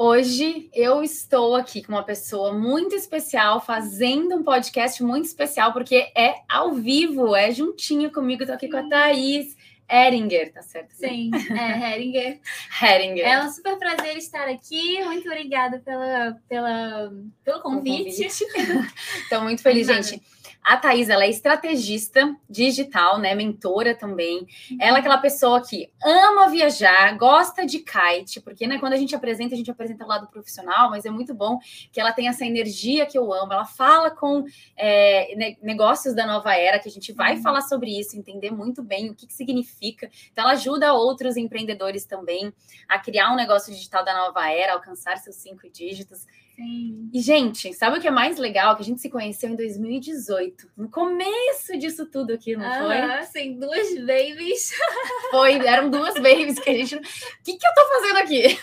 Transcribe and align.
Hoje 0.00 0.70
eu 0.72 1.02
estou 1.02 1.56
aqui 1.56 1.82
com 1.82 1.90
uma 1.90 2.04
pessoa 2.04 2.52
muito 2.52 2.94
especial, 2.94 3.60
fazendo 3.60 4.36
um 4.36 4.44
podcast 4.44 5.02
muito 5.02 5.24
especial, 5.24 5.72
porque 5.72 6.12
é 6.16 6.36
ao 6.48 6.72
vivo, 6.72 7.34
é 7.34 7.50
juntinho 7.50 8.12
comigo. 8.12 8.44
Estou 8.44 8.54
aqui 8.54 8.68
com 8.68 8.76
a 8.76 8.88
Thaís 8.88 9.56
Heringer, 9.90 10.52
tá 10.52 10.62
certo? 10.62 10.92
Sim, 10.92 11.32
é 11.50 11.94
Heringer. 11.96 12.38
Heringer. 12.80 13.26
É 13.26 13.42
um 13.42 13.50
super 13.50 13.76
prazer 13.76 14.16
estar 14.16 14.46
aqui. 14.46 15.02
Muito 15.02 15.26
obrigada 15.26 15.80
pela, 15.80 16.38
pela, 16.48 17.12
pelo 17.42 17.60
convite. 17.60 18.24
Estou 18.24 19.40
muito 19.42 19.62
feliz, 19.62 19.88
gente. 19.88 20.22
A 20.62 20.76
Thaís, 20.76 21.08
ela 21.08 21.24
é 21.24 21.30
estrategista 21.30 22.36
digital, 22.48 23.18
né? 23.18 23.34
Mentora 23.34 23.94
também. 23.94 24.46
Ela 24.78 24.98
é 24.98 25.00
aquela 25.00 25.18
pessoa 25.18 25.62
que 25.62 25.90
ama 26.04 26.50
viajar, 26.50 27.16
gosta 27.16 27.64
de 27.64 27.78
kite, 27.78 28.40
porque 28.40 28.66
né, 28.66 28.78
quando 28.78 28.92
a 28.92 28.96
gente 28.96 29.14
apresenta, 29.14 29.54
a 29.54 29.56
gente 29.56 29.70
apresenta 29.70 30.04
o 30.04 30.08
lado 30.08 30.26
profissional, 30.26 30.90
mas 30.90 31.06
é 31.06 31.10
muito 31.10 31.34
bom 31.34 31.58
que 31.90 32.00
ela 32.00 32.12
tem 32.12 32.28
essa 32.28 32.44
energia 32.44 33.06
que 33.06 33.16
eu 33.16 33.32
amo. 33.32 33.52
Ela 33.52 33.64
fala 33.64 34.10
com 34.10 34.44
é, 34.76 35.56
negócios 35.62 36.14
da 36.14 36.26
nova 36.26 36.54
era, 36.54 36.78
que 36.78 36.88
a 36.88 36.92
gente 36.92 37.12
vai 37.12 37.36
uhum. 37.36 37.42
falar 37.42 37.62
sobre 37.62 37.98
isso, 37.98 38.16
entender 38.16 38.50
muito 38.50 38.82
bem 38.82 39.10
o 39.10 39.14
que, 39.14 39.26
que 39.26 39.34
significa. 39.34 40.10
Então, 40.30 40.44
ela 40.44 40.52
ajuda 40.52 40.92
outros 40.92 41.36
empreendedores 41.36 42.04
também 42.04 42.52
a 42.88 42.98
criar 42.98 43.32
um 43.32 43.36
negócio 43.36 43.72
digital 43.72 44.04
da 44.04 44.14
nova 44.14 44.50
era, 44.50 44.74
alcançar 44.74 45.16
seus 45.18 45.36
cinco 45.36 45.68
dígitos. 45.70 46.26
Sim. 46.58 47.08
E, 47.14 47.20
gente, 47.20 47.72
sabe 47.72 47.98
o 47.98 48.00
que 48.00 48.08
é 48.08 48.10
mais 48.10 48.36
legal? 48.36 48.74
Que 48.74 48.82
a 48.82 48.84
gente 48.84 49.00
se 49.00 49.08
conheceu 49.08 49.48
em 49.48 49.54
2018. 49.54 50.68
No 50.76 50.90
começo 50.90 51.78
disso 51.78 52.04
tudo 52.06 52.32
aqui, 52.32 52.56
não 52.56 52.66
ah, 52.66 53.22
foi? 53.22 53.26
Sim, 53.26 53.60
duas 53.60 53.94
babies. 54.00 54.72
Foi, 55.30 55.54
eram 55.64 55.88
duas 55.88 56.14
babies 56.14 56.58
que 56.58 56.68
a 56.68 56.74
gente. 56.74 56.96
O 56.96 57.00
que, 57.44 57.56
que 57.56 57.66
eu 57.66 57.74
tô 57.74 57.88
fazendo 57.88 58.16
aqui? 58.18 58.58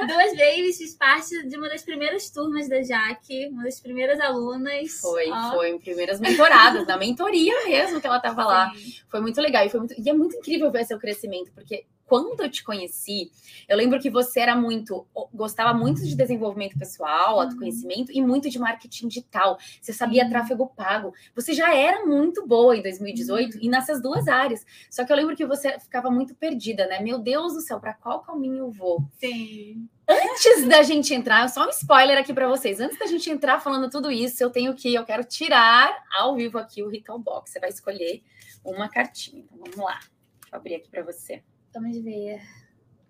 Duas 0.00 0.30
babies, 0.34 0.78
fiz 0.78 0.94
parte 0.94 1.46
de 1.46 1.56
uma 1.58 1.68
das 1.68 1.82
primeiras 1.82 2.30
turmas 2.30 2.68
da 2.68 2.82
Jaque, 2.82 3.48
uma 3.48 3.64
das 3.64 3.78
primeiras 3.80 4.18
alunas. 4.18 4.98
Foi, 4.98 5.30
Ó. 5.30 5.52
foi, 5.52 5.78
primeiras 5.78 6.18
mentoradas, 6.18 6.86
na 6.86 6.96
mentoria 6.96 7.52
mesmo 7.66 8.00
que 8.00 8.06
ela 8.06 8.18
tava 8.18 8.42
Sim. 8.42 8.48
lá. 8.48 8.72
Foi 9.10 9.20
muito 9.20 9.40
legal 9.40 9.64
e 9.66 9.68
foi 9.68 9.80
muito. 9.80 9.94
E 9.96 10.08
é 10.08 10.12
muito 10.14 10.36
incrível 10.36 10.70
ver 10.70 10.86
seu 10.86 10.98
crescimento, 10.98 11.52
porque 11.52 11.84
quando 12.10 12.40
eu 12.40 12.50
te 12.50 12.64
conheci, 12.64 13.30
eu 13.68 13.76
lembro 13.76 14.00
que 14.00 14.10
você 14.10 14.40
era 14.40 14.56
muito, 14.56 15.06
gostava 15.32 15.72
muito 15.72 16.04
de 16.04 16.16
desenvolvimento 16.16 16.76
pessoal, 16.76 17.36
uhum. 17.36 17.42
autoconhecimento 17.42 18.10
e 18.10 18.20
muito 18.20 18.50
de 18.50 18.58
marketing 18.58 19.06
digital. 19.06 19.56
Você 19.80 19.92
sabia 19.92 20.28
tráfego 20.28 20.66
pago. 20.66 21.14
Você 21.36 21.54
já 21.54 21.72
era 21.72 22.04
muito 22.04 22.44
boa 22.44 22.76
em 22.76 22.82
2018 22.82 23.54
uhum. 23.54 23.60
e 23.62 23.68
nessas 23.68 24.02
duas 24.02 24.26
áreas. 24.26 24.66
Só 24.90 25.04
que 25.04 25.12
eu 25.12 25.16
lembro 25.16 25.36
que 25.36 25.46
você 25.46 25.78
ficava 25.78 26.10
muito 26.10 26.34
perdida, 26.34 26.84
né? 26.88 26.98
Meu 26.98 27.16
Deus 27.16 27.54
do 27.54 27.60
céu, 27.60 27.78
para 27.78 27.94
qual 27.94 28.22
caminho 28.22 28.58
eu 28.58 28.70
vou? 28.72 29.04
Sim. 29.20 29.88
Antes 30.08 30.66
da 30.66 30.82
gente 30.82 31.14
entrar, 31.14 31.48
só 31.48 31.64
um 31.64 31.70
spoiler 31.70 32.18
aqui 32.18 32.34
para 32.34 32.48
vocês. 32.48 32.80
Antes 32.80 32.98
da 32.98 33.06
gente 33.06 33.30
entrar 33.30 33.60
falando 33.60 33.88
tudo 33.88 34.10
isso, 34.10 34.42
eu 34.42 34.50
tenho 34.50 34.74
que, 34.74 34.92
eu 34.92 35.04
quero 35.04 35.22
tirar 35.22 36.04
ao 36.12 36.34
vivo 36.34 36.58
aqui 36.58 36.82
o 36.82 36.88
Ritual 36.88 37.20
Box. 37.20 37.52
Você 37.52 37.60
vai 37.60 37.68
escolher 37.68 38.20
uma 38.64 38.88
cartinha. 38.88 39.44
Então 39.44 39.58
vamos 39.58 39.76
lá. 39.76 40.00
Deixa 40.40 40.56
eu 40.56 40.58
abrir 40.58 40.74
aqui 40.74 40.90
para 40.90 41.04
você. 41.04 41.44
Vamos 41.72 41.98
ver. 41.98 42.40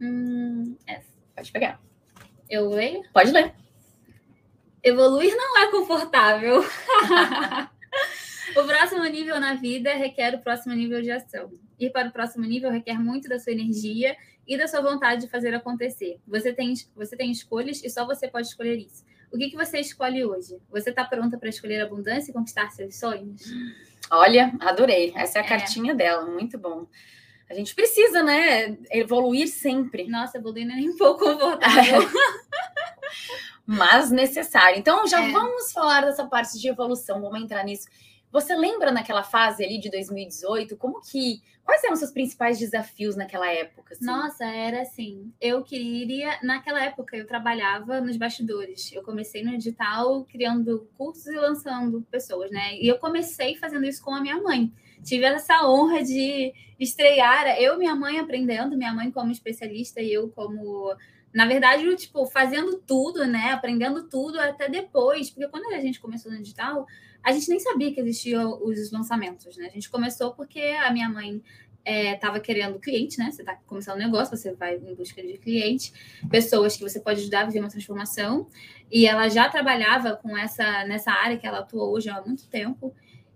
Hum, 0.01 0.77
essa. 0.87 1.11
Pode 1.35 1.53
pegar. 1.53 1.81
Eu 2.49 2.69
leio? 2.69 3.03
Pode 3.13 3.31
ler. 3.31 3.55
Evoluir 4.83 5.35
não 5.37 5.59
é 5.59 5.71
confortável. 5.71 6.61
o 8.57 8.65
próximo 8.67 9.05
nível 9.05 9.39
na 9.39 9.55
vida 9.55 9.95
requer 9.95 10.35
o 10.35 10.41
próximo 10.41 10.75
nível 10.75 11.01
de 11.01 11.11
ação. 11.11 11.53
Ir 11.79 11.91
para 11.91 12.09
o 12.09 12.13
próximo 12.13 12.45
nível 12.45 12.71
requer 12.71 12.99
muito 12.99 13.29
da 13.29 13.39
sua 13.39 13.53
energia 13.53 14.17
e 14.47 14.57
da 14.57 14.67
sua 14.67 14.81
vontade 14.81 15.23
de 15.23 15.29
fazer 15.29 15.55
acontecer. 15.55 16.19
Você 16.27 16.53
tem, 16.53 16.75
você 16.95 17.17
tem 17.17 17.31
escolhas 17.31 17.83
e 17.85 17.89
só 17.89 18.05
você 18.05 18.27
pode 18.27 18.49
escolher 18.49 18.77
isso. 18.77 19.05
O 19.33 19.39
que, 19.39 19.49
que 19.49 19.57
você 19.57 19.79
escolhe 19.79 20.25
hoje? 20.25 20.59
Você 20.71 20.91
está 20.91 21.05
pronta 21.05 21.39
para 21.39 21.49
escolher 21.49 21.81
abundância 21.81 22.31
e 22.31 22.35
conquistar 22.35 22.71
seus 22.71 22.99
sonhos? 22.99 23.43
Olha, 24.11 24.53
adorei. 24.61 25.13
Essa 25.15 25.39
é 25.39 25.43
a 25.43 25.45
é. 25.45 25.49
cartinha 25.49 25.95
dela, 25.95 26.27
muito 26.27 26.59
bom. 26.59 26.87
A 27.51 27.55
gente 27.55 27.75
precisa, 27.75 28.23
né, 28.23 28.79
evoluir 28.93 29.49
sempre. 29.49 30.07
Nossa, 30.07 30.39
evoluir 30.39 30.65
não 30.65 30.75
é 30.75 30.77
nem 30.77 30.91
um 30.91 30.97
pouco 30.97 31.25
confortável. 31.25 32.01
Mas 33.67 34.09
necessário. 34.13 34.79
Então, 34.79 35.05
já 35.09 35.21
é. 35.21 35.33
vamos 35.33 35.73
falar 35.73 36.03
dessa 36.03 36.25
parte 36.27 36.61
de 36.61 36.69
evolução, 36.69 37.21
vamos 37.21 37.43
entrar 37.43 37.65
nisso. 37.65 37.89
Você 38.31 38.55
lembra 38.55 38.93
naquela 38.93 39.25
fase 39.25 39.65
ali 39.65 39.81
de 39.81 39.91
2018, 39.91 40.77
como 40.77 41.01
que. 41.01 41.43
Quais 41.65 41.83
eram 41.83 41.93
os 41.93 41.99
seus 41.99 42.13
principais 42.13 42.59
desafios 42.59 43.17
naquela 43.17 43.49
época? 43.49 43.95
Assim? 43.95 44.05
Nossa, 44.05 44.45
era 44.45 44.83
assim. 44.83 45.33
Eu 45.41 45.65
queria. 45.65 46.39
Naquela 46.45 46.85
época, 46.85 47.17
eu 47.17 47.27
trabalhava 47.27 48.01
nos 48.01 48.17
bastidores. 48.17 48.93
Eu 48.93 49.03
comecei 49.03 49.43
no 49.43 49.57
digital 49.59 50.25
criando 50.25 50.89
cursos 50.97 51.27
e 51.27 51.37
lançando 51.37 52.03
pessoas, 52.11 52.51
né? 52.53 52.77
E 52.77 52.87
eu 52.87 52.99
comecei 52.99 53.57
fazendo 53.57 53.85
isso 53.85 54.03
com 54.03 54.15
a 54.15 54.21
minha 54.21 54.41
mãe 54.41 54.73
tive 55.03 55.25
essa 55.25 55.69
honra 55.69 56.03
de 56.03 56.53
estrear, 56.79 57.47
eu 57.61 57.79
minha 57.79 57.95
mãe 57.95 58.19
aprendendo, 58.19 58.77
minha 58.77 58.93
mãe 58.93 59.11
como 59.11 59.31
especialista 59.31 60.01
e 60.01 60.13
eu 60.13 60.29
como 60.31 60.95
na 61.33 61.47
verdade, 61.47 61.85
eu, 61.85 61.97
tipo, 61.97 62.27
fazendo 62.27 62.79
tudo, 62.79 63.25
né? 63.25 63.53
Aprendendo 63.53 64.09
tudo 64.09 64.41
até 64.41 64.69
depois, 64.69 65.31
porque 65.31 65.49
quando 65.49 65.73
a 65.73 65.81
gente 65.81 66.01
começou 66.01 66.33
no 66.33 66.39
digital, 66.39 66.87
a 67.23 67.31
gente 67.33 67.49
nem 67.49 67.61
sabia 67.61 67.93
que 67.93 68.01
existiam 68.01 68.61
os 68.63 68.91
lançamentos, 68.91 69.57
né? 69.57 69.67
A 69.67 69.71
gente 69.71 69.89
começou 69.89 70.35
porque 70.35 70.61
a 70.61 70.91
minha 70.93 71.09
mãe 71.09 71.41
estava 71.85 72.39
é, 72.39 72.41
querendo 72.41 72.81
cliente, 72.81 73.19
né? 73.19 73.31
Você 73.31 73.43
está 73.43 73.55
começando 73.67 73.97
um 73.97 74.01
negócio, 74.01 74.37
você 74.37 74.53
vai 74.55 74.77
em 74.77 74.95
busca 74.95 75.23
de 75.23 75.39
cliente, 75.39 75.93
pessoas 76.29 76.77
que 76.77 76.83
você 76.83 76.99
pode 77.01 77.21
ajudar 77.21 77.43
a 77.43 77.45
viver 77.45 77.61
uma 77.61 77.69
transformação. 77.69 78.49
E 78.91 79.07
ela 79.07 79.29
já 79.29 79.49
trabalhava 79.49 80.17
com 80.17 80.37
essa 80.37 80.85
nessa 80.85 81.13
área 81.13 81.39
que 81.39 81.47
ela 81.47 81.61
atua 81.61 81.85
hoje 81.85 82.11
há 82.11 82.21
muito 82.23 82.49
tempo. 82.49 82.93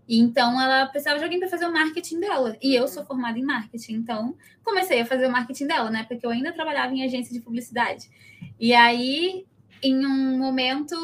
Então 0.09 0.61
ela 0.61 0.87
precisava 0.87 1.19
de 1.19 1.25
alguém 1.25 1.39
para 1.39 1.49
fazer 1.49 1.67
o 1.67 1.73
marketing 1.73 2.21
dela. 2.21 2.57
E 2.63 2.75
eu 2.75 2.87
sou 2.87 3.05
formada 3.05 3.39
em 3.39 3.43
marketing, 3.43 3.95
então 3.95 4.37
comecei 4.63 5.01
a 5.01 5.07
fazer 5.07 5.27
o 5.27 5.33
marketing 5.33 5.67
dela, 5.67 5.91
né? 5.91 6.05
Porque 6.07 6.25
eu 6.27 6.31
ainda 6.31 6.53
trabalhava 6.53 6.95
em 6.95 7.05
agência 7.05 7.33
de 7.33 7.41
publicidade. 7.41 8.11
E 8.61 8.75
aí, 8.75 9.47
em 9.83 10.07
um 10.07 10.39
momento, 10.39 10.95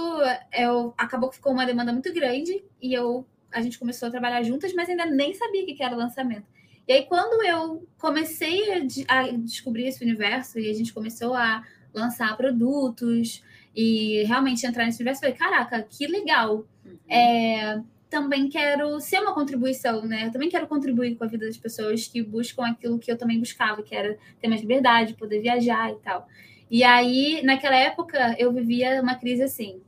eu 0.52 0.94
acabou 0.96 1.30
que 1.30 1.36
ficou 1.36 1.52
uma 1.52 1.66
demanda 1.66 1.92
muito 1.92 2.12
grande 2.12 2.62
e 2.80 2.92
eu 2.92 3.26
a 3.52 3.60
gente 3.60 3.78
começou 3.78 4.06
a 4.06 4.10
trabalhar 4.10 4.42
juntas, 4.44 4.72
mas 4.74 4.88
ainda 4.88 5.04
nem 5.06 5.34
sabia 5.34 5.64
o 5.64 5.66
que 5.66 5.82
era 5.82 5.96
lançamento. 5.96 6.46
E 6.86 6.92
aí, 6.92 7.06
quando 7.06 7.44
eu 7.44 7.86
comecei 7.98 8.62
a, 9.08 9.20
a 9.20 9.30
descobrir 9.32 9.86
esse 9.86 10.02
universo 10.04 10.58
e 10.58 10.70
a 10.70 10.74
gente 10.74 10.92
começou 10.92 11.34
a 11.34 11.64
lançar 11.92 12.36
produtos 12.36 13.42
e 13.74 14.22
realmente 14.24 14.66
entrar 14.66 14.84
nesse 14.84 14.98
universo, 14.98 15.24
eu 15.24 15.34
falei, 15.34 15.36
caraca, 15.36 15.82
que 15.82 16.06
legal. 16.06 16.64
Uhum. 16.84 16.98
É, 17.08 17.80
também 18.10 18.48
quero 18.48 19.00
ser 19.00 19.20
uma 19.20 19.32
contribuição, 19.32 20.04
né? 20.04 20.26
Eu 20.26 20.32
também 20.32 20.50
quero 20.50 20.66
contribuir 20.66 21.14
com 21.14 21.24
a 21.24 21.28
vida 21.28 21.46
das 21.46 21.56
pessoas 21.56 22.08
que 22.08 22.20
buscam 22.20 22.66
aquilo 22.66 22.98
que 22.98 23.10
eu 23.10 23.16
também 23.16 23.38
buscava, 23.38 23.82
que 23.82 23.94
era 23.94 24.18
ter 24.40 24.48
mais 24.48 24.60
liberdade, 24.60 25.14
poder 25.14 25.40
viajar 25.40 25.90
e 25.92 25.96
tal. 25.96 26.26
E 26.70 26.82
aí, 26.82 27.40
naquela 27.44 27.76
época, 27.76 28.34
eu 28.38 28.52
vivia 28.52 29.00
uma 29.00 29.14
crise 29.14 29.44
assim. 29.44 29.80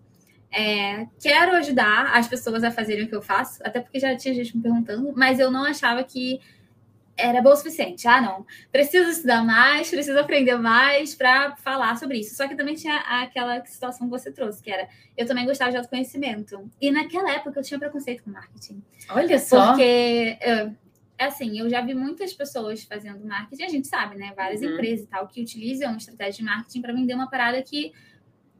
É, 0.50 1.06
quero 1.20 1.52
ajudar 1.56 2.14
as 2.14 2.28
pessoas 2.28 2.62
a 2.62 2.70
fazerem 2.70 3.04
o 3.04 3.08
que 3.08 3.14
eu 3.14 3.22
faço, 3.22 3.60
até 3.64 3.80
porque 3.80 3.98
já 3.98 4.14
tinha 4.16 4.34
gente 4.34 4.56
me 4.56 4.62
perguntando, 4.62 5.12
mas 5.16 5.40
eu 5.40 5.50
não 5.50 5.64
achava 5.64 6.04
que 6.04 6.40
era 7.16 7.42
bom 7.42 7.50
o 7.50 7.56
suficiente. 7.56 8.06
Ah, 8.08 8.20
não. 8.20 8.46
Preciso 8.70 9.10
estudar 9.10 9.44
mais, 9.44 9.90
preciso 9.90 10.18
aprender 10.18 10.56
mais 10.56 11.14
para 11.14 11.56
falar 11.56 11.96
sobre 11.96 12.18
isso. 12.18 12.34
Só 12.34 12.48
que 12.48 12.54
também 12.54 12.74
tinha 12.74 12.96
aquela 12.96 13.64
situação 13.64 14.06
que 14.06 14.10
você 14.10 14.32
trouxe, 14.32 14.62
que 14.62 14.70
era 14.70 14.88
eu 15.16 15.26
também 15.26 15.44
gostava 15.44 15.70
de 15.70 15.76
autoconhecimento. 15.76 16.70
E 16.80 16.90
naquela 16.90 17.32
época 17.32 17.60
eu 17.60 17.64
tinha 17.64 17.78
preconceito 17.78 18.22
com 18.22 18.30
marketing. 18.30 18.82
Olha 19.10 19.38
só. 19.38 19.68
Porque, 19.68 20.38
é 21.18 21.26
assim, 21.26 21.58
eu 21.58 21.68
já 21.70 21.80
vi 21.80 21.94
muitas 21.94 22.32
pessoas 22.32 22.82
fazendo 22.82 23.24
marketing, 23.24 23.62
a 23.62 23.68
gente 23.68 23.86
sabe, 23.86 24.16
né? 24.16 24.32
Várias 24.34 24.60
uhum. 24.60 24.72
empresas 24.72 25.04
e 25.04 25.08
tal, 25.08 25.28
que 25.28 25.40
utilizam 25.40 25.96
estratégia 25.96 26.38
de 26.38 26.44
marketing 26.44 26.80
para 26.80 26.92
vender 26.92 27.14
uma 27.14 27.30
parada 27.30 27.62
que 27.62 27.92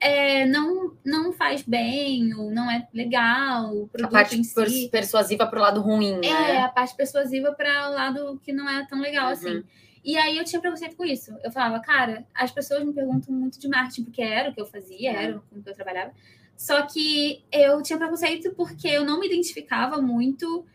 é, 0.02 0.44
não, 0.46 0.96
não 1.04 1.32
faz 1.32 1.62
bem, 1.62 2.34
ou 2.34 2.50
não 2.50 2.69
é 2.69 2.88
legal, 2.93 3.72
o 3.72 3.87
produto 3.87 4.10
a 4.10 4.19
parte 4.19 4.37
em 4.37 4.43
si. 4.43 4.88
persuasiva 4.90 5.46
para 5.46 5.58
o 5.60 5.62
lado 5.62 5.81
ruim, 5.81 6.19
né? 6.19 6.26
É, 6.26 6.60
a 6.60 6.69
parte 6.69 6.96
persuasiva 6.96 7.52
para 7.52 7.88
o 7.88 7.94
lado 7.94 8.40
que 8.43 8.52
não 8.52 8.69
é 8.69 8.84
tão 8.84 9.00
legal 9.00 9.26
uhum. 9.26 9.32
assim. 9.32 9.64
E 10.04 10.16
aí 10.16 10.37
eu 10.37 10.44
tinha 10.44 10.60
preconceito 10.60 10.96
com 10.96 11.04
isso. 11.04 11.32
Eu 11.44 11.52
falava, 11.52 11.78
cara, 11.78 12.26
as 12.34 12.50
pessoas 12.50 12.84
me 12.84 12.93
perguntam 12.93 13.32
muito 13.32 13.60
de 13.60 13.69
marketing, 13.69 14.02
porque 14.02 14.20
era 14.20 14.50
o 14.50 14.52
que 14.54 14.60
eu 14.60 14.66
fazia, 14.66 15.12
uhum. 15.12 15.16
era 15.16 15.32
com 15.34 15.58
o 15.60 15.62
que 15.62 15.70
eu 15.70 15.75
trabalhava. 15.75 16.12
Só 16.56 16.82
que 16.82 17.44
eu 17.52 17.81
tinha 17.81 17.96
preconceito 17.96 18.52
porque 18.56 18.88
eu 18.88 19.05
não 19.05 19.20
me 19.20 19.28
identificava 19.28 20.02
muito 20.02 20.66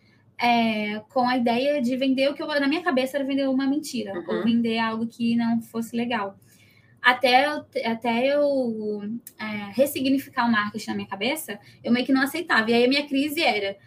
é, 0.41 1.01
com 1.09 1.27
a 1.27 1.35
ideia 1.35 1.81
de 1.81 1.97
vender 1.97 2.30
o 2.30 2.33
que 2.33 2.41
eu, 2.41 2.47
na 2.47 2.68
minha 2.68 2.81
cabeça 2.81 3.18
era 3.18 3.25
vender 3.25 3.50
uma 3.50 3.68
mentira, 3.68 4.13
uhum. 4.13 4.38
ou 4.38 4.44
vender 4.45 4.80
algo 4.80 5.06
que 5.06 5.35
não 5.35 5.62
fosse 5.62 5.97
legal. 5.97 6.38
Até 7.07 7.45
eu, 7.45 7.65
até 7.86 8.36
eu 8.36 9.01
é, 9.39 9.71
ressignificar 9.71 10.45
o 10.45 10.51
marketing 10.51 10.89
na 10.89 10.95
minha 10.98 11.07
cabeça, 11.07 11.57
eu 11.81 11.89
meio 11.89 12.06
que 12.06 12.12
não 12.12 12.21
aceitava. 12.21 12.69
E 12.69 12.74
aí 12.74 12.83
a 12.83 12.89
minha 12.89 13.07
crise 13.07 13.42
era: 13.42 13.77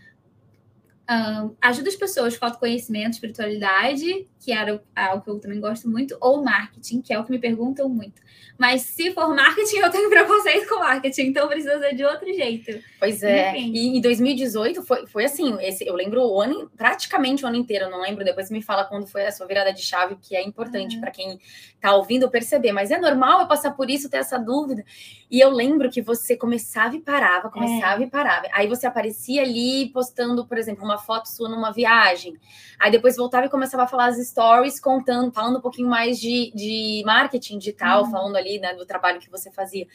ajuda 1.61 1.91
as 1.91 1.97
pessoas 1.97 2.39
com 2.39 2.47
autoconhecimento, 2.47 3.11
espiritualidade, 3.11 4.27
que 4.41 4.53
era 4.53 4.83
algo 4.97 5.23
que 5.23 5.31
eu 5.31 5.39
também 5.39 5.61
gosto 5.61 5.89
muito, 5.89 6.17
ou 6.19 6.43
marketing, 6.43 7.03
que 7.03 7.13
é 7.13 7.19
o 7.19 7.25
que 7.25 7.31
me 7.31 7.39
perguntam 7.39 7.89
muito. 7.91 8.23
Mas 8.59 8.83
se 8.83 9.11
for 9.13 9.35
marketing, 9.35 9.77
eu 9.77 9.91
tenho 9.91 10.09
preconceito 10.11 10.67
com 10.67 10.81
marketing, 10.81 11.27
então 11.29 11.47
precisa 11.47 11.79
ser 11.79 11.95
de 11.95 12.05
outro 12.05 12.27
jeito. 12.33 12.83
Pois 12.99 13.23
é. 13.23 13.51
Enfim. 13.51 13.73
E 13.75 13.99
em 13.99 14.01
2018 14.01 14.83
foi, 14.83 15.07
foi 15.07 15.25
assim, 15.25 15.57
esse, 15.61 15.87
eu 15.87 15.95
lembro 15.95 16.23
o 16.23 16.41
ano, 16.41 16.71
praticamente 16.77 17.45
o 17.45 17.49
ano 17.49 17.57
inteiro, 17.57 17.91
não 17.91 18.01
lembro, 18.01 18.25
depois 18.25 18.51
me 18.51 18.63
fala 18.63 18.85
quando 18.85 19.07
foi 19.07 19.27
a 19.27 19.33
sua 19.33 19.47
virada 19.47 19.73
de 19.73 19.83
chave, 19.83 20.17
que 20.21 20.35
é 20.35 20.43
importante 20.43 20.95
uhum. 20.95 21.01
para 21.01 21.11
quem 21.11 21.39
está 21.75 21.95
ouvindo 21.95 22.31
perceber. 22.31 22.73
Mas 22.73 22.91
é 22.91 22.99
normal 22.99 23.41
eu 23.41 23.47
passar 23.47 23.73
por 23.73 23.91
isso, 23.91 24.09
ter 24.09 24.19
essa 24.19 24.39
dúvida. 24.39 24.85
E 25.31 25.39
eu 25.41 25.51
lembro 25.51 25.91
que 25.91 26.03
você 26.03 26.37
começava 26.37 26.97
e 26.97 27.01
parava, 27.01 27.51
começava 27.51 28.03
é. 28.03 28.07
e 28.07 28.11
parava. 28.11 28.47
Aí 28.53 28.67
você 28.67 28.87
aparecia 28.87 29.43
ali 29.43 29.89
postando, 29.91 30.47
por 30.47 30.59
exemplo, 30.59 30.85
uma 30.85 30.99
foto 30.99 31.27
sua 31.29 31.49
numa 31.49 31.73
viagem. 31.73 32.37
Aí 32.79 32.91
depois 32.91 33.17
voltava 33.17 33.47
e 33.47 33.51
começava 33.51 33.85
a 33.85 33.87
falar 33.87 34.07
as 34.07 34.19
stories, 34.31 34.81
contando, 34.81 35.33
falando 35.33 35.59
um 35.59 35.61
pouquinho 35.61 35.89
mais 35.89 36.19
de, 36.19 36.53
de 36.55 37.03
marketing 37.05 37.59
digital, 37.59 38.05
uhum. 38.05 38.11
falando 38.11 38.37
ali 38.37 38.59
né, 38.59 38.75
do 38.75 38.87
trabalho 38.87 39.21
que 39.21 39.31
você 39.31 39.51
fazia. 39.51 39.87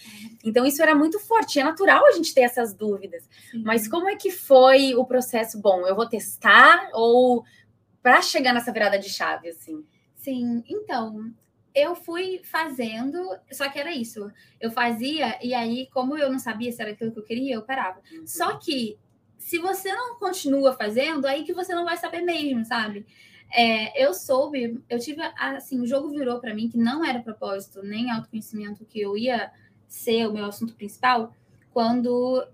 Então, 0.43 0.65
isso 0.65 0.81
era 0.81 0.93
muito 0.93 1.19
forte. 1.19 1.59
É 1.59 1.63
natural 1.63 2.05
a 2.05 2.11
gente 2.11 2.33
ter 2.33 2.41
essas 2.41 2.73
dúvidas. 2.73 3.27
Sim. 3.51 3.63
Mas 3.63 3.87
como 3.87 4.09
é 4.09 4.15
que 4.15 4.31
foi 4.31 4.95
o 4.95 5.05
processo? 5.05 5.59
Bom, 5.59 5.87
eu 5.87 5.95
vou 5.95 6.07
testar 6.07 6.89
ou 6.93 7.43
para 8.01 8.21
chegar 8.21 8.53
nessa 8.53 8.71
virada 8.71 8.99
de 8.99 9.09
chave, 9.09 9.49
assim? 9.49 9.83
Sim, 10.15 10.63
então, 10.67 11.33
eu 11.75 11.93
fui 11.93 12.39
fazendo, 12.43 13.19
só 13.51 13.67
que 13.69 13.77
era 13.77 13.93
isso. 13.93 14.31
Eu 14.61 14.71
fazia, 14.71 15.37
e 15.43 15.53
aí, 15.53 15.89
como 15.91 16.17
eu 16.17 16.31
não 16.31 16.39
sabia 16.39 16.71
se 16.71 16.81
era 16.81 16.91
aquilo 16.91 17.11
que 17.11 17.19
eu 17.19 17.23
queria, 17.23 17.55
eu 17.55 17.63
parava. 17.63 17.99
Uhum. 18.11 18.25
Só 18.25 18.57
que, 18.57 18.97
se 19.37 19.59
você 19.59 19.91
não 19.93 20.17
continua 20.17 20.73
fazendo, 20.73 21.25
aí 21.25 21.43
que 21.43 21.53
você 21.53 21.75
não 21.75 21.83
vai 21.83 21.97
saber 21.97 22.21
mesmo, 22.21 22.63
sabe? 22.63 23.05
É, 23.57 24.03
eu 24.03 24.13
soube, 24.13 24.83
eu 24.89 24.99
tive 24.99 25.21
assim, 25.37 25.79
o 25.79 25.87
jogo 25.87 26.09
virou 26.09 26.41
para 26.41 26.53
mim 26.53 26.67
que 26.67 26.77
não 26.77 27.05
era 27.05 27.21
propósito 27.21 27.81
nem 27.81 28.11
autoconhecimento 28.11 28.83
que 28.83 28.99
eu 28.99 29.17
ia 29.17 29.49
ser 29.87 30.27
o 30.27 30.33
meu 30.33 30.45
assunto 30.45 30.75
principal, 30.75 31.33
quando 31.71 32.45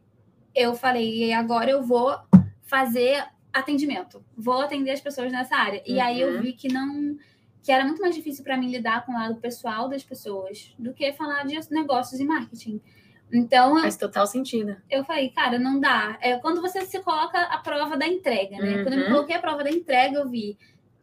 eu 0.54 0.76
falei, 0.76 1.34
agora 1.34 1.72
eu 1.72 1.82
vou 1.82 2.16
fazer 2.62 3.26
atendimento, 3.52 4.24
vou 4.38 4.62
atender 4.62 4.92
as 4.92 5.02
pessoas 5.02 5.32
nessa 5.32 5.56
área. 5.56 5.82
E 5.86 6.00
aí 6.00 6.22
eu 6.22 6.36
uhum. 6.36 6.42
vi 6.42 6.54
que 6.54 6.72
não 6.72 7.18
que 7.64 7.72
era 7.72 7.86
muito 7.86 8.02
mais 8.02 8.16
difícil 8.16 8.44
para 8.44 8.58
mim 8.58 8.72
lidar 8.72 9.06
com 9.06 9.12
o 9.12 9.16
lado 9.16 9.36
pessoal 9.36 9.88
das 9.88 10.04
pessoas 10.04 10.74
do 10.80 10.94
que 10.94 11.14
falar 11.14 11.46
de 11.46 11.60
negócios 11.72 12.20
e 12.20 12.26
marketing. 12.26 12.82
Então. 13.32 13.80
Faz 13.80 13.96
total 13.96 14.28
sentido. 14.28 14.76
Eu 14.90 15.06
falei, 15.06 15.30
cara, 15.30 15.58
não 15.58 15.80
dá. 15.80 16.18
É 16.22 16.38
quando 16.38 16.62
você 16.62 16.86
se 16.86 17.00
coloca 17.02 17.40
a 17.40 17.58
prova 17.60 17.96
da 17.96 18.08
entrega, 18.08 18.58
né? 18.58 18.78
Uhum. 18.78 18.84
Quando 18.84 18.94
eu 18.94 19.00
me 19.00 19.06
uhum. 19.06 19.12
coloquei 19.12 19.36
a 19.36 19.40
prova 19.40 19.64
da 19.64 19.70
entrega, 19.70 20.18
eu 20.18 20.28
vi 20.28 20.58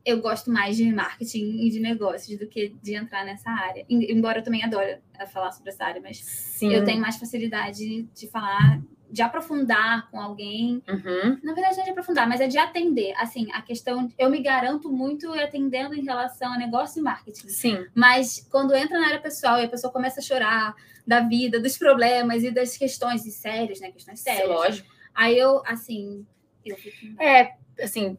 eu 0.08 0.22
gosto 0.22 0.50
mais 0.50 0.76
de 0.76 0.90
marketing 0.90 1.66
e 1.66 1.70
de 1.70 1.80
negócios 1.80 2.38
do 2.38 2.46
que 2.46 2.74
de 2.82 2.94
entrar 2.94 3.26
nessa 3.26 3.50
área. 3.50 3.84
Embora 3.90 4.38
eu 4.38 4.42
também 4.42 4.64
adore 4.64 4.98
eh, 5.18 5.26
falar 5.26 5.52
sobre 5.52 5.70
essa 5.70 5.84
área, 5.84 6.00
mas 6.00 6.18
Sim. 6.24 6.72
eu 6.72 6.82
tenho 6.82 6.98
mais 6.98 7.18
facilidade 7.18 8.04
de 8.04 8.26
falar, 8.28 8.80
de 9.10 9.20
aprofundar 9.20 10.10
com 10.10 10.18
alguém. 10.18 10.82
Uhum. 10.88 11.38
Na 11.42 11.52
verdade, 11.52 11.76
não 11.76 11.82
é 11.82 11.84
de 11.84 11.90
aprofundar, 11.90 12.26
mas 12.26 12.40
é 12.40 12.48
de 12.48 12.56
atender. 12.56 13.12
Assim, 13.18 13.48
a 13.52 13.60
questão, 13.60 14.10
eu 14.18 14.30
me 14.30 14.40
garanto 14.40 14.90
muito 14.90 15.30
atendendo 15.34 15.94
em 15.94 16.02
relação 16.02 16.54
a 16.54 16.56
negócio 16.56 17.00
e 17.00 17.02
marketing. 17.02 17.48
Sim. 17.48 17.86
Mas 17.94 18.48
quando 18.50 18.74
entra 18.74 18.98
na 18.98 19.08
área 19.08 19.20
pessoal 19.20 19.60
e 19.60 19.64
a 19.64 19.68
pessoa 19.68 19.92
começa 19.92 20.20
a 20.20 20.22
chorar 20.22 20.74
da 21.06 21.20
vida, 21.20 21.60
dos 21.60 21.76
problemas 21.76 22.42
e 22.42 22.50
das 22.50 22.78
questões 22.78 23.22
sérias, 23.34 23.78
né? 23.78 23.92
Questões 23.92 24.20
sérias. 24.20 24.48
Lógico. 24.48 24.88
Aí 25.14 25.38
eu, 25.38 25.62
assim, 25.66 26.26
eu 26.64 26.76
fico... 26.76 27.22
É, 27.22 27.56
assim, 27.82 28.16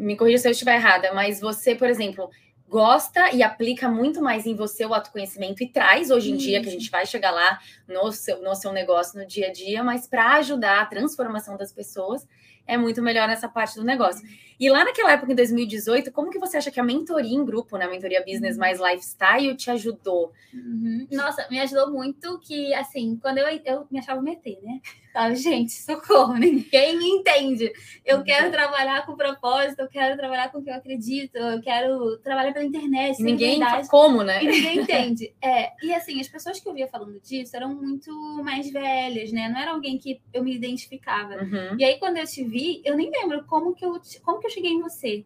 me 0.00 0.16
corrija 0.16 0.38
se 0.38 0.48
eu 0.48 0.52
estiver 0.52 0.76
errada, 0.76 1.12
mas 1.12 1.40
você, 1.40 1.74
por 1.74 1.88
exemplo, 1.88 2.30
gosta 2.68 3.32
e 3.32 3.42
aplica 3.42 3.88
muito 3.88 4.20
mais 4.20 4.46
em 4.46 4.54
você 4.54 4.84
o 4.84 4.94
autoconhecimento 4.94 5.62
e 5.62 5.68
traz 5.68 6.10
hoje 6.10 6.32
em 6.32 6.36
dia, 6.36 6.60
que 6.60 6.68
a 6.68 6.72
gente 6.72 6.90
vai 6.90 7.06
chegar 7.06 7.30
lá 7.30 7.58
no 7.86 8.10
seu, 8.10 8.42
no 8.42 8.54
seu 8.54 8.72
negócio 8.72 9.18
no 9.18 9.26
dia 9.26 9.48
a 9.48 9.52
dia, 9.52 9.84
mas 9.84 10.06
para 10.06 10.34
ajudar 10.34 10.80
a 10.80 10.86
transformação 10.86 11.56
das 11.56 11.72
pessoas, 11.72 12.26
é 12.66 12.76
muito 12.76 13.00
melhor 13.02 13.28
nessa 13.28 13.48
parte 13.48 13.76
do 13.76 13.84
negócio. 13.84 14.26
E 14.58 14.70
lá 14.70 14.84
naquela 14.84 15.12
época, 15.12 15.32
em 15.32 15.36
2018, 15.36 16.10
como 16.12 16.30
que 16.30 16.38
você 16.38 16.56
acha 16.56 16.70
que 16.70 16.80
a 16.80 16.84
mentoria 16.84 17.36
em 17.36 17.44
grupo, 17.44 17.76
né, 17.76 17.84
a 17.84 17.90
mentoria 17.90 18.24
business 18.24 18.54
uhum. 18.54 18.60
mais 18.60 18.80
lifestyle, 18.80 19.56
te 19.56 19.70
ajudou? 19.70 20.32
Uhum. 20.52 21.06
Nossa, 21.10 21.46
me 21.50 21.60
ajudou 21.60 21.90
muito 21.90 22.38
que, 22.38 22.72
assim, 22.74 23.18
quando 23.20 23.38
eu, 23.38 23.46
eu 23.64 23.86
me 23.90 23.98
achava 23.98 24.20
meter, 24.22 24.58
né? 24.62 24.80
Falava, 25.12 25.34
gente, 25.34 25.72
socorro, 25.72 26.34
ninguém 26.36 26.98
me 26.98 27.06
entende. 27.06 27.72
Eu 28.04 28.18
uhum. 28.18 28.24
quero 28.24 28.50
trabalhar 28.50 29.04
com 29.06 29.16
propósito, 29.16 29.80
eu 29.80 29.88
quero 29.88 30.16
trabalhar 30.16 30.50
com 30.50 30.58
o 30.58 30.62
que 30.62 30.70
eu 30.70 30.74
acredito, 30.74 31.36
eu 31.36 31.62
quero 31.62 32.18
trabalhar 32.18 32.52
pela 32.52 32.66
internet. 32.66 33.22
Ninguém 33.22 33.58
faz 33.58 33.88
como, 33.88 34.22
né? 34.22 34.42
E 34.42 34.46
ninguém 34.46 34.78
entende. 34.80 35.34
É, 35.42 35.72
e 35.82 35.94
assim, 35.94 36.20
as 36.20 36.28
pessoas 36.28 36.60
que 36.60 36.68
eu 36.68 36.74
via 36.74 36.86
falando 36.86 37.18
disso 37.20 37.56
eram 37.56 37.74
muito 37.74 38.10
mais 38.42 38.70
velhas, 38.70 39.32
né? 39.32 39.48
Não 39.48 39.58
era 39.58 39.70
alguém 39.72 39.98
que 39.98 40.20
eu 40.32 40.44
me 40.44 40.54
identificava. 40.54 41.36
Uhum. 41.42 41.76
E 41.78 41.84
aí, 41.84 41.98
quando 41.98 42.18
eu 42.18 42.26
te 42.26 42.44
vi, 42.44 42.82
eu 42.84 42.96
nem 42.96 43.10
lembro 43.10 43.44
como 43.46 43.74
que 43.74 43.84
eu, 43.84 43.98
como 44.22 44.38
que 44.38 44.45
que 44.46 44.52
eu 44.52 44.54
cheguei 44.54 44.72
em 44.72 44.80
você? 44.80 45.24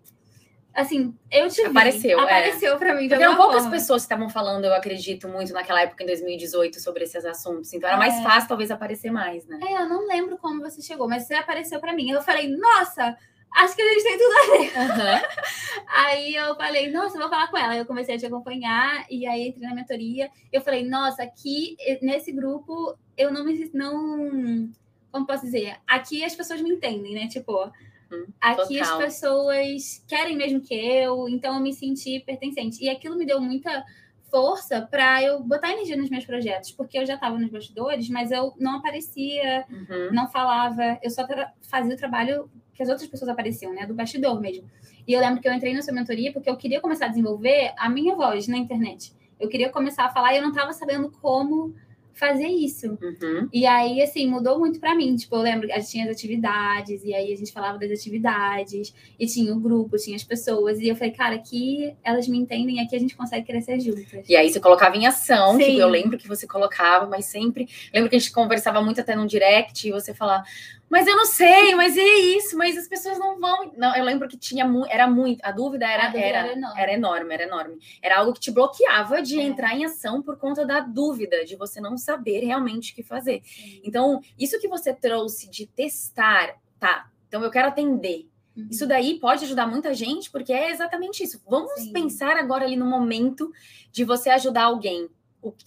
Assim, 0.72 1.14
eu 1.30 1.48
te 1.48 1.62
apareceu, 1.62 2.16
vi, 2.16 2.24
apareceu 2.24 2.74
é. 2.74 2.78
para 2.78 2.94
mim. 2.94 3.08
Porque 3.08 3.22
eram 3.22 3.36
poucas 3.36 3.66
pessoas 3.66 4.02
que 4.02 4.06
estavam 4.06 4.28
falando, 4.28 4.64
eu 4.64 4.72
acredito, 4.72 5.28
muito 5.28 5.52
naquela 5.52 5.82
época, 5.82 6.04
em 6.04 6.06
2018, 6.06 6.80
sobre 6.80 7.04
esses 7.04 7.24
assuntos. 7.24 7.72
Então 7.72 7.88
era 7.88 7.98
mais 7.98 8.14
é. 8.14 8.22
fácil, 8.22 8.48
talvez, 8.48 8.70
aparecer 8.70 9.10
mais, 9.10 9.44
né? 9.46 9.58
É, 9.62 9.82
eu 9.82 9.88
não 9.88 10.06
lembro 10.06 10.38
como 10.38 10.60
você 10.60 10.80
chegou, 10.80 11.08
mas 11.08 11.26
você 11.26 11.34
apareceu 11.34 11.80
para 11.80 11.92
mim. 11.92 12.10
Eu 12.10 12.22
falei, 12.22 12.48
nossa, 12.48 13.16
acho 13.56 13.74
que 13.74 13.82
a 13.82 13.92
gente 13.92 14.02
tem 14.02 14.18
tudo 14.18 14.32
a 14.32 14.56
ver. 14.56 14.72
Uhum. 14.78 15.84
aí 15.88 16.34
eu 16.36 16.54
falei, 16.54 16.90
nossa, 16.92 17.18
vou 17.18 17.28
falar 17.28 17.48
com 17.48 17.58
ela. 17.58 17.76
Eu 17.76 17.84
comecei 17.84 18.14
a 18.14 18.18
te 18.18 18.26
acompanhar 18.26 19.04
e 19.10 19.26
aí 19.26 19.48
entrei 19.48 19.68
na 19.68 19.74
mentoria. 19.74 20.30
Eu 20.52 20.60
falei, 20.60 20.88
nossa, 20.88 21.24
aqui 21.24 21.76
nesse 22.00 22.30
grupo 22.30 22.96
eu 23.16 23.32
não 23.32 23.44
me. 23.44 23.70
Não, 23.74 24.70
como 25.10 25.26
posso 25.26 25.44
dizer? 25.44 25.76
Aqui 25.84 26.24
as 26.24 26.36
pessoas 26.36 26.60
me 26.60 26.70
entendem, 26.70 27.12
né? 27.14 27.26
Tipo 27.26 27.72
Uhum, 28.10 28.26
Aqui 28.40 28.78
total. 28.78 28.98
as 28.98 29.04
pessoas 29.04 30.04
querem 30.08 30.36
mesmo 30.36 30.60
que 30.60 30.74
eu, 30.74 31.28
então 31.28 31.54
eu 31.54 31.60
me 31.60 31.72
senti 31.72 32.20
pertencente. 32.20 32.82
E 32.82 32.88
aquilo 32.88 33.16
me 33.16 33.26
deu 33.26 33.40
muita 33.40 33.84
força 34.30 34.82
para 34.82 35.22
eu 35.22 35.42
botar 35.42 35.72
energia 35.72 35.96
nos 35.96 36.08
meus 36.08 36.24
projetos, 36.24 36.70
porque 36.70 36.98
eu 36.98 37.04
já 37.04 37.14
estava 37.14 37.38
nos 37.38 37.50
bastidores, 37.50 38.08
mas 38.08 38.30
eu 38.30 38.54
não 38.58 38.76
aparecia, 38.76 39.66
uhum. 39.68 40.12
não 40.12 40.28
falava, 40.28 40.98
eu 41.02 41.10
só 41.10 41.26
fazia 41.62 41.94
o 41.94 41.98
trabalho 41.98 42.48
que 42.72 42.82
as 42.82 42.88
outras 42.88 43.08
pessoas 43.08 43.28
apareciam, 43.28 43.74
né, 43.74 43.86
do 43.86 43.94
bastidor 43.94 44.40
mesmo. 44.40 44.68
E 45.06 45.12
eu 45.12 45.20
lembro 45.20 45.40
que 45.40 45.48
eu 45.48 45.52
entrei 45.52 45.74
na 45.74 45.82
sua 45.82 45.92
mentoria 45.92 46.32
porque 46.32 46.48
eu 46.48 46.56
queria 46.56 46.80
começar 46.80 47.06
a 47.06 47.08
desenvolver 47.08 47.74
a 47.76 47.88
minha 47.88 48.14
voz 48.14 48.46
na 48.46 48.56
internet. 48.56 49.12
Eu 49.38 49.48
queria 49.48 49.68
começar 49.70 50.04
a 50.04 50.10
falar 50.10 50.32
e 50.32 50.36
eu 50.36 50.42
não 50.42 50.50
estava 50.50 50.72
sabendo 50.72 51.10
como 51.10 51.74
fazer 52.12 52.46
isso. 52.46 52.98
Uhum. 53.00 53.48
E 53.52 53.66
aí, 53.66 54.02
assim, 54.02 54.26
mudou 54.26 54.58
muito 54.58 54.78
para 54.78 54.94
mim. 54.94 55.16
Tipo, 55.16 55.36
eu 55.36 55.42
lembro 55.42 55.66
que 55.66 55.72
a 55.72 55.78
gente 55.78 55.90
tinha 55.90 56.04
as 56.04 56.10
atividades, 56.10 57.02
e 57.04 57.14
aí 57.14 57.32
a 57.32 57.36
gente 57.36 57.52
falava 57.52 57.78
das 57.78 57.90
atividades, 57.90 58.94
e 59.18 59.26
tinha 59.26 59.54
o 59.54 59.60
grupo, 59.60 59.96
tinha 59.96 60.16
as 60.16 60.24
pessoas. 60.24 60.78
E 60.80 60.88
eu 60.88 60.96
falei, 60.96 61.12
cara, 61.12 61.34
aqui 61.34 61.94
elas 62.02 62.28
me 62.28 62.38
entendem, 62.38 62.80
aqui 62.80 62.96
a 62.96 62.98
gente 62.98 63.16
consegue 63.16 63.46
crescer 63.46 63.80
juntas. 63.80 64.28
E 64.28 64.36
aí 64.36 64.50
você 64.50 64.60
colocava 64.60 64.96
em 64.96 65.06
ação, 65.06 65.56
Sim. 65.56 65.64
tipo, 65.64 65.80
eu 65.80 65.88
lembro 65.88 66.18
que 66.18 66.28
você 66.28 66.46
colocava, 66.46 67.06
mas 67.06 67.26
sempre. 67.26 67.68
Lembro 67.92 68.10
que 68.10 68.16
a 68.16 68.18
gente 68.18 68.32
conversava 68.32 68.82
muito 68.82 69.00
até 69.00 69.14
no 69.16 69.26
direct, 69.26 69.88
e 69.88 69.92
você 69.92 70.12
falava, 70.14 70.44
mas 70.90 71.06
eu 71.06 71.16
não 71.16 71.24
sei, 71.24 71.72
mas 71.76 71.96
é 71.96 72.02
isso, 72.02 72.58
mas 72.58 72.76
as 72.76 72.88
pessoas 72.88 73.16
não 73.16 73.38
vão. 73.38 73.72
Não, 73.76 73.94
eu 73.94 74.04
lembro 74.04 74.26
que 74.26 74.36
tinha 74.36 74.66
muito, 74.66 74.90
era 74.90 75.08
muito, 75.08 75.40
a 75.44 75.52
dúvida 75.52 75.86
era, 75.86 76.02
a 76.02 76.06
dúvida 76.06 76.26
era, 76.26 76.38
era, 76.38 76.52
enorme. 76.52 76.80
era 76.80 76.92
enorme, 76.92 77.34
era 77.34 77.42
enorme. 77.44 77.78
Era 78.02 78.18
algo 78.18 78.32
que 78.32 78.40
te 78.40 78.50
bloqueava 78.50 79.22
de 79.22 79.38
é. 79.38 79.42
entrar 79.44 79.72
em 79.72 79.84
ação 79.84 80.20
por 80.20 80.36
conta 80.36 80.66
da 80.66 80.80
dúvida, 80.80 81.44
de 81.44 81.54
você 81.54 81.80
não 81.80 81.96
saber 81.96 82.44
realmente 82.44 82.90
o 82.90 82.96
que 82.96 83.04
fazer. 83.04 83.40
Sim. 83.44 83.80
Então, 83.84 84.20
isso 84.36 84.58
que 84.58 84.66
você 84.66 84.92
trouxe 84.92 85.48
de 85.48 85.64
testar, 85.64 86.56
tá? 86.80 87.08
Então 87.28 87.44
eu 87.44 87.50
quero 87.52 87.68
atender. 87.68 88.28
Uhum. 88.56 88.66
Isso 88.68 88.84
daí 88.84 89.20
pode 89.20 89.44
ajudar 89.44 89.68
muita 89.68 89.94
gente, 89.94 90.28
porque 90.28 90.52
é 90.52 90.72
exatamente 90.72 91.22
isso. 91.22 91.40
Vamos 91.48 91.72
Sim. 91.82 91.92
pensar 91.92 92.36
agora 92.36 92.64
ali 92.64 92.74
no 92.74 92.86
momento 92.86 93.52
de 93.92 94.04
você 94.04 94.28
ajudar 94.30 94.64
alguém 94.64 95.08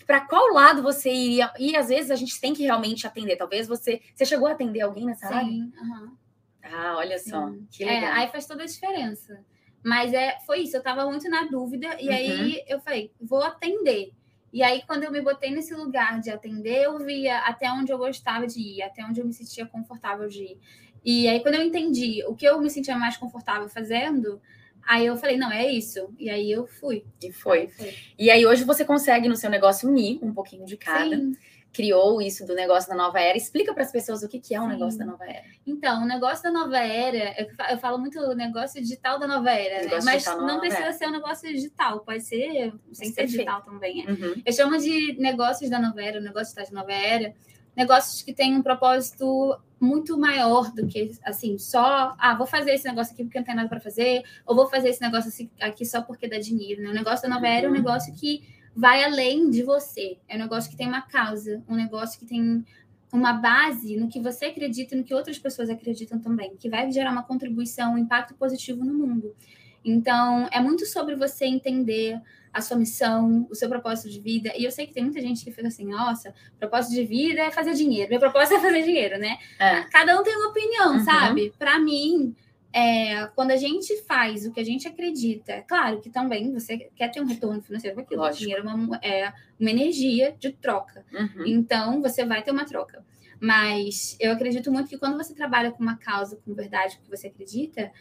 para 0.05 0.21
qual 0.21 0.53
lado 0.53 0.81
você 0.81 1.11
iria? 1.11 1.51
E 1.59 1.75
às 1.75 1.89
vezes 1.89 2.11
a 2.11 2.15
gente 2.15 2.39
tem 2.39 2.53
que 2.53 2.63
realmente 2.63 3.07
atender. 3.07 3.35
Talvez 3.35 3.67
você. 3.67 4.01
Você 4.13 4.25
chegou 4.25 4.47
a 4.47 4.51
atender 4.51 4.81
alguém 4.81 5.05
nessa 5.05 5.27
Sim, 5.27 5.33
área? 5.33 5.47
Uhum. 5.49 6.17
Ah, 6.63 6.95
olha 6.97 7.17
Sim. 7.17 7.29
só. 7.29 7.51
Que 7.71 7.85
legal. 7.85 8.11
É, 8.11 8.11
aí 8.13 8.27
faz 8.29 8.45
toda 8.45 8.63
a 8.63 8.67
diferença. 8.67 9.43
Mas 9.83 10.13
é, 10.13 10.39
foi 10.45 10.59
isso, 10.59 10.77
eu 10.77 10.79
estava 10.79 11.05
muito 11.05 11.29
na 11.29 11.43
dúvida, 11.43 11.97
e 11.99 12.07
uhum. 12.07 12.13
aí 12.13 12.63
eu 12.67 12.79
falei, 12.79 13.11
vou 13.19 13.43
atender. 13.43 14.13
E 14.53 14.63
aí, 14.63 14.83
quando 14.85 15.03
eu 15.03 15.11
me 15.11 15.19
botei 15.19 15.49
nesse 15.49 15.73
lugar 15.73 16.21
de 16.21 16.29
atender, 16.29 16.83
eu 16.83 16.99
via 16.99 17.39
até 17.39 17.69
onde 17.71 17.91
eu 17.91 17.97
gostava 17.97 18.47
de 18.47 18.59
ir, 18.59 18.83
até 18.83 19.03
onde 19.03 19.19
eu 19.19 19.25
me 19.25 19.33
sentia 19.33 19.65
confortável 19.65 20.29
de 20.29 20.43
ir. 20.43 20.59
E 21.03 21.27
aí, 21.27 21.41
quando 21.41 21.55
eu 21.55 21.63
entendi 21.63 22.23
o 22.27 22.35
que 22.35 22.45
eu 22.45 22.61
me 22.61 22.69
sentia 22.69 22.95
mais 22.95 23.17
confortável 23.17 23.67
fazendo, 23.67 24.39
aí 24.87 25.05
eu 25.05 25.17
falei, 25.17 25.37
não, 25.37 25.51
é 25.51 25.67
isso. 25.67 26.13
E 26.19 26.29
aí 26.29 26.51
eu 26.51 26.67
fui. 26.67 27.05
E 27.21 27.31
foi. 27.31 27.61
Aí 27.61 27.67
foi. 27.69 27.93
E 28.17 28.31
aí, 28.31 28.45
hoje 28.45 28.63
você 28.63 28.85
consegue 28.85 29.27
no 29.27 29.35
seu 29.35 29.49
negócio 29.49 29.89
unir 29.89 30.19
um 30.21 30.33
pouquinho 30.33 30.65
de 30.65 30.77
cada. 30.77 31.15
Sim 31.15 31.35
criou 31.73 32.21
isso 32.21 32.45
do 32.45 32.53
negócio 32.53 32.87
da 32.87 32.95
nova 32.95 33.19
era. 33.19 33.35
Explica 33.35 33.73
para 33.73 33.83
as 33.83 33.91
pessoas 33.91 34.21
o 34.21 34.29
que, 34.29 34.39
que 34.39 34.53
é 34.53 34.61
o 34.61 34.63
um 34.63 34.67
negócio 34.67 34.99
da 34.99 35.05
nova 35.05 35.25
era. 35.25 35.43
Então, 35.65 36.03
o 36.03 36.05
negócio 36.05 36.43
da 36.43 36.51
nova 36.51 36.77
era, 36.77 37.35
eu 37.71 37.77
falo 37.79 37.97
muito 37.97 38.21
negócio 38.35 38.79
digital 38.79 39.17
da 39.17 39.27
nova 39.27 39.49
era, 39.49 39.87
né? 39.87 39.99
Mas 40.03 40.25
não 40.25 40.59
precisa 40.59 40.83
era. 40.83 40.93
ser 40.93 41.07
um 41.07 41.11
negócio 41.11 41.49
digital, 41.49 42.01
pode 42.01 42.23
ser 42.23 42.71
sem 42.91 43.11
ser 43.11 43.25
digital 43.25 43.63
também. 43.63 44.05
É. 44.05 44.11
Uhum. 44.11 44.41
Eu 44.45 44.53
chamo 44.53 44.77
de 44.77 45.17
negócios 45.19 45.69
da 45.69 45.79
nova 45.79 46.01
era, 46.01 46.19
o 46.19 46.23
negócio 46.23 46.55
da 46.55 46.63
nova 46.71 46.93
era, 46.93 47.33
negócios 47.75 48.21
que 48.21 48.33
têm 48.33 48.55
um 48.55 48.61
propósito 48.61 49.57
muito 49.79 50.17
maior 50.17 50.71
do 50.71 50.87
que 50.87 51.11
assim, 51.23 51.57
só, 51.57 52.15
ah, 52.17 52.35
vou 52.35 52.47
fazer 52.47 52.71
esse 52.71 52.87
negócio 52.87 53.13
aqui 53.13 53.23
porque 53.23 53.37
não 53.37 53.45
tem 53.45 53.55
nada 53.55 53.67
para 53.67 53.81
fazer, 53.81 54.23
ou 54.45 54.55
vou 54.55 54.69
fazer 54.69 54.89
esse 54.89 55.01
negócio 55.01 55.49
aqui 55.59 55.85
só 55.85 56.01
porque 56.01 56.27
dá 56.27 56.39
dinheiro, 56.39 56.81
né? 56.81 56.89
O 56.89 56.93
negócio 56.93 57.27
da 57.27 57.35
nova 57.35 57.47
era 57.47 57.65
é 57.65 57.69
um 57.69 57.71
uhum. 57.71 57.77
negócio 57.77 58.13
que 58.15 58.47
vai 58.75 59.03
além 59.03 59.49
de 59.49 59.61
você. 59.61 60.17
É 60.27 60.35
um 60.35 60.39
negócio 60.39 60.69
que 60.71 60.77
tem 60.77 60.87
uma 60.87 61.01
causa, 61.01 61.61
um 61.67 61.75
negócio 61.75 62.19
que 62.19 62.25
tem 62.25 62.65
uma 63.11 63.33
base 63.33 63.95
no 63.95 64.07
que 64.07 64.19
você 64.19 64.45
acredita 64.45 64.95
e 64.95 64.97
no 64.97 65.03
que 65.03 65.13
outras 65.13 65.37
pessoas 65.37 65.69
acreditam 65.69 66.19
também, 66.19 66.55
que 66.57 66.67
vai 66.67 66.91
gerar 66.91 67.11
uma 67.11 67.23
contribuição, 67.23 67.93
um 67.93 67.97
impacto 67.97 68.33
positivo 68.33 68.83
no 68.83 68.93
mundo. 68.93 69.35
Então, 69.83 70.47
é 70.51 70.59
muito 70.59 70.85
sobre 70.85 71.15
você 71.15 71.45
entender 71.45 72.19
a 72.53 72.61
sua 72.61 72.77
missão, 72.77 73.47
o 73.49 73.55
seu 73.55 73.67
propósito 73.67 74.09
de 74.09 74.19
vida. 74.19 74.53
E 74.55 74.63
eu 74.63 74.71
sei 74.71 74.85
que 74.85 74.93
tem 74.93 75.03
muita 75.03 75.19
gente 75.19 75.43
que 75.43 75.51
fica 75.51 75.67
assim, 75.67 75.85
nossa, 75.85 76.33
propósito 76.59 76.93
de 76.93 77.03
vida 77.03 77.41
é 77.41 77.51
fazer 77.51 77.73
dinheiro. 77.73 78.11
Meu 78.11 78.19
propósito 78.19 78.55
é 78.55 78.59
fazer 78.59 78.83
dinheiro, 78.83 79.17
né? 79.17 79.37
É. 79.59 79.81
Cada 79.85 80.19
um 80.19 80.23
tem 80.23 80.35
uma 80.35 80.49
opinião, 80.49 80.93
uhum. 80.93 81.03
sabe? 81.03 81.51
Para 81.57 81.79
mim, 81.79 82.35
é, 82.71 83.25
quando 83.35 83.51
a 83.51 83.57
gente 83.57 83.95
faz 84.03 84.45
o 84.45 84.51
que 84.51 84.59
a 84.59 84.63
gente 84.63 84.87
acredita, 84.87 85.63
claro 85.67 85.99
que 85.99 86.11
também 86.11 86.53
você 86.53 86.77
quer 86.95 87.09
ter 87.09 87.21
um 87.21 87.25
retorno 87.25 87.61
financeiro 87.61 87.95
com 87.95 88.01
aquilo. 88.01 88.21
Lógico. 88.21 88.37
O 88.37 88.45
dinheiro 88.45 88.69
é 88.69 88.73
uma, 88.73 88.99
é 89.01 89.33
uma 89.59 89.71
energia 89.71 90.35
de 90.39 90.51
troca. 90.51 91.03
Uhum. 91.11 91.45
Então, 91.47 92.01
você 92.03 92.23
vai 92.23 92.43
ter 92.43 92.51
uma 92.51 92.65
troca. 92.65 93.03
Mas 93.39 94.15
eu 94.19 94.31
acredito 94.31 94.71
muito 94.71 94.87
que 94.87 94.97
quando 94.97 95.17
você 95.17 95.33
trabalha 95.35 95.71
com 95.71 95.83
uma 95.83 95.97
causa, 95.97 96.39
com 96.45 96.53
verdade, 96.53 96.97
com 96.97 97.03
que 97.03 97.09
você 97.09 97.27
acredita, 97.27 97.91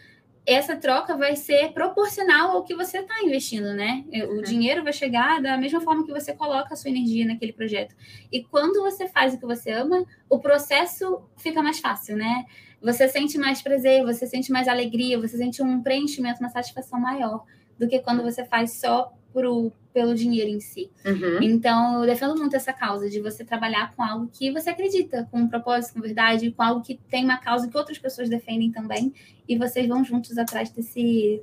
essa 0.45 0.77
troca 0.77 1.17
vai 1.17 1.37
ser 1.37 1.73
proporcional 1.73 2.51
ao 2.51 2.65
que 2.65 2.75
você 2.75 2.99
está 2.99 3.23
investindo, 3.23 3.73
né? 3.75 4.05
O 4.13 4.37
uhum. 4.37 4.43
dinheiro 4.43 4.83
vai 4.83 4.93
chegar 4.93 5.41
da 5.41 5.57
mesma 5.57 5.81
forma 5.81 6.05
que 6.05 6.13
você 6.13 6.35
coloca 6.35 6.75
a 6.75 6.77
sua 6.77 6.91
energia 6.91 7.25
naquele 7.25 7.53
projeto. 7.53 7.95
E 8.31 8.43
quando 8.43 8.83
você 8.83 9.09
faz 9.09 9.35
o 9.35 9.39
que 9.39 9.47
você 9.47 9.71
ama, 9.71 10.05
o 10.29 10.41
processo 10.41 11.23
fica 11.37 11.63
mais 11.63 11.79
fácil, 11.79 12.17
né? 12.17 12.45
você 12.83 13.09
sente 13.09 13.39
mais 13.39 13.63
prazer, 13.63 14.03
você 14.03 14.27
sente 14.27 14.51
mais 14.51 14.67
alegria, 14.67 15.19
você 15.19 15.37
sente 15.37 15.63
um 15.63 15.81
preenchimento, 15.81 16.41
uma 16.41 16.49
satisfação 16.49 16.99
maior 16.99 17.45
do 17.79 17.89
que 17.89 18.01
quando 18.01 18.23
você 18.23 18.45
faz 18.45 18.81
só 18.81 19.13
pro, 19.33 19.73
pelo 19.93 20.15
dinheiro 20.15 20.51
em 20.51 20.61
si. 20.61 20.91
Uhum. 21.05 21.43
Então, 21.43 22.01
eu 22.01 22.07
defendo 22.07 22.37
muito 22.37 22.55
essa 22.57 22.73
causa 22.73 23.09
de 23.09 23.21
você 23.21 23.45
trabalhar 23.45 23.95
com 23.95 24.03
algo 24.03 24.29
que 24.33 24.51
você 24.51 24.71
acredita, 24.71 25.29
com 25.31 25.39
um 25.39 25.49
propósito, 25.49 25.95
com 25.95 26.01
verdade, 26.01 26.51
com 26.51 26.63
algo 26.63 26.83
que 26.83 26.99
tem 27.11 27.25
uma 27.25 27.39
causa 27.39 27.69
que 27.69 27.77
outras 27.77 27.99
pessoas 27.99 28.29
defendem 28.29 28.71
também, 28.71 29.13
e 29.49 29.57
vocês 29.57 29.87
vão 29.87 30.05
juntos 30.05 30.37
atrás 30.39 30.71
desse, 30.71 31.43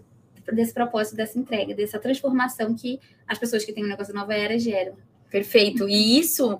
desse 0.51 0.74
propósito, 0.74 1.15
dessa 1.15 1.38
entrega, 1.38 1.75
dessa 1.75 2.00
transformação 2.00 2.75
que 2.75 3.00
as 3.27 3.38
pessoas 3.38 3.63
que 3.63 3.74
têm 3.74 3.86
um 3.86 3.89
negócio 3.89 4.13
nova 4.13 4.34
era 4.34 4.58
geram. 4.58 4.96
Perfeito. 5.29 5.88
E 5.88 6.19
isso 6.19 6.58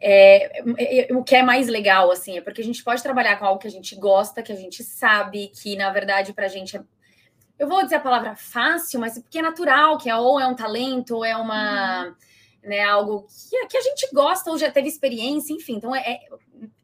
é, 0.00 0.60
é, 0.78 1.12
é, 1.12 1.14
o 1.14 1.24
que 1.24 1.34
é 1.34 1.42
mais 1.42 1.66
legal, 1.66 2.10
assim, 2.10 2.38
é 2.38 2.40
porque 2.40 2.60
a 2.60 2.64
gente 2.64 2.82
pode 2.84 3.02
trabalhar 3.02 3.36
com 3.36 3.44
algo 3.44 3.60
que 3.60 3.66
a 3.66 3.70
gente 3.70 3.96
gosta, 3.96 4.42
que 4.42 4.52
a 4.52 4.56
gente 4.56 4.82
sabe, 4.82 5.48
que 5.48 5.76
na 5.76 5.90
verdade 5.90 6.32
para 6.32 6.46
a 6.46 6.48
gente 6.48 6.76
é. 6.76 6.82
Eu 7.58 7.68
vou 7.68 7.82
dizer 7.82 7.96
a 7.96 8.00
palavra 8.00 8.36
fácil, 8.36 9.00
mas 9.00 9.18
porque 9.18 9.38
é 9.38 9.42
natural, 9.42 9.98
que 9.98 10.08
é 10.08 10.16
ou 10.16 10.38
é 10.38 10.46
um 10.46 10.54
talento, 10.54 11.16
ou 11.16 11.24
é 11.24 11.36
uma. 11.36 12.06
Uhum. 12.06 12.14
Né, 12.60 12.82
algo 12.82 13.24
que, 13.48 13.66
que 13.66 13.78
a 13.78 13.80
gente 13.80 14.08
gosta 14.12 14.50
ou 14.50 14.58
já 14.58 14.70
teve 14.70 14.88
experiência, 14.88 15.54
enfim. 15.54 15.76
Então, 15.76 15.94
é, 15.94 16.00
é 16.00 16.20
é, 16.20 16.28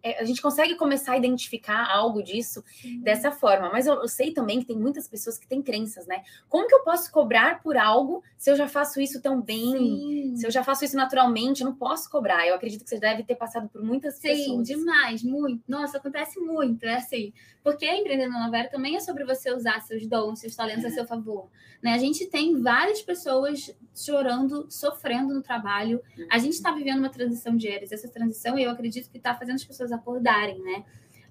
a 0.05 0.25
gente 0.25 0.43
consegue 0.43 0.75
começar 0.75 1.13
a 1.13 1.17
identificar 1.17 1.89
algo 1.91 2.23
disso 2.23 2.63
Sim. 2.81 3.01
dessa 3.01 3.31
forma. 3.31 3.71
Mas 3.71 3.87
eu, 3.87 3.95
eu, 3.95 4.09
sei 4.09 4.33
também 4.33 4.61
que 4.61 4.67
tem 4.67 4.77
muitas 4.77 5.09
pessoas 5.09 5.39
que 5.39 5.47
têm 5.47 5.63
crenças, 5.63 6.07
né? 6.07 6.23
Como 6.49 6.69
que 6.69 6.75
eu 6.75 6.85
posso 6.85 7.11
cobrar 7.11 7.63
por 7.63 7.77
algo 7.77 8.23
se 8.37 8.51
eu 8.51 8.57
já 8.57 8.69
faço 8.69 9.01
isso 9.01 9.23
tão 9.23 9.41
bem? 9.41 9.73
Sim. 9.73 10.37
Se 10.37 10.47
eu 10.47 10.51
já 10.51 10.63
faço 10.63 10.85
isso 10.85 10.97
naturalmente, 10.97 11.63
eu 11.63 11.69
não 11.69 11.75
posso 11.75 12.11
cobrar. 12.11 12.47
Eu 12.47 12.55
acredito 12.55 12.85
que 12.85 12.91
você 12.91 12.99
deve 12.99 13.23
ter 13.23 13.35
passado 13.35 13.69
por 13.69 13.83
muitas 13.83 14.17
Sim, 14.17 14.29
pessoas. 14.29 14.69
Sim, 14.69 14.75
demais, 14.75 15.23
muito. 15.23 15.63
Nossa, 15.67 15.97
acontece 15.97 16.39
muito, 16.39 16.85
é 16.85 16.97
assim. 16.97 17.33
Porque 17.63 17.91
empreender 17.91 18.27
na 18.27 18.45
Novera 18.45 18.69
também 18.69 18.97
é 18.97 19.01
sobre 19.01 19.25
você 19.25 19.51
usar 19.51 19.81
seus 19.81 20.07
dons, 20.07 20.41
seus 20.41 20.55
talentos 20.55 20.85
é. 20.85 20.89
a 20.89 20.91
seu 20.91 21.07
favor. 21.07 21.49
Né? 21.83 21.95
A 21.95 21.99
gente 21.99 22.27
tem 22.27 22.61
várias 22.61 23.01
pessoas 23.01 23.75
chorando, 23.95 24.67
sofrendo 24.71 25.33
no 25.33 25.43
trabalho. 25.43 26.03
A 26.31 26.39
gente 26.39 26.55
está 26.55 26.73
vivendo 26.73 26.99
uma 26.99 27.09
transição 27.09 27.57
de 27.57 27.69
eras. 27.69 27.91
Essa 27.91 28.09
transição, 28.09 28.59
eu 28.59 28.71
acredito 28.71 29.11
que 29.11 29.17
está 29.17 29.35
fazendo 29.35 29.57
as 29.57 29.65
pessoas 29.65 29.93
acordarem, 29.95 30.59
né? 30.61 30.85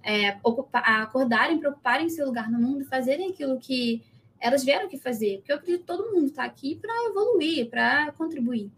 É, 0.06 0.38
ocupar, 0.44 0.84
acordarem, 1.02 1.60
preocuparem 1.60 2.10
seu 2.10 2.26
lugar 2.26 2.52
no 2.52 2.60
mundo, 2.60 2.84
fazerem 2.86 3.30
aquilo 3.30 3.58
que 3.58 4.04
elas 4.40 4.64
vieram 4.64 4.86
aqui 4.86 4.98
fazer. 4.98 5.38
Porque 5.38 5.52
eu 5.52 5.56
acredito 5.56 5.82
que 5.82 5.88
todo 5.88 6.14
mundo 6.14 6.26
está 6.28 6.44
aqui 6.44 6.76
para 6.76 6.94
evoluir, 7.10 7.70
para 7.70 8.12
contribuir. 8.12 8.70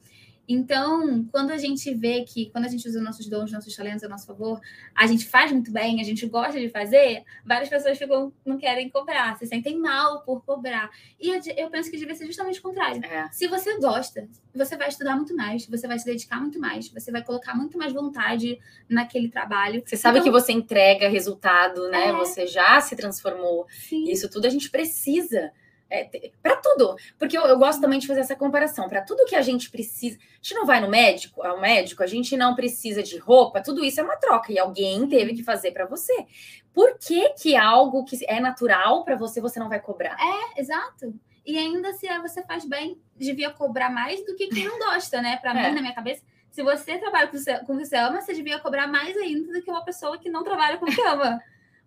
Então, 0.48 1.28
quando 1.32 1.52
a 1.52 1.58
gente 1.58 1.94
vê 1.94 2.24
que, 2.24 2.50
quando 2.52 2.66
a 2.66 2.68
gente 2.68 2.88
usa 2.88 3.02
nossos 3.02 3.28
dons, 3.28 3.52
nossos 3.52 3.75
talentos 3.75 4.04
a 4.04 4.08
nosso 4.08 4.28
favor, 4.28 4.60
a 4.94 5.08
gente 5.08 5.25
faz 5.25 5.52
muito 5.52 5.72
bem, 5.72 6.00
a 6.00 6.04
gente 6.04 6.25
gosta 6.28 6.60
de 6.60 6.70
fazer, 6.70 7.24
várias 7.46 7.70
pessoas 7.70 7.98
ficam, 7.98 8.32
não 8.46 8.58
querem 8.58 8.90
cobrar, 8.90 9.38
se 9.38 9.46
sentem 9.46 9.80
mal 9.80 10.22
por 10.22 10.44
cobrar. 10.46 10.90
E 11.20 11.30
eu, 11.58 11.70
penso 11.70 11.90
que 11.90 11.98
devia 11.98 12.16
ser 12.16 12.25
justamente 12.28 12.60
o 12.60 12.64
contrário. 12.64 13.04
É. 13.04 13.28
Se 13.32 13.48
você 13.48 13.78
gosta, 13.80 14.28
você 14.54 14.78
vai 14.78 14.90
estudar 14.90 15.16
muito 15.16 15.36
mais, 15.36 15.66
você 15.66 15.88
vai 15.88 15.98
se 15.98 16.06
dedicar 16.06 16.40
muito 16.40 16.60
mais, 16.60 16.90
você 16.90 17.12
vai 17.12 17.24
colocar 17.24 17.56
muito 17.56 17.78
mais 17.78 17.92
vontade 17.92 18.60
naquele 18.88 19.30
trabalho. 19.30 19.82
Você 19.86 19.98
sabe 19.98 20.20
então, 20.20 20.32
que 20.32 20.32
você 20.32 20.52
entrega 20.52 21.10
resultado, 21.10 21.90
né? 21.90 22.10
É. 22.10 22.14
Você 22.14 22.46
já 22.46 22.80
se 22.82 22.96
transformou. 22.96 23.66
Sim. 23.70 24.04
Isso 24.10 24.30
tudo 24.30 24.46
a 24.46 24.50
gente 24.50 24.70
precisa 24.70 25.52
é, 25.89 26.32
para 26.42 26.56
tudo, 26.58 26.96
porque 27.18 27.38
eu, 27.38 27.44
eu, 27.44 27.58
gosto 27.58 27.80
também 27.80 28.00
de 28.00 28.08
fazer 28.08 28.22
essa 28.22 28.36
comparação. 28.36 28.89
Para 28.89 29.01
tudo 29.01 29.25
que 29.25 29.36
a 29.36 29.42
gente 29.42 29.70
precisa, 29.70 30.18
a 30.18 30.36
gente 30.42 30.56
não 30.56 30.65
vai 30.65 30.82
no 30.82 30.89
médico, 30.89 31.44
ao 31.44 31.60
médico, 31.60 32.01
a 32.01 32.08
gente 32.08 32.36
não 32.36 32.56
precisa 32.56 33.04
de 33.04 33.18
roupa, 33.18 33.62
tudo 33.62 33.84
isso 33.84 34.00
é 34.00 34.04
uma 34.04 34.18
troca 34.18 34.51
e 34.51 34.58
alguém 34.58 35.08
teve 35.08 35.34
que 35.34 35.44
fazer 35.44 35.72
para 35.72 35.86
você. 35.86 36.25
Por 36.74 36.98
que 36.98 37.30
que 37.34 37.56
algo 37.56 38.04
que 38.04 38.18
é 38.27 38.39
natural 38.39 39.04
para 39.04 39.15
você 39.15 39.39
você 39.39 39.60
não 39.60 39.70
vai 39.70 39.80
cobrar? 39.80 40.18
É, 40.20 40.60
exato. 40.60 41.13
E 41.46 41.58
ainda 41.58 41.94
se 41.94 42.08
você 42.20 42.44
faz 42.44 42.65
bem, 42.65 43.00
devia 43.15 43.51
cobrar 43.51 43.89
mais 43.89 44.25
do 44.25 44.36
que 44.36 44.48
quem 44.48 44.65
não 44.65 44.80
gosta, 44.80 45.22
né? 45.22 45.38
Para 45.38 45.51
é. 45.58 45.70
mim, 45.70 45.75
na 45.75 45.82
minha 45.82 45.94
cabeça, 45.94 46.24
se 46.50 46.63
você 46.63 46.98
trabalha 46.98 47.27
com 47.27 47.38
o 47.38 47.77
que 47.77 47.86
você 47.86 47.96
ama, 47.98 48.22
você 48.22 48.34
devia 48.34 48.60
cobrar 48.60 48.88
mais 48.88 49.15
ainda 49.18 49.54
do 49.54 49.62
que 49.62 49.70
uma 49.70 49.86
pessoa 49.86 50.18
que 50.18 50.30
não 50.30 50.44
trabalha 50.44 50.77
com 50.77 50.86
o 50.86 50.89
que 50.89 51.01
ama. 51.01 51.39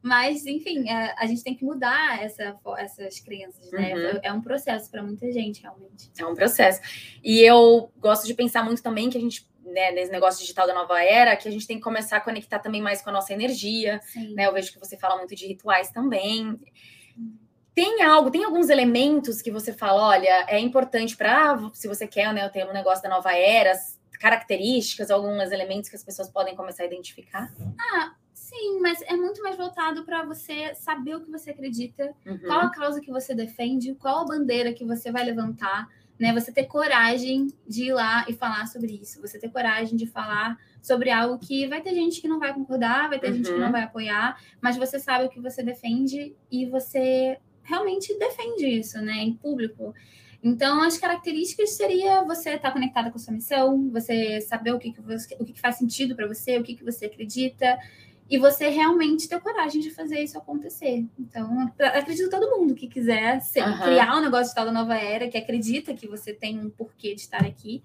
Mas, 0.02 0.46
enfim, 0.46 0.88
a, 0.88 1.06
é, 1.06 1.14
a, 1.18 1.26
gente 1.26 1.42
tem 1.42 1.54
que 1.54 1.64
mudar 1.64 2.22
essa, 2.22 2.56
essas 2.78 3.18
crenças, 3.20 3.70
né? 3.72 3.94
Uhum. 3.94 4.20
É 4.22 4.32
um 4.32 4.40
processo 4.40 4.90
para 4.90 5.02
muita 5.02 5.30
gente, 5.32 5.60
realmente. 5.60 6.10
É 6.16 6.24
um 6.24 6.34
processo. 6.34 6.80
E 7.22 7.40
eu 7.40 7.90
gosto 7.96 8.26
de 8.26 8.34
pensar 8.34 8.64
muito 8.64 8.82
também 8.82 9.10
que 9.10 9.18
a 9.18 9.20
gente, 9.20 9.48
né, 9.64 9.90
nesse 9.90 10.12
negócio 10.12 10.40
digital 10.40 10.66
da 10.66 10.74
nova 10.74 11.02
era, 11.02 11.36
que 11.36 11.48
a 11.48 11.50
gente 11.50 11.66
tem 11.66 11.78
que 11.78 11.82
começar 11.82 12.18
a 12.18 12.20
conectar 12.20 12.60
também 12.60 12.80
mais 12.80 13.02
com 13.02 13.10
a 13.10 13.12
nossa 13.12 13.32
energia, 13.32 14.00
Sim. 14.04 14.34
né? 14.34 14.46
Eu 14.46 14.52
vejo 14.52 14.72
que 14.72 14.78
você 14.78 14.96
fala 14.96 15.16
muito 15.16 15.34
de 15.34 15.46
rituais 15.46 15.90
também. 15.90 16.56
Tem 17.74 18.02
algo, 18.02 18.30
tem 18.30 18.44
alguns 18.44 18.70
elementos 18.70 19.42
que 19.42 19.50
você 19.50 19.72
fala, 19.72 20.02
olha, 20.02 20.46
é 20.48 20.58
importante 20.58 21.16
para, 21.16 21.70
se 21.74 21.88
você 21.88 22.06
quer, 22.06 22.32
né, 22.32 22.48
ter 22.48 22.64
um 22.64 22.72
negócio 22.72 23.02
da 23.02 23.08
nova 23.08 23.32
era, 23.32 23.72
características, 24.18 25.10
alguns 25.10 25.52
elementos 25.52 25.88
que 25.88 25.96
as 25.96 26.04
pessoas 26.04 26.28
podem 26.28 26.56
começar 26.56 26.82
a 26.82 26.86
identificar? 26.86 27.52
Ah, 27.78 28.14
Sim, 28.48 28.80
mas 28.80 29.02
é 29.02 29.14
muito 29.14 29.42
mais 29.42 29.58
voltado 29.58 30.06
para 30.06 30.24
você 30.24 30.74
saber 30.74 31.16
o 31.16 31.20
que 31.20 31.30
você 31.30 31.50
acredita, 31.50 32.14
uhum. 32.24 32.38
qual 32.38 32.60
a 32.60 32.70
causa 32.70 32.98
que 32.98 33.10
você 33.10 33.34
defende, 33.34 33.94
qual 33.94 34.20
a 34.20 34.24
bandeira 34.24 34.72
que 34.72 34.86
você 34.86 35.12
vai 35.12 35.22
levantar, 35.22 35.86
né? 36.18 36.32
Você 36.32 36.50
ter 36.50 36.64
coragem 36.64 37.48
de 37.66 37.88
ir 37.88 37.92
lá 37.92 38.24
e 38.26 38.32
falar 38.32 38.66
sobre 38.66 38.92
isso, 39.02 39.20
você 39.20 39.38
ter 39.38 39.50
coragem 39.50 39.98
de 39.98 40.06
falar 40.06 40.58
sobre 40.80 41.10
algo 41.10 41.38
que 41.38 41.66
vai 41.66 41.82
ter 41.82 41.94
gente 41.94 42.22
que 42.22 42.28
não 42.28 42.38
vai 42.38 42.54
concordar, 42.54 43.10
vai 43.10 43.18
ter 43.18 43.28
uhum. 43.28 43.34
gente 43.34 43.50
que 43.50 43.58
não 43.58 43.66
uhum. 43.66 43.72
vai 43.72 43.82
apoiar, 43.82 44.40
mas 44.62 44.78
você 44.78 44.98
sabe 44.98 45.26
o 45.26 45.28
que 45.28 45.40
você 45.40 45.62
defende 45.62 46.34
e 46.50 46.64
você 46.64 47.38
realmente 47.62 48.18
defende 48.18 48.66
isso, 48.66 48.98
né, 49.02 49.16
em 49.16 49.34
público. 49.34 49.94
Então, 50.42 50.82
as 50.82 50.96
características 50.96 51.70
seria 51.70 52.22
você 52.22 52.50
estar 52.54 52.70
conectada 52.70 53.10
com 53.10 53.18
a 53.18 53.20
sua 53.20 53.34
missão, 53.34 53.90
você 53.90 54.40
saber 54.40 54.72
o 54.72 54.78
que, 54.78 54.92
que, 54.92 55.02
você, 55.02 55.34
o 55.38 55.44
que, 55.44 55.52
que 55.52 55.60
faz 55.60 55.76
sentido 55.76 56.16
para 56.16 56.26
você, 56.26 56.56
o 56.56 56.62
que, 56.62 56.76
que 56.76 56.84
você 56.84 57.06
acredita, 57.06 57.76
e 58.28 58.38
você 58.38 58.68
realmente 58.68 59.28
ter 59.28 59.40
coragem 59.40 59.80
de 59.80 59.90
fazer 59.90 60.20
isso 60.20 60.36
acontecer. 60.36 61.06
Então, 61.18 61.72
acredito 61.78 62.28
todo 62.28 62.58
mundo 62.58 62.74
que 62.74 62.86
quiser 62.86 63.40
ser, 63.40 63.62
uhum. 63.62 63.80
criar 63.80 64.16
um 64.16 64.20
negócio 64.20 64.48
de 64.48 64.54
tal 64.54 64.66
da 64.66 64.72
nova 64.72 64.96
era, 64.96 65.28
que 65.28 65.38
acredita 65.38 65.94
que 65.94 66.06
você 66.06 66.32
tem 66.32 66.58
um 66.58 66.68
porquê 66.68 67.14
de 67.14 67.22
estar 67.22 67.44
aqui, 67.44 67.82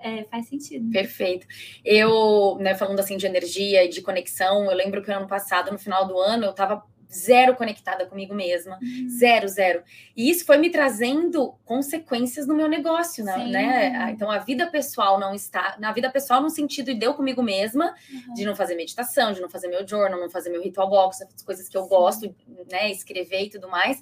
é, 0.00 0.24
faz 0.24 0.46
sentido. 0.46 0.90
Perfeito. 0.90 1.46
Eu, 1.84 2.56
né, 2.60 2.74
falando 2.74 3.00
assim 3.00 3.16
de 3.16 3.26
energia 3.26 3.84
e 3.84 3.88
de 3.88 4.00
conexão, 4.00 4.70
eu 4.70 4.76
lembro 4.76 5.02
que 5.02 5.10
ano 5.10 5.26
passado, 5.26 5.70
no 5.72 5.78
final 5.78 6.06
do 6.06 6.18
ano, 6.18 6.44
eu 6.44 6.50
estava 6.50 6.82
zero 7.12 7.56
conectada 7.56 8.06
comigo 8.06 8.34
mesma, 8.34 8.78
uhum. 8.80 9.08
zero, 9.08 9.48
zero. 9.48 9.82
E 10.16 10.30
isso 10.30 10.44
foi 10.44 10.58
me 10.58 10.70
trazendo 10.70 11.54
consequências 11.64 12.46
no 12.46 12.54
meu 12.54 12.68
negócio, 12.68 13.24
né? 13.24 13.46
né? 13.46 14.10
Então 14.12 14.30
a 14.30 14.38
vida 14.38 14.70
pessoal 14.70 15.18
não 15.18 15.34
está, 15.34 15.76
na 15.78 15.92
vida 15.92 16.10
pessoal 16.10 16.40
no 16.40 16.50
sentido 16.50 16.94
de 16.94 17.04
eu 17.04 17.14
comigo 17.14 17.42
mesma, 17.42 17.94
uhum. 18.12 18.34
de 18.34 18.44
não 18.44 18.54
fazer 18.54 18.74
meditação, 18.74 19.32
de 19.32 19.40
não 19.40 19.48
fazer 19.48 19.68
meu 19.68 19.86
journal, 19.86 20.20
não 20.20 20.30
fazer 20.30 20.50
meu 20.50 20.62
ritual 20.62 20.88
box, 20.88 21.22
as 21.22 21.42
coisas 21.42 21.68
que 21.68 21.76
eu 21.76 21.82
Sim. 21.82 21.88
gosto, 21.88 22.36
né, 22.70 22.90
escrever 22.90 23.44
e 23.44 23.50
tudo 23.50 23.68
mais. 23.68 24.00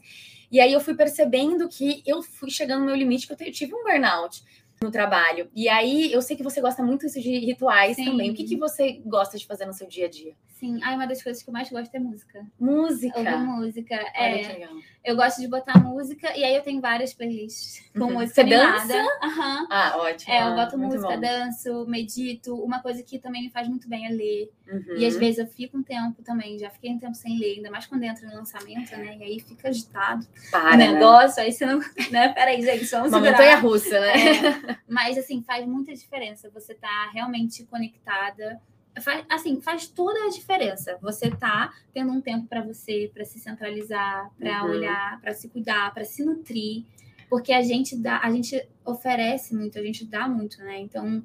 E 0.51 0.61
aí 0.61 0.73
eu 0.73 0.81
fui 0.81 0.95
percebendo 0.95 1.69
que 1.69 2.03
eu 2.07 2.23
fui 2.23 2.51
chegando 2.51 2.81
no 2.81 2.87
meu 2.87 2.95
limite, 2.95 3.27
que 3.27 3.33
eu 3.33 3.53
tive 3.53 3.75
um 3.75 3.85
burnout 3.85 4.43
no 4.83 4.91
trabalho. 4.91 5.49
E 5.55 5.69
aí, 5.69 6.13
eu 6.13 6.23
sei 6.23 6.37
que 6.37 6.43
você 6.43 6.61
gosta 6.61 6.83
muito 6.83 7.07
de 7.09 7.39
rituais 7.39 7.97
Sim. 7.97 8.05
também. 8.05 8.31
O 8.31 8.35
que, 8.35 8.45
que 8.45 8.57
você 8.57 9.01
gosta 9.05 9.37
de 9.37 9.47
fazer 9.47 9.67
no 9.67 9.73
seu 9.73 9.87
dia 9.87 10.07
a 10.07 10.09
dia? 10.09 10.35
Sim, 10.49 10.81
ah, 10.83 10.95
uma 10.95 11.07
das 11.07 11.23
coisas 11.23 11.43
que 11.43 11.49
eu 11.49 11.53
mais 11.53 11.71
gosto 11.71 11.95
é 11.95 12.01
música. 12.01 12.45
Música? 12.59 13.19
Ouvir 13.19 13.39
música. 13.39 13.95
Olha 13.95 14.13
é, 14.15 14.69
eu 15.09 15.17
gosto 15.17 15.41
de 15.41 15.49
botar 15.49 15.83
música 15.83 16.37
e 16.37 16.45
aí 16.45 16.55
eu 16.55 16.63
tenho 16.63 16.83
várias 16.83 17.15
playlists 17.15 17.83
com 17.95 18.05
uhum. 18.05 18.13
música 18.13 18.35
Você 18.35 18.41
animada. 18.43 18.87
dança? 18.87 19.11
Uhum. 19.25 19.67
Ah, 19.71 19.95
ótimo. 19.97 20.35
É, 20.35 20.43
eu 20.43 20.55
boto 20.55 20.77
muito 20.79 20.97
música, 20.97 21.15
bom. 21.15 21.21
danço, 21.21 21.87
medito. 21.87 22.55
Uma 22.63 22.83
coisa 22.83 23.03
que 23.03 23.19
também 23.19 23.45
me 23.45 23.51
faz 23.51 23.67
muito 23.67 23.89
bem 23.89 24.05
é 24.05 24.11
ler. 24.11 24.51
Uhum. 24.71 24.99
E 24.99 25.07
às 25.07 25.17
vezes 25.17 25.39
eu 25.39 25.47
fico 25.47 25.79
um 25.79 25.83
tempo 25.83 26.23
também, 26.23 26.59
já 26.59 26.69
fiquei 26.69 26.91
um 26.91 26.99
tempo 26.99 27.15
sem 27.15 27.39
ler, 27.39 27.57
ainda 27.57 27.71
mais 27.71 27.87
quando 27.87 28.03
entra 28.03 28.29
no 28.29 28.35
lançamento, 28.35 28.91
né? 28.99 29.17
E 29.19 29.23
aí 29.23 29.41
fica 29.41 29.69
agitado 29.69 30.27
Para, 30.51 30.75
o 30.75 30.77
negócio, 30.77 31.39
né? 31.39 31.45
aí 31.45 31.53
você 31.53 31.65
não. 31.65 31.81
Né? 32.13 32.29
Peraí, 32.29 32.61
gente, 32.63 32.85
vamos 32.87 33.11
Uma 33.11 33.21
montanha 33.21 33.57
russa, 33.57 33.99
né? 34.01 34.13
É, 34.13 34.77
mas 34.87 35.17
assim, 35.17 35.43
faz 35.43 35.67
muita 35.67 35.95
diferença. 35.95 36.51
Você 36.51 36.75
tá 36.75 37.11
realmente 37.15 37.65
conectada 37.65 38.61
faz, 39.01 39.25
assim, 39.29 39.61
faz 39.61 39.87
toda 39.89 40.27
a 40.27 40.31
diferença. 40.31 40.99
Você 41.01 41.31
tá 41.31 41.73
tendo 41.93 42.13
um 42.13 42.21
tempo 42.21 42.47
para 42.47 42.63
você, 42.63 43.11
para 43.13 43.25
se 43.25 43.39
centralizar, 43.39 44.31
para 44.39 44.65
uhum. 44.65 44.71
olhar, 44.71 45.21
para 45.21 45.33
se 45.33 45.49
cuidar, 45.49 45.93
para 45.93 46.05
se 46.05 46.25
nutrir, 46.25 46.85
porque 47.29 47.53
a 47.53 47.63
gente 47.63 47.97
dá, 47.97 48.21
a 48.23 48.31
gente 48.31 48.67
oferece 48.85 49.55
muito, 49.55 49.79
a 49.79 49.83
gente 49.83 50.05
dá 50.05 50.29
muito, 50.29 50.59
né? 50.59 50.81
Então, 50.81 51.23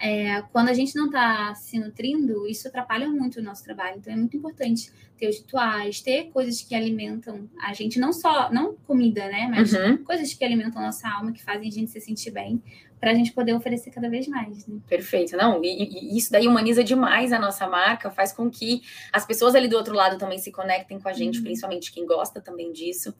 é, 0.00 0.42
quando 0.52 0.68
a 0.68 0.74
gente 0.74 0.96
não 0.96 1.06
está 1.06 1.54
se 1.54 1.78
nutrindo, 1.78 2.46
isso 2.48 2.66
atrapalha 2.66 3.08
muito 3.08 3.38
o 3.38 3.42
nosso 3.42 3.62
trabalho. 3.62 3.98
Então, 3.98 4.12
é 4.12 4.16
muito 4.16 4.36
importante 4.36 4.90
ter 5.16 5.28
os 5.28 5.38
rituais, 5.38 6.00
ter 6.00 6.30
coisas 6.30 6.60
que 6.62 6.74
alimentam 6.74 7.48
a 7.60 7.72
gente, 7.72 8.00
não 8.00 8.12
só, 8.12 8.52
não 8.52 8.74
comida, 8.74 9.28
né? 9.28 9.46
Mas 9.48 9.72
uhum. 9.72 9.98
coisas 9.98 10.34
que 10.34 10.44
alimentam 10.44 10.82
a 10.82 10.86
nossa 10.86 11.08
alma, 11.08 11.32
que 11.32 11.42
fazem 11.42 11.68
a 11.68 11.70
gente 11.70 11.90
se 11.90 12.00
sentir 12.00 12.32
bem, 12.32 12.60
para 13.02 13.10
a 13.10 13.14
gente 13.14 13.32
poder 13.32 13.52
oferecer 13.52 13.90
cada 13.90 14.08
vez 14.08 14.28
mais. 14.28 14.64
Né? 14.64 14.78
Perfeito, 14.86 15.36
não, 15.36 15.60
e, 15.60 15.66
e, 15.66 16.16
isso 16.16 16.30
daí 16.30 16.46
humaniza 16.46 16.84
demais 16.84 17.32
a 17.32 17.38
nossa 17.38 17.66
marca, 17.66 18.12
faz 18.12 18.32
com 18.32 18.48
que 18.48 18.80
as 19.12 19.26
pessoas 19.26 19.56
ali 19.56 19.66
do 19.66 19.76
outro 19.76 19.92
lado 19.92 20.16
também 20.18 20.38
se 20.38 20.52
conectem 20.52 21.00
com 21.00 21.08
a 21.08 21.12
gente, 21.12 21.38
uhum. 21.38 21.42
principalmente 21.42 21.90
quem 21.90 22.06
gosta 22.06 22.40
também 22.40 22.72
disso. 22.72 23.12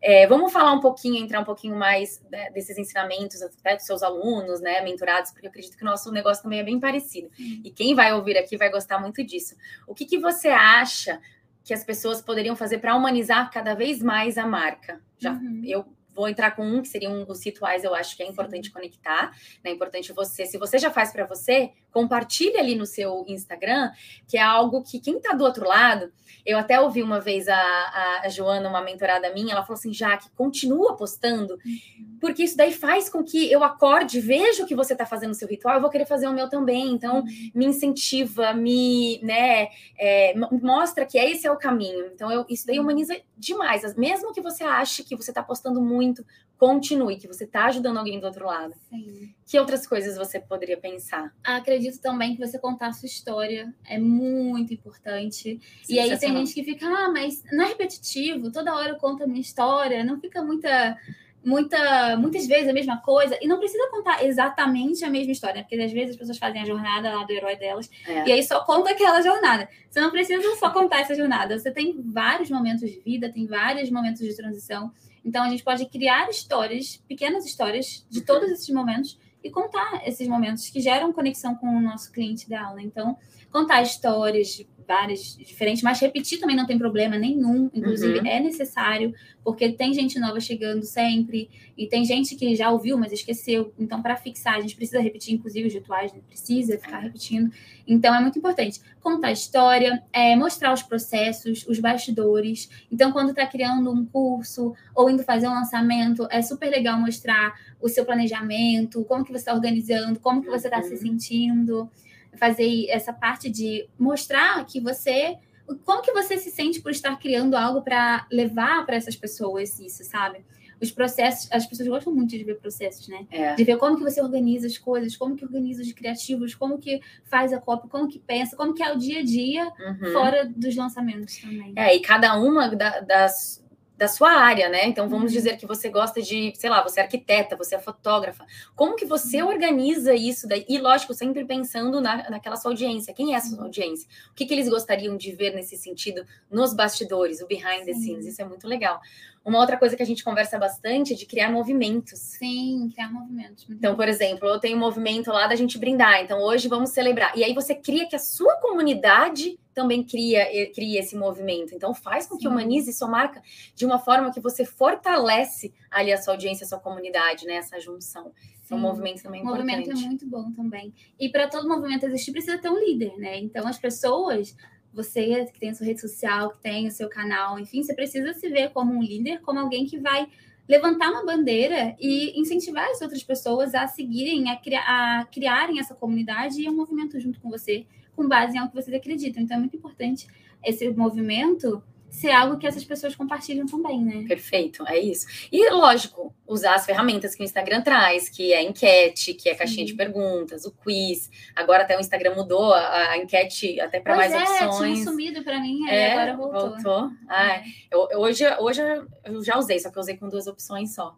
É, 0.00 0.28
vamos 0.28 0.52
falar 0.52 0.72
um 0.72 0.78
pouquinho, 0.78 1.16
entrar 1.16 1.40
um 1.40 1.44
pouquinho 1.44 1.74
mais 1.74 2.22
né, 2.30 2.50
desses 2.50 2.78
ensinamentos 2.78 3.42
até 3.42 3.74
dos 3.74 3.84
seus 3.84 4.00
alunos, 4.04 4.60
né, 4.60 4.80
mentorados, 4.82 5.32
porque 5.32 5.48
eu 5.48 5.50
acredito 5.50 5.76
que 5.76 5.82
o 5.82 5.86
nosso 5.86 6.12
negócio 6.12 6.44
também 6.44 6.60
é 6.60 6.62
bem 6.62 6.78
parecido. 6.78 7.28
Uhum. 7.36 7.62
E 7.64 7.70
quem 7.72 7.96
vai 7.96 8.12
ouvir 8.12 8.38
aqui 8.38 8.56
vai 8.56 8.70
gostar 8.70 9.00
muito 9.00 9.24
disso. 9.24 9.56
O 9.88 9.94
que, 9.94 10.04
que 10.04 10.20
você 10.20 10.50
acha 10.50 11.20
que 11.64 11.74
as 11.74 11.82
pessoas 11.82 12.22
poderiam 12.22 12.54
fazer 12.54 12.78
para 12.78 12.94
humanizar 12.94 13.50
cada 13.50 13.74
vez 13.74 14.00
mais 14.00 14.38
a 14.38 14.46
marca? 14.46 15.00
Já 15.18 15.32
uhum. 15.32 15.62
eu 15.64 15.95
vou 16.16 16.28
entrar 16.28 16.56
com 16.56 16.66
um 16.66 16.80
que 16.80 16.88
seriam 16.88 17.24
os 17.28 17.44
rituais, 17.44 17.84
eu 17.84 17.94
acho 17.94 18.16
que 18.16 18.22
é 18.22 18.26
importante 18.26 18.70
conectar, 18.70 19.30
né? 19.62 19.70
É 19.70 19.74
importante 19.74 20.12
você, 20.14 20.46
se 20.46 20.56
você 20.56 20.78
já 20.78 20.90
faz 20.90 21.12
para 21.12 21.26
você, 21.26 21.70
compartilhe 21.96 22.58
ali 22.58 22.74
no 22.74 22.84
seu 22.84 23.24
Instagram, 23.26 23.90
que 24.28 24.36
é 24.36 24.42
algo 24.42 24.82
que 24.82 25.00
quem 25.00 25.16
está 25.16 25.32
do 25.32 25.42
outro 25.42 25.66
lado, 25.66 26.12
eu 26.44 26.58
até 26.58 26.78
ouvi 26.78 27.02
uma 27.02 27.18
vez 27.18 27.48
a, 27.48 27.56
a, 27.56 28.20
a, 28.26 28.28
Joana, 28.28 28.68
uma 28.68 28.82
mentorada 28.82 29.32
minha, 29.32 29.54
ela 29.54 29.62
falou 29.62 29.78
assim, 29.78 29.94
Jaque, 29.94 30.28
continua 30.36 30.94
postando, 30.94 31.54
uhum. 31.54 32.18
porque 32.20 32.42
isso 32.42 32.54
daí 32.54 32.70
faz 32.70 33.08
com 33.08 33.24
que 33.24 33.50
eu 33.50 33.64
acorde, 33.64 34.20
veja 34.20 34.62
o 34.62 34.66
que 34.66 34.74
você 34.74 34.92
está 34.92 35.06
fazendo 35.06 35.30
no 35.30 35.34
seu 35.34 35.48
ritual, 35.48 35.76
eu 35.76 35.80
vou 35.80 35.88
querer 35.88 36.04
fazer 36.04 36.28
o 36.28 36.34
meu 36.34 36.50
também, 36.50 36.92
então 36.92 37.20
uhum. 37.20 37.50
me 37.54 37.64
incentiva, 37.64 38.52
me, 38.52 39.18
né, 39.22 39.68
é, 39.98 40.34
mostra 40.60 41.06
que 41.06 41.16
esse 41.16 41.46
é 41.46 41.50
o 41.50 41.56
caminho, 41.56 42.10
então 42.12 42.30
eu, 42.30 42.44
isso 42.46 42.66
daí 42.66 42.78
humaniza 42.78 43.18
demais, 43.38 43.96
mesmo 43.96 44.34
que 44.34 44.42
você 44.42 44.64
ache 44.64 45.02
que 45.02 45.16
você 45.16 45.30
está 45.30 45.42
postando 45.42 45.80
muito, 45.80 46.22
continue, 46.58 47.16
que 47.16 47.26
você 47.26 47.44
está 47.44 47.64
ajudando 47.64 47.96
alguém 47.96 48.20
do 48.20 48.26
outro 48.26 48.44
lado. 48.44 48.74
Sim. 48.90 49.34
Que 49.46 49.60
outras 49.60 49.86
coisas 49.86 50.16
você 50.16 50.40
poderia 50.40 50.76
pensar? 50.76 51.32
Acredito 51.44 52.00
também 52.00 52.34
que 52.34 52.44
você 52.44 52.58
contar 52.58 52.88
a 52.88 52.92
sua 52.92 53.06
história 53.06 53.72
é 53.88 53.96
muito 53.96 54.74
importante. 54.74 55.60
E 55.88 56.00
aí 56.00 56.18
tem 56.18 56.36
gente 56.36 56.52
que 56.52 56.64
fica, 56.64 56.84
ah, 56.84 57.08
mas 57.12 57.44
não 57.52 57.64
é 57.64 57.68
repetitivo, 57.68 58.50
toda 58.50 58.74
hora 58.74 58.90
eu 58.90 58.96
conto 58.96 59.22
a 59.22 59.26
minha 59.26 59.40
história, 59.40 60.02
não 60.04 60.20
fica 60.20 60.42
muita. 60.42 60.98
Muita, 61.44 62.16
muitas 62.16 62.44
vezes 62.44 62.68
a 62.68 62.72
mesma 62.72 63.00
coisa, 63.00 63.38
e 63.40 63.46
não 63.46 63.60
precisa 63.60 63.88
contar 63.88 64.24
exatamente 64.24 65.04
a 65.04 65.08
mesma 65.08 65.30
história, 65.30 65.62
porque 65.62 65.76
às 65.76 65.92
vezes 65.92 66.10
as 66.10 66.16
pessoas 66.16 66.38
fazem 66.38 66.60
a 66.60 66.64
jornada 66.64 67.14
lá 67.14 67.22
do 67.22 67.32
herói 67.32 67.54
delas, 67.54 67.88
é. 68.04 68.28
e 68.28 68.32
aí 68.32 68.42
só 68.42 68.64
conta 68.64 68.90
aquela 68.90 69.22
jornada. 69.22 69.68
Você 69.88 70.00
não 70.00 70.10
precisa 70.10 70.42
só 70.56 70.70
contar 70.70 71.02
essa 71.02 71.14
jornada, 71.14 71.56
você 71.56 71.70
tem 71.70 72.02
vários 72.02 72.50
momentos 72.50 72.90
de 72.90 72.98
vida, 72.98 73.32
tem 73.32 73.46
vários 73.46 73.88
momentos 73.92 74.22
de 74.22 74.34
transição, 74.34 74.90
então 75.24 75.44
a 75.44 75.48
gente 75.48 75.62
pode 75.62 75.86
criar 75.86 76.28
histórias, 76.28 77.00
pequenas 77.06 77.46
histórias 77.46 78.04
de 78.10 78.22
todos 78.22 78.50
esses 78.50 78.68
momentos 78.70 79.16
e 79.46 79.50
contar 79.50 80.02
esses 80.04 80.26
momentos 80.26 80.68
que 80.68 80.80
geram 80.80 81.12
conexão 81.12 81.54
com 81.54 81.68
o 81.68 81.80
nosso 81.80 82.10
cliente 82.10 82.48
da 82.48 82.66
aula. 82.66 82.82
Então, 82.82 83.16
contar 83.50 83.80
histórias 83.82 84.66
várias 84.86 85.36
diferentes, 85.36 85.82
mas 85.82 86.00
repetir 86.00 86.38
também 86.38 86.56
não 86.56 86.66
tem 86.66 86.78
problema 86.78 87.18
nenhum. 87.18 87.70
Inclusive, 87.74 88.20
uhum. 88.20 88.26
é 88.26 88.40
necessário, 88.40 89.12
porque 89.42 89.72
tem 89.72 89.92
gente 89.92 90.18
nova 90.18 90.38
chegando 90.40 90.84
sempre, 90.84 91.50
e 91.76 91.86
tem 91.86 92.04
gente 92.04 92.36
que 92.36 92.54
já 92.54 92.70
ouviu, 92.70 92.96
mas 92.96 93.12
esqueceu. 93.12 93.72
Então, 93.78 94.00
para 94.00 94.16
fixar, 94.16 94.54
a 94.54 94.60
gente 94.60 94.76
precisa 94.76 95.00
repetir, 95.00 95.34
inclusive, 95.34 95.68
os 95.68 95.74
rituais, 95.74 96.12
né? 96.12 96.20
precisa 96.28 96.78
ficar 96.78 97.00
repetindo. 97.00 97.50
Então, 97.86 98.14
é 98.14 98.20
muito 98.20 98.38
importante 98.38 98.80
contar 99.00 99.28
a 99.28 99.32
história, 99.32 100.02
é, 100.12 100.34
mostrar 100.36 100.72
os 100.72 100.82
processos, 100.82 101.66
os 101.68 101.78
bastidores. 101.78 102.68
Então, 102.90 103.12
quando 103.12 103.30
está 103.30 103.46
criando 103.46 103.90
um 103.90 104.04
curso 104.04 104.74
ou 104.94 105.10
indo 105.10 105.22
fazer 105.22 105.48
um 105.48 105.54
lançamento, 105.54 106.26
é 106.30 106.42
super 106.42 106.70
legal 106.70 106.98
mostrar 106.98 107.54
o 107.80 107.88
seu 107.88 108.04
planejamento, 108.04 109.04
como 109.04 109.24
que 109.24 109.30
você 109.30 109.38
está 109.38 109.54
organizando, 109.54 110.18
como 110.20 110.42
que 110.42 110.48
você 110.48 110.68
está 110.68 110.78
uhum. 110.78 110.84
se 110.84 110.96
sentindo 110.96 111.90
fazer 112.36 112.86
essa 112.88 113.12
parte 113.12 113.48
de 113.48 113.88
mostrar 113.98 114.64
que 114.66 114.80
você 114.80 115.36
como 115.84 116.00
que 116.00 116.12
você 116.12 116.36
se 116.36 116.50
sente 116.50 116.80
por 116.80 116.92
estar 116.92 117.18
criando 117.18 117.56
algo 117.56 117.82
para 117.82 118.26
levar 118.30 118.86
para 118.86 118.94
essas 118.96 119.16
pessoas 119.16 119.80
isso, 119.80 120.04
sabe? 120.04 120.44
Os 120.80 120.90
processos, 120.92 121.50
as 121.50 121.66
pessoas 121.66 121.88
gostam 121.88 122.14
muito 122.14 122.30
de 122.30 122.44
ver 122.44 122.56
processos, 122.58 123.08
né? 123.08 123.26
É. 123.30 123.54
De 123.54 123.64
ver 123.64 123.78
como 123.78 123.96
que 123.96 124.02
você 124.02 124.20
organiza 124.20 124.66
as 124.66 124.76
coisas, 124.76 125.16
como 125.16 125.34
que 125.34 125.44
organiza 125.44 125.82
os 125.82 125.90
criativos, 125.92 126.54
como 126.54 126.78
que 126.78 127.00
faz 127.24 127.52
a 127.52 127.58
cópia, 127.58 127.88
como 127.88 128.06
que 128.06 128.18
pensa, 128.18 128.54
como 128.56 128.74
que 128.74 128.82
é 128.82 128.92
o 128.92 128.98
dia 128.98 129.20
a 129.20 129.24
dia 129.24 129.64
uhum. 129.64 130.12
fora 130.12 130.44
dos 130.54 130.76
lançamentos 130.76 131.38
também. 131.38 131.72
É, 131.74 131.96
e 131.96 132.00
cada 132.00 132.38
uma 132.38 132.68
da, 132.76 133.00
das, 133.00 133.64
da 133.96 134.08
sua 134.08 134.30
área, 134.30 134.68
né? 134.68 134.86
Então 134.86 135.08
vamos 135.08 135.32
uhum. 135.32 135.36
dizer 135.36 135.56
que 135.56 135.66
você 135.66 135.88
gosta 135.88 136.20
de, 136.20 136.52
sei 136.54 136.68
lá, 136.68 136.82
você 136.82 137.00
é 137.00 137.02
arquiteta, 137.02 137.56
você 137.56 137.76
é 137.76 137.78
fotógrafa. 137.78 138.44
Como 138.74 138.94
que 138.94 139.06
você 139.06 139.42
uhum. 139.42 139.48
organiza 139.48 140.14
isso 140.14 140.46
daí? 140.46 140.66
E 140.68 140.78
lógico, 140.78 141.14
sempre 141.14 141.44
pensando 141.44 142.00
na, 142.00 142.28
naquela 142.28 142.56
sua 142.56 142.72
audiência. 142.72 143.14
Quem 143.14 143.34
é 143.34 143.36
essa 143.36 143.54
sua 143.54 143.64
audiência? 143.64 144.08
O 144.30 144.34
que, 144.34 144.44
que 144.44 144.52
eles 144.52 144.68
gostariam 144.68 145.16
de 145.16 145.32
ver 145.32 145.54
nesse 145.54 145.76
sentido 145.76 146.26
nos 146.50 146.74
bastidores, 146.74 147.40
o 147.40 147.46
behind 147.46 147.84
the 147.84 147.94
scenes? 147.94 148.26
Isso 148.26 148.42
é 148.42 148.44
muito 148.44 148.68
legal. 148.68 149.00
Uma 149.46 149.60
outra 149.60 149.78
coisa 149.78 149.96
que 149.96 150.02
a 150.02 150.06
gente 150.06 150.24
conversa 150.24 150.58
bastante 150.58 151.12
é 151.12 151.16
de 151.16 151.24
criar 151.24 151.52
movimentos. 151.52 152.18
Sim, 152.18 152.90
criar 152.92 153.12
movimentos. 153.12 153.64
Então, 153.70 153.94
por 153.94 154.08
exemplo, 154.08 154.48
eu 154.48 154.58
tenho 154.58 154.76
um 154.76 154.80
movimento 154.80 155.30
lá 155.30 155.46
da 155.46 155.54
gente 155.54 155.78
brindar. 155.78 156.20
Então, 156.20 156.40
hoje 156.40 156.66
vamos 156.66 156.90
celebrar. 156.90 157.38
E 157.38 157.44
aí 157.44 157.54
você 157.54 157.72
cria 157.72 158.08
que 158.08 158.16
a 158.16 158.18
sua 158.18 158.56
comunidade 158.56 159.56
também 159.72 160.02
cria, 160.02 160.44
cria 160.74 160.98
esse 160.98 161.14
movimento. 161.14 161.72
Então, 161.72 161.94
faz 161.94 162.26
com 162.26 162.34
Sim. 162.34 162.40
que 162.40 162.48
humanize 162.48 162.92
sua 162.92 163.06
marca 163.06 163.40
de 163.72 163.86
uma 163.86 164.00
forma 164.00 164.32
que 164.32 164.40
você 164.40 164.64
fortalece 164.64 165.72
ali 165.92 166.12
a 166.12 166.20
sua 166.20 166.34
audiência, 166.34 166.64
a 166.64 166.68
sua 166.68 166.80
comunidade, 166.80 167.46
né? 167.46 167.54
Essa 167.54 167.78
junção. 167.78 168.32
Então, 168.64 168.76
um 168.76 168.80
movimento 168.80 169.22
também 169.22 169.42
é 169.42 169.44
importante. 169.44 169.62
O 169.62 169.76
movimento 169.76 169.90
é 169.92 170.06
muito 170.08 170.26
bom 170.26 170.50
também. 170.50 170.92
E 171.20 171.28
para 171.28 171.46
todo 171.46 171.68
movimento 171.68 172.04
existir, 172.04 172.32
precisa 172.32 172.58
ter 172.58 172.68
um 172.68 172.80
líder, 172.80 173.16
né? 173.16 173.38
Então, 173.38 173.68
as 173.68 173.78
pessoas 173.78 174.56
você 174.96 175.44
que 175.52 175.60
tem 175.60 175.74
sua 175.74 175.86
rede 175.86 176.00
social, 176.00 176.50
que 176.50 176.58
tem 176.58 176.88
o 176.88 176.90
seu 176.90 177.08
canal, 177.08 177.58
enfim, 177.58 177.82
você 177.82 177.94
precisa 177.94 178.32
se 178.32 178.48
ver 178.48 178.70
como 178.70 178.94
um 178.94 179.02
líder, 179.02 179.42
como 179.42 179.60
alguém 179.60 179.84
que 179.84 179.98
vai 179.98 180.26
levantar 180.66 181.10
uma 181.10 181.24
bandeira 181.24 181.94
e 182.00 182.40
incentivar 182.40 182.88
as 182.88 183.00
outras 183.02 183.22
pessoas 183.22 183.74
a 183.74 183.86
seguirem, 183.86 184.50
a, 184.50 184.56
criar, 184.56 184.84
a 185.20 185.24
criarem 185.26 185.78
essa 185.78 185.94
comunidade 185.94 186.62
e 186.62 186.68
um 186.68 186.74
movimento 186.74 187.20
junto 187.20 187.38
com 187.40 187.50
você, 187.50 187.86
com 188.16 188.26
base 188.26 188.56
em 188.56 188.58
algo 188.58 188.72
que 188.72 188.82
vocês 188.82 188.96
acreditam. 188.96 189.42
Então 189.42 189.58
é 189.58 189.60
muito 189.60 189.76
importante 189.76 190.26
esse 190.64 190.88
movimento 190.90 191.82
ser 192.10 192.30
algo 192.30 192.58
que 192.58 192.66
essas 192.66 192.84
pessoas 192.84 193.14
compartilham 193.14 193.66
também, 193.66 194.02
né? 194.02 194.24
Perfeito, 194.26 194.86
é 194.86 194.98
isso. 194.98 195.26
E 195.52 195.70
lógico, 195.70 196.34
usar 196.46 196.74
as 196.74 196.86
ferramentas 196.86 197.34
que 197.34 197.42
o 197.42 197.44
Instagram 197.44 197.82
traz, 197.82 198.28
que 198.28 198.52
é 198.52 198.62
enquete, 198.62 199.34
que 199.34 199.48
é 199.48 199.54
caixinha 199.54 199.86
Sim. 199.86 199.92
de 199.92 199.94
perguntas, 199.94 200.64
o 200.64 200.72
quiz. 200.72 201.30
Agora 201.54 201.82
até 201.82 201.96
o 201.96 202.00
Instagram 202.00 202.34
mudou 202.34 202.72
a, 202.72 203.10
a 203.10 203.18
enquete 203.18 203.80
até 203.80 204.00
para 204.00 204.16
mais 204.16 204.32
é, 204.32 204.38
opções. 204.66 204.94
Tinha 204.94 205.04
sumido 205.04 205.44
para 205.44 205.60
mim, 205.60 205.88
é, 205.88 206.12
agora 206.12 206.36
voltou. 206.36 206.70
voltou. 206.70 207.10
Ah, 207.28 207.56
é. 207.56 207.64
eu, 207.90 208.08
hoje, 208.20 208.44
hoje 208.60 208.82
eu 209.24 209.44
já 209.44 209.58
usei, 209.58 209.78
só 209.78 209.90
que 209.90 209.98
eu 209.98 210.00
usei 210.00 210.16
com 210.16 210.28
duas 210.28 210.46
opções 210.46 210.94
só. 210.94 211.16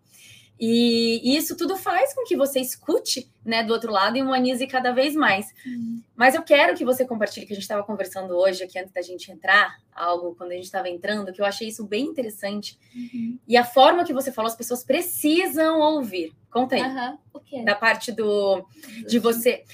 E, 0.60 1.20
e, 1.22 1.36
isso 1.36 1.56
tudo 1.56 1.76
faz 1.76 2.14
com 2.14 2.24
que 2.24 2.36
você 2.36 2.58
escute 2.60 3.30
né, 3.44 3.62
do 3.62 3.72
outro 3.72 3.92
lado 3.92 4.16
e 4.16 4.22
humanize 4.22 4.66
cada 4.66 4.92
vez 4.92 5.14
mais. 5.14 5.46
Uhum. 5.64 6.02
Mas 6.16 6.34
eu 6.34 6.42
quero 6.42 6.76
que 6.76 6.84
você 6.84 7.04
compartilhe, 7.04 7.46
que 7.46 7.52
a 7.52 7.54
gente 7.54 7.62
estava 7.62 7.84
conversando 7.84 8.34
hoje 8.34 8.64
aqui 8.64 8.78
antes 8.78 8.92
da 8.92 9.00
gente 9.00 9.30
entrar, 9.30 9.78
algo 9.92 10.34
quando 10.34 10.50
a 10.50 10.54
gente 10.54 10.64
estava 10.64 10.88
entrando, 10.88 11.32
que 11.32 11.40
eu 11.40 11.46
achei 11.46 11.68
isso 11.68 11.86
bem 11.86 12.06
interessante. 12.06 12.78
Uhum. 12.94 13.38
E 13.46 13.56
a 13.56 13.64
forma 13.64 14.04
que 14.04 14.12
você 14.12 14.32
falou, 14.32 14.48
as 14.48 14.56
pessoas 14.56 14.82
precisam 14.82 15.80
ouvir. 15.80 16.32
Conta 16.50 16.74
aí. 16.74 16.82
Uhum. 16.82 17.18
O 17.34 17.40
quê? 17.40 17.62
Da 17.62 17.74
parte 17.74 18.10
do 18.10 18.66
de 19.06 19.18
você 19.18 19.64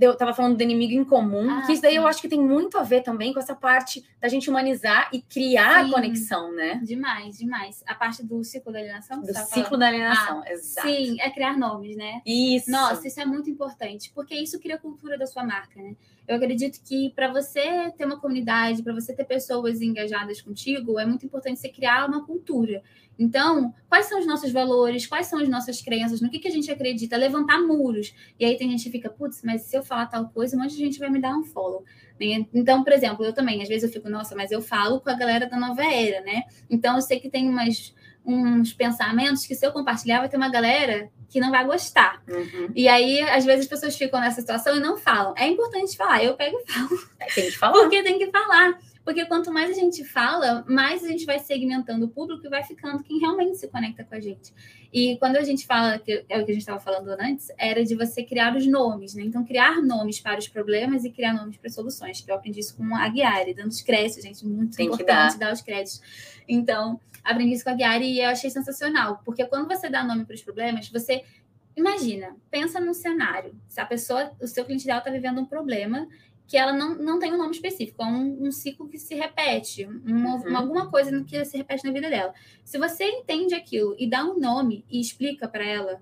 eu 0.00 0.16
tava 0.16 0.32
falando 0.32 0.56
do 0.56 0.62
inimigo 0.62 0.92
em 0.92 1.04
comum, 1.04 1.50
ah, 1.50 1.62
que 1.62 1.72
isso 1.72 1.82
daí 1.82 1.96
eu 1.96 2.06
acho 2.06 2.20
que 2.20 2.28
tem 2.28 2.40
muito 2.40 2.78
a 2.78 2.82
ver 2.82 3.02
também 3.02 3.32
com 3.32 3.38
essa 3.38 3.54
parte 3.54 4.04
da 4.20 4.28
gente 4.28 4.48
humanizar 4.48 5.08
e 5.12 5.20
criar 5.20 5.84
sim, 5.84 5.90
conexão, 5.90 6.52
né? 6.52 6.80
Demais, 6.82 7.38
demais. 7.38 7.84
A 7.86 7.94
parte 7.94 8.24
do 8.24 8.42
ciclo 8.42 8.72
da 8.72 8.78
alienação. 8.78 9.20
Do 9.20 9.26
ciclo 9.26 9.64
falando? 9.64 9.80
da 9.80 9.86
alienação, 9.86 10.42
ah, 10.44 10.52
exato. 10.52 10.88
Sim, 10.88 11.20
é 11.20 11.30
criar 11.30 11.56
nomes, 11.56 11.96
né? 11.96 12.22
Isso. 12.24 12.70
Nossa, 12.70 13.06
isso 13.06 13.20
é 13.20 13.24
muito 13.24 13.50
importante, 13.50 14.10
porque 14.14 14.34
isso 14.34 14.58
cria 14.58 14.76
a 14.76 14.78
cultura 14.78 15.18
da 15.18 15.26
sua 15.26 15.44
marca, 15.44 15.80
né? 15.80 15.94
Eu 16.26 16.36
acredito 16.36 16.80
que 16.82 17.10
para 17.10 17.30
você 17.30 17.90
ter 17.96 18.04
uma 18.04 18.18
comunidade, 18.18 18.82
para 18.82 18.94
você 18.94 19.14
ter 19.14 19.24
pessoas 19.24 19.82
engajadas 19.82 20.40
contigo, 20.40 20.98
é 20.98 21.04
muito 21.04 21.26
importante 21.26 21.60
você 21.60 21.68
criar 21.68 22.08
uma 22.08 22.24
cultura. 22.24 22.82
Então, 23.18 23.72
quais 23.88 24.06
são 24.06 24.18
os 24.18 24.26
nossos 24.26 24.50
valores? 24.50 25.06
Quais 25.06 25.26
são 25.26 25.38
as 25.38 25.48
nossas 25.48 25.80
crenças? 25.80 26.20
No 26.20 26.30
que, 26.30 26.38
que 26.38 26.48
a 26.48 26.50
gente 26.50 26.70
acredita? 26.70 27.16
Levantar 27.16 27.60
muros. 27.60 28.14
E 28.38 28.44
aí 28.44 28.56
tem 28.56 28.70
gente 28.70 28.84
que 28.84 28.90
fica, 28.90 29.08
putz, 29.08 29.42
mas 29.44 29.62
se 29.62 29.76
eu 29.76 29.82
falar 29.82 30.06
tal 30.06 30.28
coisa, 30.30 30.56
um 30.56 30.60
monte 30.60 30.72
de 30.72 30.78
gente 30.78 30.98
vai 30.98 31.10
me 31.10 31.20
dar 31.20 31.36
um 31.36 31.44
follow. 31.44 31.84
Né? 32.20 32.46
Então, 32.52 32.82
por 32.82 32.92
exemplo, 32.92 33.24
eu 33.24 33.32
também, 33.32 33.62
às 33.62 33.68
vezes 33.68 33.84
eu 33.84 33.90
fico, 33.90 34.08
nossa, 34.08 34.34
mas 34.34 34.50
eu 34.50 34.62
falo 34.62 35.00
com 35.00 35.10
a 35.10 35.14
galera 35.14 35.46
da 35.46 35.58
nova 35.58 35.84
era, 35.84 36.20
né? 36.22 36.44
Então, 36.70 36.96
eu 36.96 37.02
sei 37.02 37.20
que 37.20 37.28
tem 37.28 37.48
umas, 37.48 37.94
uns 38.24 38.72
pensamentos 38.72 39.46
que 39.46 39.54
se 39.54 39.66
eu 39.66 39.72
compartilhar, 39.72 40.20
vai 40.20 40.28
ter 40.28 40.36
uma 40.36 40.48
galera 40.48 41.10
que 41.28 41.40
não 41.40 41.50
vai 41.50 41.64
gostar. 41.64 42.22
Uhum. 42.28 42.70
E 42.74 42.86
aí, 42.88 43.20
às 43.20 43.44
vezes, 43.44 43.62
as 43.62 43.68
pessoas 43.68 43.96
ficam 43.96 44.20
nessa 44.20 44.40
situação 44.40 44.76
e 44.76 44.80
não 44.80 44.96
falam. 44.96 45.34
É 45.36 45.48
importante 45.48 45.96
falar, 45.96 46.22
eu 46.22 46.34
pego 46.34 46.56
e 46.58 46.72
falo. 46.72 46.88
Tem 47.34 47.50
que 47.50 47.58
falar. 47.58 47.72
Porque 47.72 48.02
tem 48.02 48.18
que 48.18 48.30
falar. 48.30 48.78
Porque 49.04 49.26
quanto 49.26 49.52
mais 49.52 49.70
a 49.70 49.74
gente 49.74 50.02
fala, 50.02 50.64
mais 50.66 51.04
a 51.04 51.08
gente 51.08 51.26
vai 51.26 51.38
segmentando 51.38 52.06
o 52.06 52.08
público 52.08 52.46
e 52.46 52.48
vai 52.48 52.64
ficando 52.64 53.02
quem 53.02 53.18
realmente 53.18 53.58
se 53.58 53.68
conecta 53.68 54.02
com 54.02 54.14
a 54.14 54.20
gente. 54.20 54.54
E 54.90 55.18
quando 55.18 55.36
a 55.36 55.42
gente 55.42 55.66
fala, 55.66 55.98
que 55.98 56.24
é 56.26 56.40
o 56.40 56.44
que 56.44 56.52
a 56.52 56.54
gente 56.54 56.62
estava 56.62 56.80
falando 56.80 57.08
antes, 57.20 57.48
era 57.58 57.84
de 57.84 57.94
você 57.94 58.22
criar 58.22 58.56
os 58.56 58.66
nomes, 58.66 59.14
né? 59.14 59.22
Então, 59.24 59.44
criar 59.44 59.82
nomes 59.82 60.20
para 60.20 60.38
os 60.38 60.48
problemas 60.48 61.04
e 61.04 61.10
criar 61.10 61.34
nomes 61.34 61.58
para 61.58 61.68
soluções, 61.68 62.20
que 62.20 62.30
eu 62.30 62.34
aprendi 62.34 62.60
isso 62.60 62.76
com 62.76 62.94
a 62.96 63.06
Guiari, 63.08 63.52
dando 63.52 63.68
os 63.68 63.82
créditos, 63.82 64.22
gente, 64.22 64.46
muito 64.46 64.76
Tem 64.76 64.86
importante 64.86 65.36
dar. 65.36 65.48
dar 65.48 65.52
os 65.52 65.60
créditos. 65.60 66.00
Então, 66.48 66.98
aprendi 67.24 67.54
isso 67.54 67.64
com 67.64 67.70
a 67.70 67.74
Guiari 67.74 68.12
e 68.12 68.20
eu 68.20 68.28
achei 68.28 68.50
sensacional, 68.50 69.22
porque 69.24 69.44
quando 69.46 69.66
você 69.66 69.88
dá 69.88 70.04
nome 70.04 70.24
para 70.24 70.34
os 70.34 70.42
problemas, 70.42 70.88
você 70.88 71.24
Imagina, 71.76 72.36
pensa 72.50 72.78
num 72.78 72.94
cenário. 72.94 73.54
Se 73.68 73.80
a 73.80 73.86
pessoa, 73.86 74.30
o 74.40 74.46
seu 74.46 74.64
cliente 74.64 74.84
ideal 74.84 74.98
está 74.98 75.10
vivendo 75.10 75.40
um 75.40 75.44
problema 75.44 76.08
que 76.46 76.56
ela 76.56 76.72
não, 76.72 76.94
não 76.94 77.18
tem 77.18 77.32
um 77.32 77.38
nome 77.38 77.52
específico, 77.52 78.02
é 78.02 78.06
um, 78.06 78.46
um 78.46 78.52
ciclo 78.52 78.86
que 78.86 78.98
se 78.98 79.14
repete, 79.14 79.86
uma, 79.86 80.36
uhum. 80.36 80.56
alguma 80.56 80.90
coisa 80.90 81.24
que 81.24 81.42
se 81.44 81.56
repete 81.56 81.84
na 81.84 81.92
vida 81.92 82.08
dela. 82.08 82.34
Se 82.62 82.78
você 82.78 83.04
entende 83.04 83.54
aquilo 83.54 83.96
e 83.98 84.08
dá 84.08 84.24
um 84.24 84.38
nome 84.38 84.84
e 84.88 85.00
explica 85.00 85.48
para 85.48 85.64
ela, 85.64 86.00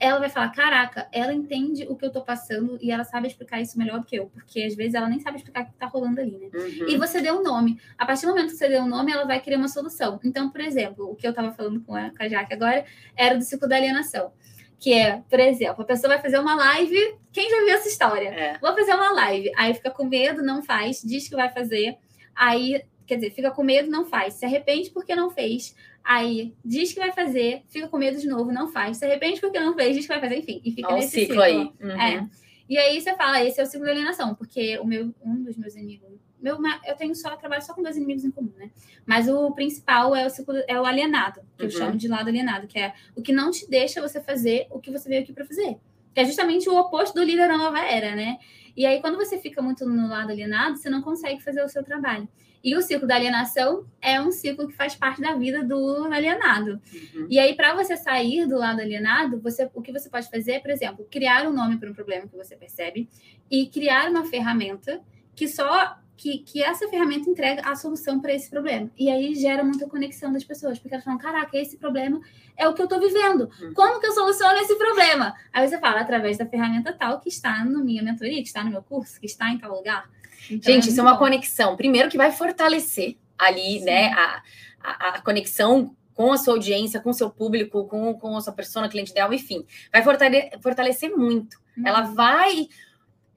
ela 0.00 0.18
vai 0.18 0.28
falar: 0.28 0.50
Caraca, 0.50 1.08
ela 1.12 1.32
entende 1.32 1.86
o 1.88 1.96
que 1.96 2.04
eu 2.04 2.10
tô 2.10 2.22
passando 2.22 2.78
e 2.80 2.90
ela 2.90 3.04
sabe 3.04 3.28
explicar 3.28 3.60
isso 3.60 3.78
melhor 3.78 4.00
do 4.00 4.06
que 4.06 4.16
eu, 4.16 4.26
porque 4.26 4.62
às 4.62 4.74
vezes 4.74 4.94
ela 4.94 5.08
nem 5.08 5.20
sabe 5.20 5.38
explicar 5.38 5.62
o 5.62 5.66
que 5.66 5.72
tá 5.72 5.86
rolando 5.86 6.20
ali, 6.20 6.38
né? 6.38 6.48
Uhum. 6.52 6.88
E 6.88 6.96
você 6.96 7.20
deu 7.20 7.38
um 7.38 7.42
nome. 7.42 7.80
A 7.96 8.06
partir 8.06 8.26
do 8.26 8.28
momento 8.28 8.50
que 8.50 8.56
você 8.56 8.68
deu 8.68 8.82
um 8.82 8.88
nome, 8.88 9.12
ela 9.12 9.24
vai 9.24 9.40
querer 9.40 9.56
uma 9.56 9.68
solução. 9.68 10.20
Então, 10.24 10.50
por 10.50 10.60
exemplo, 10.60 11.10
o 11.10 11.16
que 11.16 11.26
eu 11.26 11.32
tava 11.32 11.52
falando 11.52 11.80
com 11.82 11.94
a, 11.94 12.10
com 12.10 12.22
a 12.22 12.28
Jaque 12.28 12.54
agora 12.54 12.84
era 13.16 13.36
do 13.36 13.42
ciclo 13.42 13.68
da 13.68 13.76
alienação 13.76 14.32
que 14.78 14.92
é, 14.92 15.22
por 15.28 15.40
exemplo, 15.40 15.82
a 15.82 15.84
pessoa 15.84 16.14
vai 16.14 16.22
fazer 16.22 16.38
uma 16.38 16.54
live. 16.54 17.16
Quem 17.32 17.50
já 17.50 17.58
viu 17.64 17.74
essa 17.74 17.88
história? 17.88 18.28
É. 18.28 18.58
Vou 18.58 18.72
fazer 18.74 18.94
uma 18.94 19.12
live. 19.12 19.50
Aí 19.56 19.74
fica 19.74 19.90
com 19.90 20.04
medo, 20.04 20.42
não 20.42 20.62
faz, 20.62 21.02
diz 21.02 21.28
que 21.28 21.34
vai 21.34 21.50
fazer. 21.50 21.96
Aí, 22.34 22.82
quer 23.04 23.16
dizer, 23.16 23.30
fica 23.30 23.50
com 23.50 23.64
medo, 23.64 23.90
não 23.90 24.06
faz. 24.06 24.34
Se 24.34 24.44
arrepende 24.44 24.90
porque 24.90 25.16
não 25.16 25.30
fez. 25.30 25.74
Aí 26.08 26.54
diz 26.64 26.94
que 26.94 26.98
vai 26.98 27.12
fazer, 27.12 27.64
fica 27.68 27.86
com 27.86 27.98
medo 27.98 28.18
de 28.18 28.26
novo, 28.26 28.50
não 28.50 28.66
faz. 28.66 28.96
Se 28.96 29.04
arrepende 29.04 29.42
porque 29.42 29.60
não 29.60 29.74
fez, 29.74 29.94
diz 29.94 30.06
que 30.06 30.12
vai 30.14 30.20
fazer, 30.22 30.38
enfim. 30.38 30.58
E 30.64 30.72
fica 30.72 30.88
Olha 30.88 30.96
nesse 30.96 31.10
ciclo. 31.10 31.34
ciclo. 31.34 31.42
aí. 31.42 31.56
Uhum. 31.56 32.00
É. 32.00 32.28
E 32.66 32.78
aí 32.78 32.98
você 32.98 33.14
fala, 33.14 33.44
esse 33.44 33.60
é 33.60 33.62
o 33.62 33.66
ciclo 33.66 33.84
de 33.84 33.90
alienação, 33.90 34.34
porque 34.34 34.78
o 34.78 34.86
meu, 34.86 35.14
um 35.22 35.42
dos 35.42 35.58
meus 35.58 35.76
inimigos 35.76 36.18
meu, 36.40 36.56
eu 36.86 36.96
tenho 36.96 37.14
só 37.14 37.36
trabalho 37.36 37.62
só 37.62 37.74
com 37.74 37.82
dois 37.82 37.96
inimigos 37.96 38.24
em 38.24 38.30
comum, 38.30 38.52
né? 38.56 38.70
Mas 39.04 39.28
o 39.28 39.50
principal 39.50 40.16
é 40.16 40.24
o, 40.24 40.30
ciclo, 40.30 40.54
é 40.66 40.80
o 40.80 40.86
alienado, 40.86 41.40
que 41.58 41.64
uhum. 41.64 41.68
eu 41.68 41.70
chamo 41.70 41.96
de 41.98 42.08
lado 42.08 42.28
alienado, 42.28 42.66
que 42.66 42.78
é 42.78 42.94
o 43.14 43.20
que 43.20 43.32
não 43.32 43.50
te 43.50 43.68
deixa 43.68 44.00
você 44.00 44.18
fazer 44.18 44.66
o 44.70 44.78
que 44.78 44.90
você 44.90 45.10
veio 45.10 45.22
aqui 45.22 45.32
para 45.34 45.44
fazer. 45.44 45.76
Que 46.14 46.20
é 46.20 46.24
justamente 46.24 46.70
o 46.70 46.78
oposto 46.78 47.14
do 47.14 47.22
líder 47.22 47.48
da 47.48 47.58
nova 47.58 47.80
era, 47.80 48.16
né? 48.16 48.38
E 48.74 48.86
aí, 48.86 49.00
quando 49.02 49.16
você 49.16 49.36
fica 49.36 49.60
muito 49.60 49.84
no 49.84 50.08
lado 50.08 50.30
alienado, 50.30 50.78
você 50.78 50.88
não 50.88 51.02
consegue 51.02 51.42
fazer 51.42 51.62
o 51.62 51.68
seu 51.68 51.82
trabalho. 51.84 52.26
E 52.62 52.76
o 52.76 52.82
ciclo 52.82 53.06
da 53.06 53.16
alienação 53.16 53.86
é 54.00 54.20
um 54.20 54.30
ciclo 54.30 54.66
que 54.66 54.74
faz 54.74 54.94
parte 54.94 55.20
da 55.20 55.34
vida 55.34 55.62
do 55.62 56.04
alienado. 56.12 56.80
Uhum. 56.92 57.26
E 57.30 57.38
aí, 57.38 57.54
para 57.54 57.74
você 57.74 57.96
sair 57.96 58.46
do 58.46 58.58
lado 58.58 58.80
alienado, 58.80 59.40
você, 59.40 59.70
o 59.74 59.82
que 59.82 59.92
você 59.92 60.08
pode 60.08 60.28
fazer 60.28 60.52
é, 60.52 60.60
por 60.60 60.70
exemplo, 60.70 61.06
criar 61.10 61.46
um 61.46 61.52
nome 61.52 61.78
para 61.78 61.90
um 61.90 61.94
problema 61.94 62.26
que 62.26 62.36
você 62.36 62.56
percebe 62.56 63.08
e 63.50 63.66
criar 63.66 64.10
uma 64.10 64.24
ferramenta 64.24 65.00
que 65.34 65.46
só 65.46 65.96
que, 66.18 66.38
que 66.38 66.62
essa 66.62 66.88
ferramenta 66.88 67.30
entrega 67.30 67.62
a 67.64 67.76
solução 67.76 68.20
para 68.20 68.34
esse 68.34 68.50
problema. 68.50 68.90
E 68.98 69.08
aí 69.08 69.36
gera 69.36 69.62
muita 69.62 69.88
conexão 69.88 70.32
das 70.32 70.42
pessoas, 70.42 70.78
porque 70.78 70.92
elas 70.92 71.04
falam: 71.04 71.18
caraca, 71.18 71.56
esse 71.56 71.78
problema 71.78 72.20
é 72.56 72.68
o 72.68 72.74
que 72.74 72.82
eu 72.82 72.86
estou 72.86 73.00
vivendo. 73.00 73.48
Hum. 73.62 73.72
Como 73.72 74.00
que 74.00 74.06
eu 74.06 74.12
soluciono 74.12 74.58
esse 74.58 74.74
problema? 74.74 75.32
Aí 75.52 75.66
você 75.66 75.78
fala, 75.78 76.00
através 76.00 76.36
da 76.36 76.44
ferramenta 76.44 76.92
tal 76.92 77.20
que 77.20 77.28
está 77.28 77.64
na 77.64 77.78
minha 77.78 78.02
mentoria, 78.02 78.42
que 78.42 78.48
está 78.48 78.64
no 78.64 78.70
meu 78.70 78.82
curso, 78.82 79.20
que 79.20 79.26
está 79.26 79.48
em 79.48 79.58
tal 79.58 79.76
lugar. 79.76 80.10
Então, 80.50 80.72
Gente, 80.72 80.88
é 80.88 80.90
isso 80.90 81.00
é 81.00 81.02
uma 81.02 81.14
bom. 81.14 81.18
conexão. 81.18 81.76
Primeiro 81.76 82.08
que 82.08 82.16
vai 82.16 82.32
fortalecer 82.32 83.16
ali, 83.38 83.78
Sim. 83.78 83.84
né, 83.84 84.12
a, 84.12 84.42
a, 84.82 85.08
a 85.08 85.20
conexão 85.20 85.94
com 86.14 86.32
a 86.32 86.36
sua 86.36 86.54
audiência, 86.54 87.00
com 87.00 87.10
o 87.10 87.14
seu 87.14 87.30
público, 87.30 87.84
com, 87.86 88.14
com 88.14 88.36
a 88.36 88.40
sua 88.40 88.52
persona, 88.52 88.88
cliente 88.88 89.12
ideal, 89.12 89.32
enfim. 89.32 89.64
Vai 89.92 90.02
fortalecer, 90.02 90.60
fortalecer 90.60 91.16
muito. 91.16 91.56
Uhum. 91.76 91.86
Ela 91.86 92.02
vai. 92.02 92.68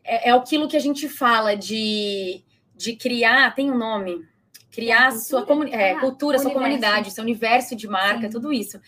É, 0.03 0.29
é 0.29 0.31
aquilo 0.31 0.67
que 0.67 0.77
a 0.77 0.81
gente 0.81 1.07
fala 1.07 1.55
de 1.55 2.43
de 2.81 2.95
criar, 2.95 3.53
tem 3.53 3.69
um 3.69 3.77
nome, 3.77 4.25
criar 4.71 5.09
é, 5.09 5.17
sua 5.17 5.45
comuni 5.45 5.71
é, 5.71 5.91
ah, 5.91 5.99
cultura, 5.99 6.39
sua 6.39 6.51
comunidade, 6.51 7.11
seu 7.11 7.23
universo 7.23 7.75
de 7.75 7.87
marca, 7.87 8.23
Sim. 8.23 8.29
tudo 8.29 8.51
isso. 8.51 8.79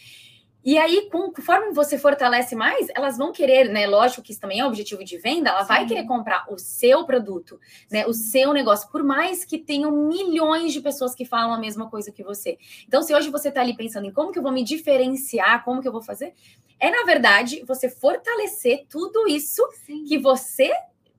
E 0.64 0.78
aí, 0.78 1.10
conforme 1.12 1.74
você 1.74 1.98
fortalece 1.98 2.56
mais, 2.56 2.88
elas 2.96 3.18
vão 3.18 3.32
querer, 3.32 3.70
né? 3.70 3.86
Lógico 3.86 4.22
que 4.22 4.32
isso 4.32 4.40
também 4.40 4.60
é 4.60 4.66
objetivo 4.66 5.04
de 5.04 5.18
venda, 5.18 5.50
ela 5.50 5.62
Sim. 5.62 5.68
vai 5.68 5.86
querer 5.86 6.06
comprar 6.06 6.46
o 6.50 6.58
seu 6.58 7.06
produto, 7.06 7.60
né? 7.92 8.06
O 8.08 8.14
seu 8.14 8.54
negócio, 8.54 8.90
por 8.90 9.04
mais 9.04 9.44
que 9.44 9.58
tenham 9.58 9.92
milhões 9.92 10.72
de 10.72 10.80
pessoas 10.80 11.14
que 11.14 11.26
falam 11.26 11.54
a 11.54 11.60
mesma 11.60 11.90
coisa 11.90 12.12
que 12.12 12.24
você. 12.24 12.58
Então, 12.88 13.02
se 13.02 13.14
hoje 13.14 13.30
você 13.30 13.50
está 13.50 13.62
ali 13.62 13.76
pensando 13.76 14.06
em 14.06 14.12
como 14.12 14.32
que 14.32 14.40
eu 14.40 14.44
vou 14.44 14.52
me 14.52 14.64
diferenciar, 14.64 15.66
como 15.66 15.82
que 15.82 15.88
eu 15.88 15.92
vou 15.92 16.02
fazer, 16.02 16.34
é 16.80 16.90
na 16.90 17.04
verdade 17.04 17.64
você 17.68 17.90
fortalecer 17.90 18.86
tudo 18.90 19.28
isso 19.28 19.62
Sim. 19.86 20.06
que 20.06 20.18
você 20.18 20.72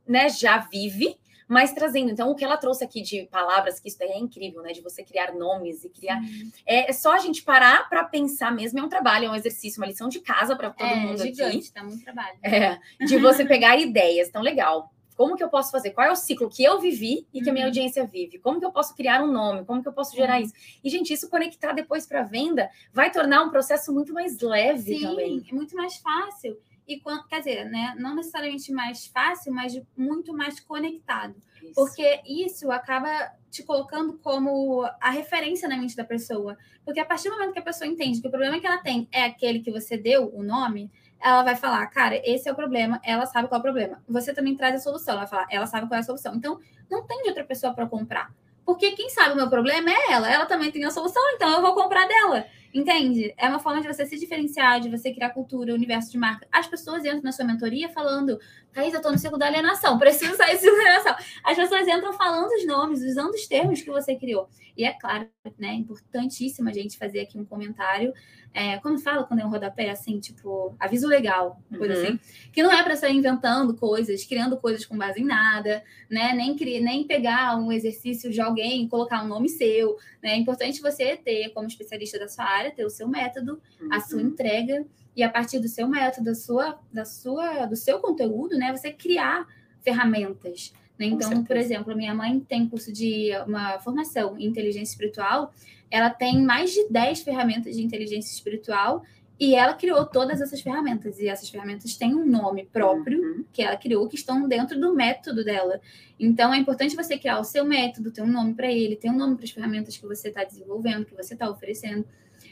né, 0.07 0.29
já 0.29 0.59
vive 0.59 1.19
mas 1.55 1.73
trazendo. 1.73 2.11
Então, 2.11 2.29
o 2.33 2.35
que 2.35 2.45
ela 2.45 2.57
trouxe 2.57 2.83
aqui 2.83 3.01
de 3.01 3.29
palavras, 3.31 3.79
que 3.79 3.87
isso 3.87 3.97
daí 3.97 4.11
é 4.11 4.19
incrível, 4.19 4.61
né? 4.61 4.73
De 4.73 4.81
você 4.81 5.05
criar 5.05 5.33
nomes 5.33 5.85
e 5.85 5.88
criar. 5.88 6.21
É, 6.67 6.90
é, 6.90 6.93
só 6.93 7.12
a 7.12 7.19
gente 7.21 7.45
parar 7.45 7.88
para 7.88 8.03
pensar 8.03 8.51
mesmo. 8.51 8.81
É 8.81 8.83
um 8.83 8.88
trabalho, 8.88 9.27
é 9.27 9.31
um 9.31 9.37
exercício, 9.37 9.81
uma 9.81 9.87
lição 9.87 10.09
de 10.09 10.19
casa 10.19 10.57
para 10.57 10.71
todo 10.71 10.88
é, 10.88 10.97
mundo 10.97 11.23
gigante, 11.23 11.57
aqui. 11.57 11.73
Tá 11.73 11.85
muito 11.85 12.03
trabalho. 12.03 12.37
É, 12.43 12.77
de 13.07 13.17
você 13.19 13.45
pegar 13.45 13.79
ideias. 13.79 14.29
Então, 14.29 14.43
legal. 14.43 14.90
Como 15.17 15.37
que 15.37 15.45
eu 15.45 15.49
posso 15.49 15.71
fazer? 15.71 15.93
Qual 15.93 16.05
é 16.05 16.11
o 16.11 16.17
ciclo 16.17 16.51
que 16.51 16.64
eu 16.64 16.81
vivi 16.81 17.25
e 17.33 17.40
que 17.40 17.49
a 17.49 17.53
minha 17.53 17.67
uhum. 17.67 17.69
audiência 17.69 18.05
vive? 18.05 18.40
Como 18.40 18.59
que 18.59 18.67
eu 18.67 18.73
posso 18.73 18.97
criar 18.97 19.23
um 19.23 19.31
nome? 19.31 19.64
Como 19.64 19.81
que 19.81 19.88
eu 19.88 19.93
posso 19.93 20.17
gerar 20.17 20.38
uhum. 20.38 20.43
isso? 20.43 20.55
E, 20.83 20.90
gente, 20.90 21.12
isso 21.12 21.31
conectar 21.31 21.73
depois 21.73 22.05
para 22.05 22.25
venda 22.25 22.69
vai 22.93 23.12
tornar 23.12 23.45
um 23.45 23.51
processo 23.51 23.95
muito 23.95 24.12
mais 24.12 24.40
leve 24.40 24.97
Sim, 24.97 25.03
também. 25.03 25.47
É 25.49 25.55
muito 25.55 25.77
mais 25.77 25.99
fácil 25.99 26.59
e 26.87 27.01
quer 27.29 27.38
dizer, 27.38 27.64
né, 27.64 27.94
não 27.99 28.14
necessariamente 28.14 28.73
mais 28.73 29.07
fácil, 29.07 29.53
mas 29.53 29.81
muito 29.97 30.35
mais 30.35 30.61
conectado. 30.61 31.35
Isso. 31.62 31.75
Porque 31.75 32.20
isso 32.27 32.70
acaba 32.70 33.33
te 33.51 33.62
colocando 33.62 34.18
como 34.18 34.85
a 35.01 35.11
referência 35.11 35.68
na 35.68 35.77
mente 35.77 35.97
da 35.97 36.05
pessoa. 36.05 36.57
Porque 36.85 37.01
a 37.01 37.05
partir 37.05 37.31
do 37.31 37.37
momento 37.37 37.53
que 37.53 37.59
a 37.59 37.62
pessoa 37.62 37.88
entende 37.88 38.20
que 38.20 38.29
o 38.29 38.31
problema 38.31 38.61
que 38.61 38.66
ela 38.66 38.79
tem 38.79 39.09
é 39.11 39.25
aquele 39.25 39.61
que 39.61 39.70
você 39.70 39.97
deu 39.97 40.31
o 40.35 40.42
nome, 40.42 40.90
ela 41.20 41.42
vai 41.42 41.57
falar, 41.57 41.87
cara, 41.87 42.20
esse 42.23 42.49
é 42.49 42.53
o 42.53 42.55
problema, 42.55 43.01
ela 43.03 43.25
sabe 43.25 43.49
qual 43.49 43.59
é 43.59 43.61
o 43.61 43.62
problema. 43.62 44.03
Você 44.07 44.35
também 44.35 44.55
traz 44.55 44.75
a 44.75 44.79
solução, 44.79 45.12
ela 45.12 45.23
vai 45.23 45.31
falar, 45.31 45.47
ela 45.51 45.66
sabe 45.66 45.88
qual 45.88 45.97
é 45.97 46.01
a 46.01 46.05
solução. 46.05 46.35
Então, 46.35 46.61
não 46.90 47.07
tem 47.07 47.23
de 47.23 47.29
outra 47.29 47.44
pessoa 47.44 47.73
para 47.73 47.87
comprar. 47.87 48.31
Porque 48.64 48.92
quem 48.92 49.09
sabe 49.11 49.33
o 49.33 49.37
meu 49.37 49.49
problema 49.49 49.90
é 49.90 50.12
ela. 50.12 50.31
Ela 50.31 50.47
também 50.47 50.70
tem 50.70 50.85
a 50.85 50.90
solução, 50.90 51.23
então 51.35 51.51
eu 51.51 51.62
vou 51.62 51.75
comprar 51.75 52.07
dela. 52.07 52.47
Entende? 52.75 53.33
É 53.39 53.49
uma 53.49 53.61
forma 53.61 53.81
de 53.81 53.87
você 53.87 54.05
se 54.05 54.19
diferenciar, 54.19 54.81
de 54.81 54.89
você 54.89 55.15
criar 55.15 55.31
cultura, 55.31 55.73
universo 55.73 56.11
de 56.11 56.19
marca. 56.19 56.45
As 56.51 56.67
pessoas 56.67 57.05
entram 57.05 57.23
na 57.23 57.31
sua 57.31 57.45
mentoria 57.45 57.89
falando, 57.89 58.37
Thaís, 58.73 58.93
eu 58.93 59.01
tô 59.01 59.13
no 59.13 59.19
ciclo 59.19 59.39
da 59.39 59.47
alienação, 59.47 59.97
preciso 59.97 60.35
sair 60.37 60.57
do 60.57 60.61
ciclo 60.61 60.77
da 60.77 60.83
alienação. 60.83 61.17
As 61.45 61.57
pessoas 61.57 61.87
entram 61.87 62.13
falando 62.13 62.51
os 62.51 62.67
nomes, 62.67 63.01
usando 63.01 63.33
os 63.33 63.47
termos 63.47 63.81
que 63.81 63.89
você 63.89 64.17
criou. 64.17 64.49
E 64.77 64.85
é 64.85 64.93
claro, 64.93 65.29
né, 65.57 65.69
é 65.69 65.75
importantíssimo 65.75 66.69
a 66.69 66.73
gente 66.73 66.99
fazer 66.99 67.21
aqui 67.21 67.39
um 67.39 67.45
comentário. 67.45 68.13
É, 68.55 68.79
como 68.79 68.97
fala 68.99 69.25
quando 69.25 69.40
é 69.40 69.45
um 69.45 69.51
rodapé, 69.51 69.90
assim, 69.90 70.21
tipo, 70.21 70.77
aviso 70.79 71.09
legal, 71.09 71.61
coisa 71.77 71.95
uhum. 71.95 72.03
assim. 72.03 72.21
Que 72.53 72.62
não 72.62 72.71
é 72.71 72.81
para 72.85 72.95
sair 72.95 73.17
inventando 73.17 73.75
coisas, 73.75 74.25
criando 74.25 74.57
coisas 74.57 74.87
com 74.87 74.97
base 74.97 75.21
em 75.21 75.25
nada, 75.25 75.83
né? 76.09 76.33
Nem, 76.33 76.55
nem 76.81 77.05
pegar 77.05 77.57
um 77.59 77.73
exercício 77.73 78.31
de 78.31 78.40
alguém 78.40 78.85
e 78.85 78.88
colocar 78.88 79.25
um 79.25 79.27
nome 79.27 79.49
seu. 79.49 79.97
Né? 80.23 80.31
É 80.31 80.37
importante 80.37 80.81
você 80.81 81.17
ter, 81.17 81.49
como 81.51 81.67
especialista 81.67 82.17
da 82.17 82.29
sua 82.29 82.45
área, 82.45 82.71
ter 82.71 82.85
o 82.85 82.90
seu 82.90 83.09
método, 83.09 83.61
uhum. 83.81 83.88
a 83.93 83.99
sua 83.99 84.21
uhum. 84.21 84.29
entrega, 84.29 84.87
e 85.17 85.23
a 85.25 85.29
partir 85.29 85.59
do 85.59 85.67
seu 85.67 85.88
método, 85.88 86.27
da 86.27 86.35
sua, 86.35 86.79
da 86.93 87.05
sua, 87.05 87.67
do 87.67 87.75
seu 87.75 87.99
conteúdo, 87.99 88.57
né? 88.57 88.71
Você 88.71 88.93
criar 88.93 89.49
ferramentas 89.83 90.73
né? 90.99 91.07
Então, 91.07 91.45
por 91.45 91.57
exemplo, 91.57 91.97
minha 91.97 92.14
mãe 92.14 92.40
tem 92.40 92.69
curso 92.69 92.93
de 92.93 93.31
uma 93.47 93.79
formação 93.81 94.38
em 94.38 94.47
inteligência 94.47 94.93
espiritual, 94.93 95.53
ela 95.90 96.11
tem 96.11 96.42
mais 96.42 96.73
de 96.73 96.88
10 96.88 97.23
ferramentas 97.23 97.77
de 97.77 97.83
inteligência 97.83 98.33
espiritual 98.33 99.03
e 99.38 99.55
ela 99.55 99.75
criou 99.75 100.05
todas 100.07 100.40
essas 100.40 100.61
ferramentas. 100.61 101.18
E 101.18 101.29
essas 101.29 101.49
ferramentas 101.49 101.97
têm 101.97 102.14
um 102.14 102.25
nome 102.27 102.66
próprio 102.66 103.20
uhum. 103.20 103.44
que 103.53 103.62
ela 103.62 103.77
criou, 103.77 104.09
que 104.09 104.16
estão 104.16 104.49
dentro 104.49 104.79
do 104.81 104.94
método 104.94 105.44
dela. 105.44 105.81
Então, 106.18 106.55
é 106.55 106.59
importante 106.59 106.94
você 106.94 107.18
criar 107.18 107.40
o 107.40 107.44
seu 107.44 107.64
método, 107.64 108.12
ter 108.12 108.23
um 108.23 108.31
nome 108.31 108.55
para 108.55 108.70
ele, 108.70 108.97
ter 108.97 109.11
um 109.11 109.16
nome 109.16 109.37
para 109.37 109.44
as 109.44 109.51
ferramentas 109.51 109.97
que 109.97 110.07
você 110.07 110.29
está 110.29 110.44
desenvolvendo, 110.44 111.05
que 111.05 111.14
você 111.14 111.35
está 111.35 111.51
oferecendo. 111.51 112.07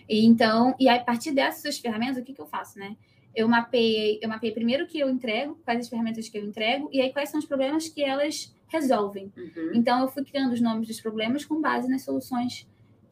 E 0.08 0.24
então, 0.26 0.74
e 0.78 0.88
a 0.88 0.98
partir 1.02 1.32
dessas 1.32 1.78
ferramentas, 1.78 2.18
o 2.18 2.24
que, 2.24 2.32
que 2.32 2.40
eu 2.40 2.46
faço, 2.46 2.78
né? 2.78 2.96
eu 3.34 3.48
mapeei, 3.48 4.18
eu 4.22 4.28
mapeei 4.28 4.52
primeiro 4.52 4.84
o 4.84 4.86
que 4.86 4.98
eu 4.98 5.08
entrego, 5.08 5.58
quais 5.64 5.80
as 5.80 5.88
ferramentas 5.88 6.28
que 6.28 6.36
eu 6.36 6.44
entrego, 6.44 6.88
e 6.92 7.00
aí 7.00 7.12
quais 7.12 7.30
são 7.30 7.40
os 7.40 7.46
problemas 7.46 7.88
que 7.88 8.02
elas 8.02 8.54
resolvem. 8.68 9.32
Uhum. 9.36 9.70
Então, 9.74 10.00
eu 10.00 10.08
fui 10.08 10.24
criando 10.24 10.52
os 10.52 10.60
nomes 10.60 10.88
dos 10.88 11.00
problemas 11.00 11.44
com 11.44 11.60
base 11.60 11.88
nas 11.88 12.02
soluções 12.02 12.66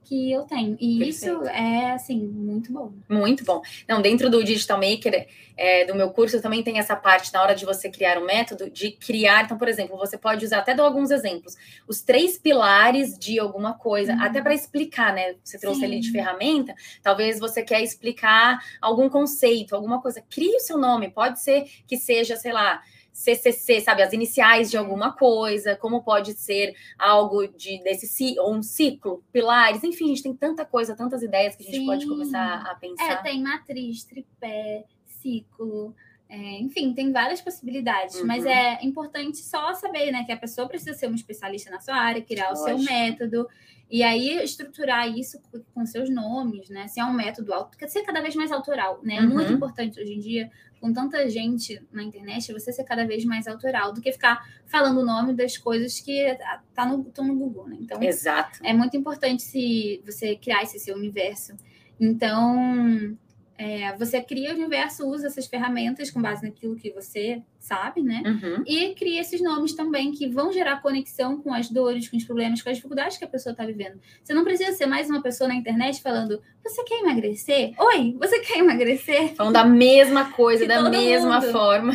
que 0.05 0.31
eu 0.33 0.43
tenho. 0.43 0.77
E 0.81 0.99
Perfeito. 0.99 1.09
isso 1.09 1.45
é, 1.45 1.93
assim, 1.93 2.19
muito 2.19 2.73
bom. 2.73 2.93
Muito 3.09 3.45
bom. 3.45 3.63
Não, 3.89 4.03
dentro 4.03 4.29
do 4.29 4.43
Digital 4.43 4.79
Maker, 4.79 5.29
é, 5.57 5.85
do 5.85 5.95
meu 5.95 6.11
curso, 6.11 6.41
também 6.41 6.63
tem 6.63 6.79
essa 6.79 6.97
parte, 6.97 7.33
na 7.33 7.43
hora 7.43 7.55
de 7.55 7.65
você 7.65 7.89
criar 7.89 8.19
um 8.19 8.25
método, 8.25 8.71
de 8.71 8.93
criar. 8.93 9.45
Então, 9.45 9.57
por 9.57 9.69
exemplo, 9.69 9.97
você 9.97 10.19
pode 10.19 10.45
usar, 10.45 10.59
até 10.59 10.75
dou 10.75 10.85
alguns 10.85 11.11
exemplos, 11.11 11.57
os 11.87 12.03
três 12.03 12.39
pilares 12.39 13.19
de 13.19 13.39
alguma 13.39 13.75
coisa, 13.75 14.13
uhum. 14.13 14.23
até 14.23 14.41
para 14.41 14.55
explicar, 14.55 15.13
né? 15.13 15.37
Você 15.45 15.59
trouxe 15.59 15.81
Sim. 15.81 15.87
ali 15.87 16.01
de 16.01 16.11
ferramenta, 16.11 16.75
talvez 17.03 17.39
você 17.39 17.63
quer 17.63 17.83
explicar 17.83 18.59
algum 18.81 19.09
conceito, 19.09 19.77
alguma 19.77 20.01
coisa. 20.01 20.23
Crie 20.29 20.57
o 20.57 20.61
seu 20.61 20.79
nome, 20.79 21.11
pode 21.11 21.41
ser 21.41 21.65
que 21.87 21.97
seja, 21.97 22.37
sei 22.37 22.53
lá 22.53 22.81
CCC, 23.13 23.81
sabe, 23.81 24.03
as 24.03 24.13
iniciais 24.13 24.71
de 24.71 24.77
alguma 24.77 25.13
coisa, 25.13 25.77
como 25.77 26.03
pode 26.03 26.35
ser 26.35 26.75
algo 26.99 27.47
de 27.47 27.83
desse 27.83 28.39
ou 28.39 28.55
um 28.55 28.63
ciclo, 28.63 29.23
pilares, 29.33 29.85
enfim, 29.85 30.07
a 30.07 30.09
gente 30.09 30.23
tem 30.23 30.35
tanta 30.35 30.65
coisa, 30.65 30.97
tantas 30.97 31.23
ideias 31.23 31.57
que 31.57 31.63
a 31.63 31.67
gente 31.67 31.79
Sim. 31.79 31.87
pode 31.87 32.07
começar 32.07 32.63
a 32.67 32.75
pensar. 32.75 33.13
É, 33.13 33.17
tem 33.17 33.43
matriz, 33.43 34.05
tripé, 34.05 34.85
ciclo, 35.07 35.95
é, 36.31 36.61
enfim, 36.61 36.95
tem 36.95 37.11
várias 37.11 37.41
possibilidades, 37.41 38.15
uhum. 38.17 38.27
mas 38.27 38.47
é 38.47 38.79
importante 38.85 39.39
só 39.39 39.75
saber, 39.75 40.13
né, 40.13 40.23
que 40.25 40.31
a 40.31 40.37
pessoa 40.37 40.69
precisa 40.69 40.95
ser 40.95 41.09
um 41.09 41.15
especialista 41.15 41.71
na 41.71 41.81
sua 41.81 41.97
área, 41.97 42.23
criar 42.23 42.51
Lógico. 42.51 42.71
o 42.71 42.79
seu 42.79 42.79
método, 42.79 43.49
e 43.91 44.05
aí 44.05 44.41
estruturar 44.45 45.09
isso 45.09 45.41
com 45.75 45.85
seus 45.85 46.09
nomes, 46.09 46.71
né, 46.71 46.87
se 46.87 47.01
é 47.01 47.05
um 47.05 47.13
método 47.13 47.53
alto, 47.53 47.77
ser 47.89 48.03
cada 48.03 48.21
vez 48.21 48.37
mais 48.37 48.53
autoral, 48.53 49.01
né, 49.03 49.17
é 49.17 49.21
uhum. 49.23 49.31
muito 49.31 49.53
importante 49.53 50.01
hoje 50.01 50.15
em 50.15 50.21
dia, 50.21 50.51
com 50.81 50.93
tanta 50.93 51.29
gente 51.29 51.81
na 51.93 52.03
internet, 52.03 52.53
você 52.53 52.73
ser 52.73 52.85
cada 52.85 53.07
vez 53.07 53.25
mais 53.25 53.47
autoral 53.47 53.93
do 53.93 54.01
que 54.01 54.11
ficar 54.11 54.43
falando 54.67 55.01
o 55.01 55.05
nome 55.05 55.35
das 55.35 55.57
coisas 55.57 56.01
que 56.01 56.37
tá 56.75 56.87
no, 56.87 57.03
estão 57.03 57.25
no 57.25 57.37
Google, 57.37 57.69
né, 57.69 57.77
então... 57.81 58.03
Exato. 58.03 58.61
É 58.63 58.73
muito 58.73 58.97
importante 58.97 59.43
se 59.43 60.03
você 60.05 60.37
criar 60.37 60.63
esse 60.63 60.79
seu 60.79 60.97
universo, 60.97 61.55
então 61.99 63.17
é, 63.61 63.95
você 63.95 64.23
cria 64.23 64.53
o 64.53 64.55
universo, 64.55 65.07
usa 65.07 65.27
essas 65.27 65.47
ferramentas 65.47 66.11
com 66.11 66.23
base 66.23 66.43
naquilo 66.43 66.77
que 66.77 66.91
você 66.91 67.43
sabe, 67.59 68.03
né? 68.03 68.23
Uhum. 68.25 68.65
E 68.67 68.95
cria 68.95 69.21
esses 69.21 69.43
nomes 69.43 69.75
também 69.75 70.13
que 70.13 70.27
vão 70.27 70.51
gerar 70.51 70.81
conexão 70.81 71.43
com 71.43 71.53
as 71.53 71.69
dores, 71.69 72.09
com 72.09 72.17
os 72.17 72.25
problemas, 72.25 72.63
com 72.63 72.71
as 72.71 72.77
dificuldades 72.77 73.19
que 73.19 73.25
a 73.27 73.29
pessoa 73.29 73.53
está 73.53 73.67
vivendo. 73.67 74.01
Você 74.25 74.33
não 74.33 74.45
precisa 74.45 74.73
ser 74.73 74.87
mais 74.87 75.11
uma 75.11 75.21
pessoa 75.21 75.47
na 75.47 75.55
internet 75.55 76.01
falando: 76.01 76.41
Você 76.65 76.83
quer 76.85 77.01
emagrecer? 77.01 77.75
Oi, 77.79 78.17
você 78.19 78.39
quer 78.41 78.61
emagrecer? 78.61 79.35
Falando 79.35 79.53
da 79.53 79.65
mesma 79.65 80.33
coisa, 80.33 80.67
da 80.67 80.89
mesma 80.89 81.41
mundo. 81.43 81.53
forma. 81.53 81.93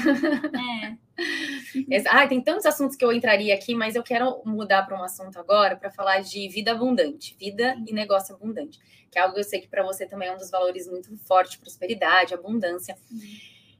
É. 0.83 1.04
Ah, 2.09 2.27
tem 2.27 2.41
tantos 2.41 2.65
assuntos 2.65 2.95
que 2.95 3.03
eu 3.03 3.11
entraria 3.11 3.53
aqui, 3.53 3.73
mas 3.73 3.95
eu 3.95 4.03
quero 4.03 4.41
mudar 4.45 4.83
para 4.83 4.99
um 4.99 5.03
assunto 5.03 5.39
agora 5.39 5.75
para 5.75 5.91
falar 5.91 6.21
de 6.21 6.47
vida 6.49 6.71
abundante, 6.71 7.35
vida 7.39 7.75
e 7.87 7.93
negócio 7.93 8.35
abundante, 8.35 8.79
que 9.11 9.17
é 9.17 9.21
algo 9.21 9.33
que 9.33 9.39
eu 9.39 9.43
sei 9.43 9.59
que 9.59 9.67
para 9.67 9.83
você 9.83 10.05
também 10.05 10.27
é 10.27 10.33
um 10.33 10.37
dos 10.37 10.49
valores 10.49 10.87
muito 10.87 11.15
forte, 11.19 11.59
prosperidade, 11.59 12.33
abundância. 12.33 12.97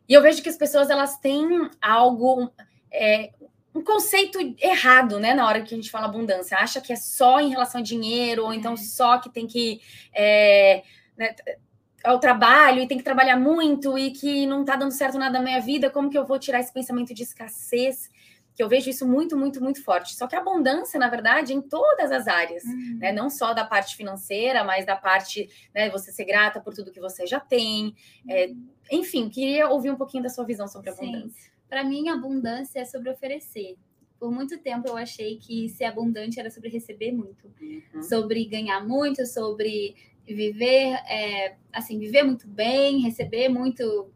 E 0.08 0.14
eu 0.14 0.22
vejo 0.22 0.42
que 0.42 0.50
as 0.50 0.58
pessoas 0.58 0.90
elas 0.90 1.18
têm 1.20 1.70
algo, 1.82 2.52
é, 2.92 3.32
um 3.74 3.84
conceito 3.84 4.40
errado, 4.60 5.20
né, 5.20 5.34
na 5.34 5.48
hora 5.48 5.62
que 5.62 5.74
a 5.74 5.78
gente 5.78 5.92
fala 5.92 6.06
abundância, 6.06 6.58
acha 6.58 6.80
que 6.80 6.94
é 6.94 6.96
só 6.96 7.40
em 7.40 7.50
relação 7.50 7.82
a 7.82 7.84
dinheiro, 7.84 8.46
ou 8.46 8.54
então 8.54 8.74
é. 8.74 8.78
só 8.78 9.18
que 9.18 9.30
tem 9.30 9.48
que 9.48 9.82
é, 10.14 10.84
né, 11.18 11.36
ao 12.06 12.20
trabalho 12.20 12.82
e 12.82 12.88
tem 12.88 12.98
que 12.98 13.04
trabalhar 13.04 13.38
muito 13.38 13.98
e 13.98 14.12
que 14.12 14.46
não 14.46 14.62
está 14.62 14.76
dando 14.76 14.92
certo 14.92 15.18
nada 15.18 15.40
na 15.40 15.44
minha 15.44 15.60
vida, 15.60 15.90
como 15.90 16.10
que 16.10 16.18
eu 16.18 16.26
vou 16.26 16.40
tirar 16.40 16.60
esse 16.60 16.72
pensamento 16.72 17.14
de 17.14 17.24
escassez? 17.24 18.12
Que 18.54 18.64
eu 18.64 18.70
vejo 18.70 18.90
isso 18.90 19.06
muito, 19.06 19.36
muito, 19.38 19.62
muito 19.62 19.84
forte. 19.84 20.16
Só 20.16 20.28
que 20.28 20.36
a 20.36 20.40
abundância, 20.40 20.98
na 20.98 21.10
verdade, 21.10 21.54
em 21.54 21.62
todas 21.62 22.10
as 22.12 22.26
áreas, 22.26 22.64
uhum. 22.64 23.00
né? 23.02 23.12
Não 23.12 23.30
só 23.30 23.54
da 23.54 23.66
parte 23.66 23.98
financeira, 23.98 24.64
mas 24.64 24.86
da 24.86 24.96
parte, 24.96 25.50
né, 25.74 25.90
você 25.90 26.10
ser 26.12 26.24
grata 26.24 26.62
por 26.62 26.74
tudo 26.74 26.92
que 26.92 27.02
você 27.02 27.28
já 27.28 27.40
tem. 27.40 27.94
É, 28.30 28.48
uhum. 28.48 28.68
enfim, 28.92 29.28
queria 29.28 29.68
ouvir 29.68 29.92
um 29.92 29.98
pouquinho 29.98 30.24
da 30.24 30.30
sua 30.30 30.46
visão 30.46 30.68
sobre 30.70 30.90
a 30.90 30.94
abundância. 30.94 31.52
Para 31.68 31.84
mim, 31.84 32.08
abundância 32.08 32.80
é 32.80 32.86
sobre 32.86 33.10
oferecer. 33.10 33.76
Por 34.18 34.32
muito 34.32 34.58
tempo 34.58 34.88
eu 34.88 34.96
achei 34.96 35.38
que 35.38 35.68
ser 35.68 35.84
abundante 35.86 36.40
era 36.40 36.50
sobre 36.50 36.70
receber 36.70 37.12
muito, 37.12 37.52
uhum. 37.62 38.02
sobre 38.02 38.46
ganhar 38.46 38.88
muito, 38.88 39.26
sobre 39.26 39.96
viver, 40.28 40.94
é, 41.08 41.56
assim, 41.72 42.00
viver 42.00 42.24
muito 42.24 42.48
bem, 42.48 43.02
receber 43.02 43.50
muito 43.50 44.10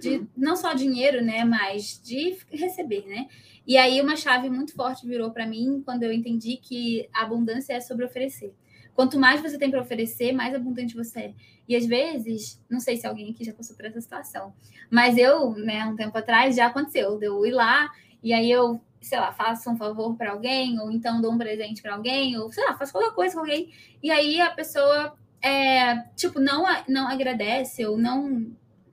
de 0.00 0.18
uhum. 0.18 0.28
não 0.36 0.56
só 0.56 0.74
dinheiro, 0.74 1.24
né, 1.24 1.44
mas 1.44 2.00
de 2.02 2.36
receber, 2.50 3.06
né? 3.06 3.28
E 3.66 3.76
aí 3.76 4.00
uma 4.00 4.16
chave 4.16 4.50
muito 4.50 4.74
forte 4.74 5.06
virou 5.06 5.30
para 5.30 5.46
mim 5.46 5.82
quando 5.84 6.02
eu 6.02 6.12
entendi 6.12 6.56
que 6.56 7.08
a 7.12 7.22
abundância 7.22 7.74
é 7.74 7.80
sobre 7.80 8.04
oferecer. 8.04 8.54
Quanto 8.94 9.18
mais 9.18 9.40
você 9.40 9.56
tem 9.56 9.70
para 9.70 9.80
oferecer, 9.80 10.32
mais 10.32 10.54
abundante 10.54 10.94
você 10.94 11.20
é. 11.20 11.34
E 11.66 11.76
às 11.76 11.86
vezes, 11.86 12.60
não 12.68 12.80
sei 12.80 12.96
se 12.96 13.06
alguém 13.06 13.30
aqui 13.30 13.44
já 13.44 13.52
passou 13.52 13.76
por 13.76 13.84
essa 13.86 14.00
situação, 14.00 14.52
mas 14.90 15.16
eu, 15.16 15.52
né, 15.52 15.84
um 15.86 15.96
tempo 15.96 16.16
atrás 16.18 16.56
já 16.56 16.66
aconteceu, 16.66 17.18
de 17.18 17.26
eu 17.26 17.46
ir 17.46 17.52
lá 17.52 17.88
e 18.22 18.32
aí 18.32 18.50
eu, 18.50 18.80
sei 19.00 19.18
lá, 19.18 19.32
faço 19.32 19.70
um 19.70 19.76
favor 19.76 20.14
para 20.16 20.32
alguém, 20.32 20.78
ou 20.78 20.90
então 20.90 21.20
dou 21.20 21.32
um 21.32 21.38
presente 21.38 21.80
para 21.80 21.94
alguém, 21.94 22.36
ou 22.38 22.52
sei 22.52 22.64
lá, 22.64 22.76
faço 22.76 22.92
qualquer 22.92 23.14
coisa 23.14 23.34
com 23.34 23.40
alguém, 23.40 23.72
e 24.02 24.10
aí 24.10 24.40
a 24.40 24.50
pessoa 24.50 25.16
é, 25.42 25.96
tipo, 26.16 26.38
não, 26.38 26.64
não 26.88 27.08
agradece 27.08 27.84
ou 27.86 27.96
não. 27.96 28.46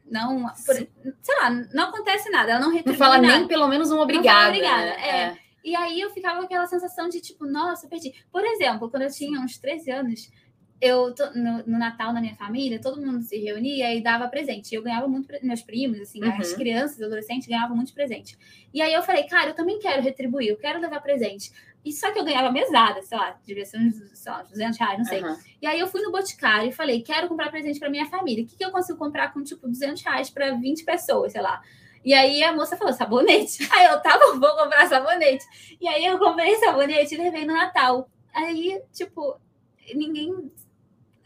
Não, 0.10 0.46
por, 0.66 0.74
sei 0.74 1.36
lá, 1.42 1.50
não 1.74 1.90
acontece 1.90 2.30
nada, 2.30 2.52
ela 2.52 2.62
não 2.62 2.72
retribui 2.72 2.94
Não 2.94 2.98
fala 2.98 3.22
nada. 3.22 3.40
nem 3.40 3.48
pelo 3.48 3.68
menos 3.68 3.92
um 3.92 4.00
obrigado. 4.00 4.48
obrigada, 4.48 4.86
né? 4.86 5.02
é. 5.02 5.22
é. 5.24 5.38
E 5.68 5.76
aí 5.76 6.00
eu 6.00 6.10
ficava 6.12 6.40
com 6.40 6.46
aquela 6.46 6.66
sensação 6.66 7.10
de 7.10 7.20
tipo, 7.20 7.46
nossa, 7.46 7.90
perdi. 7.90 8.14
Por 8.32 8.42
exemplo, 8.42 8.90
quando 8.90 9.04
eu 9.04 9.12
tinha 9.12 9.38
uns 9.42 9.58
13 9.58 9.92
anos, 9.92 10.32
eu 10.80 11.14
no, 11.36 11.64
no, 11.66 11.78
Natal 11.78 12.14
na 12.14 12.22
minha 12.22 12.36
família, 12.36 12.80
todo 12.80 13.02
mundo 13.02 13.22
se 13.22 13.38
reunia 13.38 13.94
e 13.94 14.02
dava 14.02 14.30
presente. 14.30 14.74
Eu 14.74 14.82
ganhava 14.84 15.10
muito, 15.10 15.28
meus 15.44 15.62
primos, 15.62 16.00
assim, 16.00 16.24
uhum. 16.24 16.38
as 16.38 16.54
crianças, 16.54 17.02
adolescentes 17.02 17.48
ganhavam 17.48 17.76
muito 17.76 17.94
presente. 17.94 18.38
E 18.74 18.82
aí 18.82 18.94
eu 18.94 19.02
falei, 19.02 19.24
cara, 19.24 19.50
eu 19.50 19.56
também 19.56 19.78
quero 19.80 20.02
retribuir, 20.02 20.48
eu 20.48 20.58
quero 20.58 20.80
levar 20.80 21.02
presente. 21.02 21.52
E 21.86 21.92
só 21.92 22.12
que 22.12 22.20
eu 22.20 22.26
ganhava 22.26 22.52
mesada, 22.52 23.02
sei 23.02 23.18
lá, 23.18 23.38
devia 23.46 23.66
ser 23.66 23.78
uns, 23.78 23.96
sei 24.14 24.32
lá, 24.32 24.44
200 24.44 24.78
reais, 24.78 24.98
não 24.98 25.06
sei. 25.06 25.24
Uhum. 25.24 25.38
E 25.62 25.68
aí 25.68 25.80
eu 25.80 25.88
fui 25.88 26.02
no 26.02 26.12
Boticário 26.12 26.70
e 26.70 26.74
falei, 26.74 27.02
quero 27.02 27.30
comprar 27.30 27.50
presente 27.50 27.80
para 27.80 27.90
minha 27.90 28.06
família. 28.06 28.44
O 28.44 28.48
que, 28.48 28.58
que 28.58 28.66
eu 28.66 28.72
consigo 28.72 28.98
comprar 28.98 29.34
com, 29.34 29.42
tipo, 29.44 29.68
200 29.68 30.02
reais 30.04 30.30
para 30.30 30.52
20 30.52 30.84
pessoas, 30.84 31.32
sei 31.32 31.42
lá. 31.42 31.62
E 32.04 32.14
aí 32.14 32.44
a 32.44 32.54
moça 32.54 32.78
falou, 32.78 32.94
sabonete. 32.94 33.68
Aí 33.72 33.86
eu, 33.86 34.02
tá 34.02 34.18
bom, 34.18 34.40
vou 34.40 34.56
comprar 34.56 34.88
sabonete. 34.88 35.46
E 35.80 35.88
aí 35.88 36.06
eu 36.06 36.18
comprei 36.18 36.56
sabonete 36.56 37.14
e 37.14 37.18
levei 37.18 37.46
no 37.46 37.54
Natal. 37.54 38.10
Aí, 38.34 38.82
tipo, 38.94 39.38
ninguém 39.94 40.52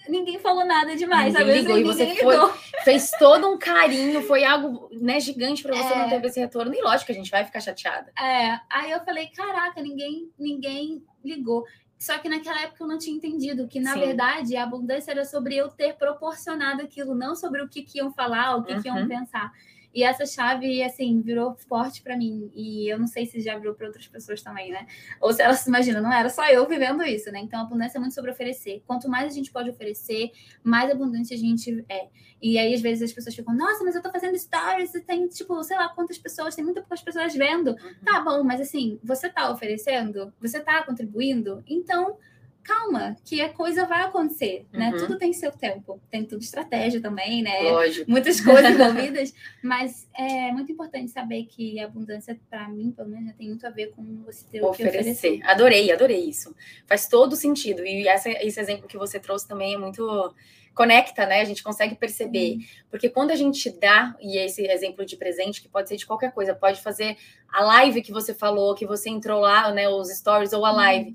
ninguém 0.07 0.39
falou 0.39 0.65
nada 0.65 0.95
demais, 0.95 1.33
ninguém 1.33 1.47
sabe? 1.47 1.61
Ligou, 1.61 1.77
e 1.77 1.83
você 1.83 2.15
foi, 2.15 2.35
fez 2.83 3.11
todo 3.19 3.47
um 3.47 3.57
carinho, 3.57 4.21
foi 4.23 4.43
algo 4.43 4.89
né, 4.91 5.19
gigante 5.19 5.63
para 5.63 5.75
você 5.75 5.93
é... 5.93 5.97
não 5.97 6.09
ter 6.09 6.25
esse 6.25 6.39
retorno. 6.39 6.73
E 6.73 6.81
lógico 6.81 7.07
que 7.07 7.11
a 7.11 7.15
gente 7.15 7.31
vai 7.31 7.45
ficar 7.45 7.59
chateada. 7.59 8.11
É, 8.19 8.59
aí 8.69 8.91
eu 8.91 8.99
falei, 9.03 9.27
caraca, 9.27 9.81
ninguém, 9.81 10.29
ninguém 10.37 11.03
ligou. 11.23 11.65
Só 11.97 12.17
que 12.17 12.27
naquela 12.27 12.59
época 12.63 12.83
eu 12.83 12.87
não 12.87 12.97
tinha 12.97 13.15
entendido 13.15 13.67
que, 13.67 13.79
na 13.79 13.93
Sim. 13.93 13.99
verdade, 13.99 14.55
a 14.57 14.63
abundância 14.63 15.11
era 15.11 15.23
sobre 15.23 15.55
eu 15.55 15.69
ter 15.69 15.93
proporcionado 15.93 16.81
aquilo, 16.81 17.13
não 17.13 17.35
sobre 17.35 17.61
o 17.61 17.69
que, 17.69 17.83
que 17.83 17.99
iam 17.99 18.11
falar, 18.11 18.55
o 18.55 18.63
que, 18.63 18.81
que 18.81 18.87
iam 18.87 18.97
Uhum. 18.97 19.07
pensar. 19.07 19.51
E 19.93 20.03
essa 20.03 20.25
chave, 20.25 20.81
assim, 20.83 21.21
virou 21.21 21.55
forte 21.55 22.01
para 22.01 22.17
mim. 22.17 22.51
E 22.55 22.91
eu 22.91 22.97
não 22.97 23.07
sei 23.07 23.25
se 23.25 23.41
já 23.41 23.57
virou 23.57 23.73
para 23.73 23.87
outras 23.87 24.07
pessoas 24.07 24.41
também, 24.41 24.71
né? 24.71 24.87
Ou 25.19 25.33
se 25.33 25.41
elas 25.41 25.59
se 25.59 25.69
imaginam, 25.69 26.01
não 26.01 26.13
era 26.13 26.29
só 26.29 26.47
eu 26.49 26.67
vivendo 26.67 27.03
isso, 27.03 27.31
né? 27.31 27.39
Então, 27.39 27.59
a 27.59 27.63
abundância 27.63 27.97
é 27.97 27.99
muito 27.99 28.13
sobre 28.13 28.31
oferecer. 28.31 28.81
Quanto 28.87 29.09
mais 29.09 29.31
a 29.31 29.35
gente 29.35 29.51
pode 29.51 29.69
oferecer, 29.69 30.31
mais 30.63 30.89
abundante 30.89 31.33
a 31.33 31.37
gente 31.37 31.83
é. 31.89 32.07
E 32.41 32.57
aí, 32.57 32.73
às 32.73 32.81
vezes, 32.81 33.03
as 33.03 33.13
pessoas 33.13 33.35
ficam, 33.35 33.53
nossa, 33.53 33.83
mas 33.83 33.95
eu 33.95 34.01
tô 34.01 34.11
fazendo 34.11 34.37
stories 34.37 34.95
e 34.95 35.01
tem, 35.01 35.27
tipo, 35.27 35.61
sei 35.63 35.77
lá 35.77 35.89
quantas 35.89 36.17
pessoas, 36.17 36.55
tem 36.55 36.63
muitas 36.63 36.83
poucas 36.83 37.01
pessoas 37.01 37.35
vendo. 37.35 37.75
Tá 38.03 38.21
bom, 38.21 38.43
mas 38.43 38.61
assim, 38.61 38.99
você 39.03 39.29
tá 39.29 39.51
oferecendo? 39.51 40.33
Você 40.41 40.59
tá 40.59 40.83
contribuindo? 40.83 41.63
Então, 41.67 42.17
calma, 42.63 43.15
que 43.25 43.41
a 43.41 43.49
coisa 43.49 43.85
vai 43.85 44.01
acontecer, 44.03 44.65
né? 44.71 44.89
Uhum. 44.91 44.97
Tudo 44.97 45.17
tem 45.17 45.33
seu 45.33 45.51
tempo. 45.51 45.99
Tem 46.09 46.23
tudo 46.25 46.41
estratégia 46.41 47.01
também, 47.01 47.41
né? 47.41 47.59
Lógico. 47.63 48.09
Muitas 48.09 48.39
coisas 48.41 48.63
envolvidas, 48.71 49.33
mas 49.63 50.07
é 50.17 50.51
muito 50.51 50.71
importante 50.71 51.11
saber 51.11 51.45
que 51.45 51.79
a 51.79 51.85
abundância, 51.85 52.39
para 52.49 52.67
mim, 52.69 52.91
pelo 52.91 53.09
menos, 53.09 53.33
tem 53.35 53.47
muito 53.47 53.65
a 53.65 53.69
ver 53.69 53.87
com 53.95 54.03
você 54.23 54.45
ter 54.49 54.61
o 54.61 54.71
que 54.71 54.83
oferecer. 54.83 54.99
oferecer. 55.11 55.41
Adorei, 55.43 55.91
adorei 55.91 56.23
isso. 56.25 56.55
Faz 56.87 57.07
todo 57.07 57.35
sentido. 57.35 57.85
E 57.85 58.07
essa- 58.07 58.29
esse 58.29 58.59
exemplo 58.59 58.87
que 58.87 58.97
você 58.97 59.19
trouxe 59.19 59.47
também 59.47 59.73
é 59.73 59.77
muito 59.77 60.33
conecta, 60.73 61.25
né? 61.25 61.41
A 61.41 61.45
gente 61.45 61.61
consegue 61.63 61.95
perceber. 61.95 62.57
Porque 62.89 63.09
quando 63.09 63.31
a 63.31 63.35
gente 63.35 63.69
dá, 63.77 64.15
e 64.21 64.37
esse 64.37 64.65
exemplo 64.65 65.05
de 65.05 65.17
presente, 65.17 65.61
que 65.61 65.67
pode 65.67 65.89
ser 65.89 65.97
de 65.97 66.05
qualquer 66.05 66.31
coisa, 66.31 66.55
pode 66.55 66.81
fazer 66.81 67.17
a 67.51 67.61
live 67.61 68.01
que 68.01 68.11
você 68.11 68.33
falou, 68.33 68.73
que 68.73 68.85
você 68.85 69.09
entrou 69.09 69.41
lá, 69.41 69.69
né? 69.73 69.89
Os 69.89 70.07
stories 70.09 70.53
ou 70.53 70.65
a 70.65 70.71
live. 70.71 71.13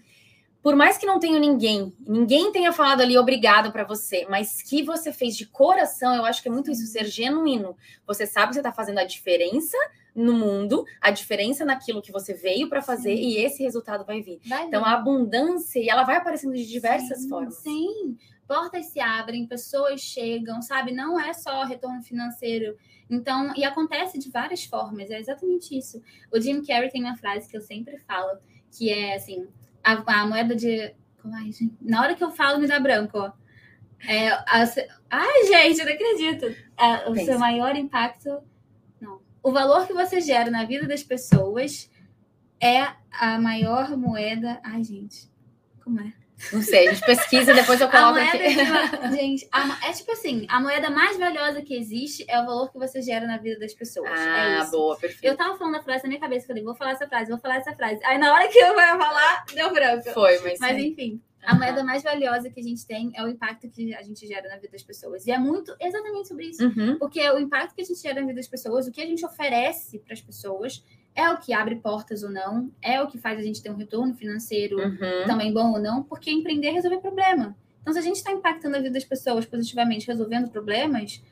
Por 0.66 0.74
mais 0.74 0.98
que 0.98 1.06
não 1.06 1.20
tenha 1.20 1.38
ninguém, 1.38 1.94
ninguém 2.00 2.50
tenha 2.50 2.72
falado 2.72 3.00
ali 3.00 3.16
obrigado 3.16 3.70
para 3.70 3.84
você, 3.84 4.26
mas 4.28 4.60
que 4.62 4.82
você 4.82 5.12
fez 5.12 5.36
de 5.36 5.46
coração, 5.46 6.12
eu 6.16 6.24
acho 6.24 6.42
que 6.42 6.48
é 6.48 6.50
muito 6.50 6.72
isso, 6.72 6.84
ser 6.88 7.06
genuíno. 7.06 7.76
Você 8.04 8.26
sabe 8.26 8.48
que 8.48 8.54
você 8.54 8.58
está 8.58 8.72
fazendo 8.72 8.98
a 8.98 9.04
diferença 9.04 9.78
no 10.12 10.32
mundo, 10.32 10.84
a 11.00 11.12
diferença 11.12 11.64
naquilo 11.64 12.02
que 12.02 12.10
você 12.10 12.34
veio 12.34 12.68
para 12.68 12.82
fazer 12.82 13.16
Sim. 13.16 13.22
e 13.22 13.36
esse 13.36 13.62
resultado 13.62 14.04
vai 14.04 14.20
vir. 14.20 14.40
Vai 14.44 14.64
Então 14.64 14.82
vir. 14.82 14.88
a 14.88 14.94
abundância, 14.94 15.78
e 15.78 15.88
ela 15.88 16.02
vai 16.02 16.16
aparecendo 16.16 16.54
de 16.56 16.66
diversas 16.66 17.20
Sim, 17.22 17.28
formas. 17.28 17.54
Sim, 17.58 18.18
portas 18.48 18.86
se 18.86 18.98
abrem, 18.98 19.46
pessoas 19.46 20.00
chegam, 20.00 20.60
sabe? 20.62 20.90
Não 20.90 21.20
é 21.20 21.32
só 21.32 21.62
retorno 21.62 22.02
financeiro. 22.02 22.76
Então, 23.08 23.54
e 23.54 23.62
acontece 23.62 24.18
de 24.18 24.32
várias 24.32 24.64
formas, 24.64 25.12
é 25.12 25.20
exatamente 25.20 25.78
isso. 25.78 26.02
O 26.34 26.40
Jim 26.40 26.60
Carrey 26.64 26.90
tem 26.90 27.04
uma 27.04 27.16
frase 27.16 27.48
que 27.48 27.56
eu 27.56 27.60
sempre 27.60 27.98
falo, 27.98 28.36
que 28.76 28.90
é 28.90 29.14
assim, 29.14 29.46
a, 29.86 30.22
a 30.22 30.26
moeda 30.26 30.56
de. 30.56 30.92
Ai, 31.32 31.52
gente, 31.52 31.76
na 31.80 32.00
hora 32.00 32.14
que 32.14 32.24
eu 32.24 32.30
falo, 32.30 32.58
me 32.58 32.66
dá 32.66 32.80
branco, 32.80 33.18
ó. 33.18 33.32
É, 34.06 34.28
a 34.28 34.64
ai, 35.10 35.44
gente, 35.46 35.80
eu 35.80 35.86
não 35.86 35.92
acredito. 35.92 36.46
É, 36.78 37.08
o 37.08 37.12
Pensa. 37.12 37.26
seu 37.26 37.38
maior 37.38 37.76
impacto. 37.76 38.40
Não. 39.00 39.20
O 39.42 39.52
valor 39.52 39.86
que 39.86 39.92
você 39.92 40.20
gera 40.20 40.50
na 40.50 40.64
vida 40.64 40.86
das 40.86 41.02
pessoas 41.02 41.90
é 42.60 42.88
a 43.12 43.38
maior 43.38 43.96
moeda. 43.96 44.60
Ai, 44.62 44.82
gente. 44.82 45.30
Como 45.82 46.00
é? 46.00 46.12
Não 46.52 46.60
sei, 46.62 46.88
a 46.88 46.92
gente 46.92 47.04
pesquisa, 47.06 47.54
depois 47.54 47.80
eu 47.80 47.88
coloco 47.88 48.18
aqui. 48.18 48.38
de 48.54 48.64
va- 48.64 49.08
gente, 49.16 49.48
a 49.50 49.88
é 49.88 49.92
tipo 49.92 50.12
assim, 50.12 50.46
a 50.50 50.60
moeda 50.60 50.90
mais 50.90 51.16
valiosa 51.18 51.62
que 51.62 51.74
existe 51.74 52.24
é 52.28 52.38
o 52.40 52.44
valor 52.46 52.70
que 52.70 52.78
você 52.78 53.00
gera 53.00 53.26
na 53.26 53.38
vida 53.38 53.58
das 53.58 53.72
pessoas. 53.72 54.10
é 54.10 54.14
Ah, 54.14 54.60
isso. 54.62 54.70
boa, 54.70 54.94
Eu 54.94 55.00
perfeito. 55.00 55.36
tava 55.36 55.56
falando 55.56 55.76
a 55.76 55.82
frase 55.82 56.02
na 56.02 56.08
minha 56.10 56.20
cabeça, 56.20 56.44
eu 56.44 56.48
falei, 56.48 56.62
vou 56.62 56.74
falar 56.74 56.90
essa 56.92 57.08
frase, 57.08 57.30
vou 57.30 57.40
falar 57.40 57.56
essa 57.56 57.74
frase. 57.74 58.00
Aí 58.04 58.18
na 58.18 58.32
hora 58.34 58.48
que 58.48 58.58
eu 58.58 58.74
vou 58.74 58.82
falar, 58.82 59.44
deu 59.54 59.72
branco. 59.72 60.10
Foi, 60.12 60.38
mas. 60.40 60.58
Mas 60.60 60.76
sim. 60.76 60.88
enfim, 60.88 61.20
a 61.46 61.54
moeda 61.54 61.84
mais 61.84 62.02
valiosa 62.02 62.50
que 62.50 62.58
a 62.58 62.62
gente 62.62 62.84
tem 62.86 63.12
é 63.14 63.22
o 63.24 63.28
impacto 63.28 63.68
que 63.68 63.94
a 63.94 64.02
gente 64.02 64.26
gera 64.26 64.48
na 64.48 64.56
vida 64.56 64.72
das 64.72 64.82
pessoas. 64.82 65.26
E 65.26 65.30
é 65.30 65.38
muito 65.38 65.74
exatamente 65.80 66.28
sobre 66.28 66.46
isso. 66.46 66.66
Uhum. 66.66 66.98
Porque 66.98 67.20
o 67.30 67.38
impacto 67.38 67.74
que 67.74 67.82
a 67.82 67.84
gente 67.84 68.00
gera 68.00 68.20
na 68.20 68.26
vida 68.26 68.34
das 68.34 68.48
pessoas, 68.48 68.86
o 68.86 68.92
que 68.92 69.00
a 69.00 69.06
gente 69.06 69.24
oferece 69.24 69.98
para 70.00 70.12
as 70.12 70.20
pessoas, 70.20 70.84
é 71.14 71.30
o 71.30 71.38
que 71.38 71.52
abre 71.52 71.76
portas 71.76 72.22
ou 72.22 72.30
não, 72.30 72.70
é 72.82 73.00
o 73.00 73.06
que 73.06 73.16
faz 73.16 73.38
a 73.38 73.42
gente 73.42 73.62
ter 73.62 73.70
um 73.70 73.76
retorno 73.76 74.14
financeiro 74.14 74.76
Uhum. 74.76 75.26
também 75.26 75.52
bom 75.52 75.72
ou 75.72 75.80
não, 75.80 76.02
porque 76.02 76.30
empreender 76.30 76.68
é 76.68 76.72
resolver 76.72 76.98
problema. 76.98 77.56
Então, 77.80 77.92
se 77.92 78.00
a 78.00 78.02
gente 78.02 78.16
está 78.16 78.32
impactando 78.32 78.76
a 78.76 78.80
vida 78.80 78.92
das 78.92 79.04
pessoas 79.04 79.46
positivamente, 79.46 80.08
resolvendo 80.08 80.50
problemas, 80.50 81.22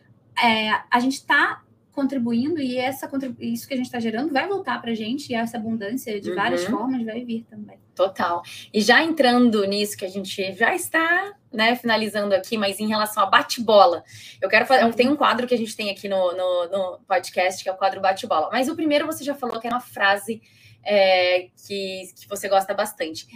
é, 0.41 0.71
a 0.89 1.01
gente 1.01 1.15
está 1.15 1.64
contribuindo 1.95 2.61
e 2.61 2.77
essa 2.77 3.09
isso 3.39 3.67
que 3.69 3.75
a 3.75 3.77
gente 3.77 3.87
está 3.87 4.01
gerando 4.01 4.33
vai 4.33 4.47
voltar 4.49 4.81
para 4.81 4.91
a 4.91 4.95
gente 4.95 5.31
e 5.31 5.35
essa 5.35 5.57
abundância 5.57 6.21
de 6.21 6.33
várias 6.35 6.65
Uhum. 6.65 6.71
formas 6.71 7.05
vai 7.05 7.25
vir 7.25 7.45
também. 7.49 7.79
Total. 7.95 8.43
E 8.73 8.81
já 8.81 9.03
entrando 9.05 9.65
nisso 9.65 9.97
que 9.97 10.05
a 10.05 10.09
gente 10.09 10.53
já 10.55 10.75
está, 10.75 11.33
né, 11.53 11.77
finalizando 11.77 12.35
aqui, 12.35 12.59
mas 12.59 12.81
em 12.81 12.89
relação 12.89 13.23
a 13.23 13.27
bate-bola, 13.27 14.03
eu 14.43 14.49
quero 14.49 14.67
fazer. 14.67 14.93
Tem 14.95 15.09
um 15.09 15.15
quadro 15.17 15.47
que 15.47 15.55
a 15.55 15.59
gente 15.59 15.77
tem 15.77 15.91
aqui 15.91 16.09
no, 16.09 16.33
no, 16.37 16.69
no 16.69 16.99
podcast, 17.07 17.63
que 17.63 17.69
é 17.69 17.73
o 17.73 17.77
quadro 17.77 18.01
bate-bola. 18.01 18.49
Mas 18.51 18.69
o 18.69 18.75
primeiro 18.75 19.07
você 19.07 19.23
já 19.23 19.35
falou 19.35 19.61
que 19.61 19.67
é 19.69 19.71
uma 19.71 19.81
frase 19.81 20.43
é, 20.85 21.49
que, 21.67 22.03
que 22.17 22.29
você 22.29 22.49
gosta 22.49 22.75
bastante. 22.75 23.27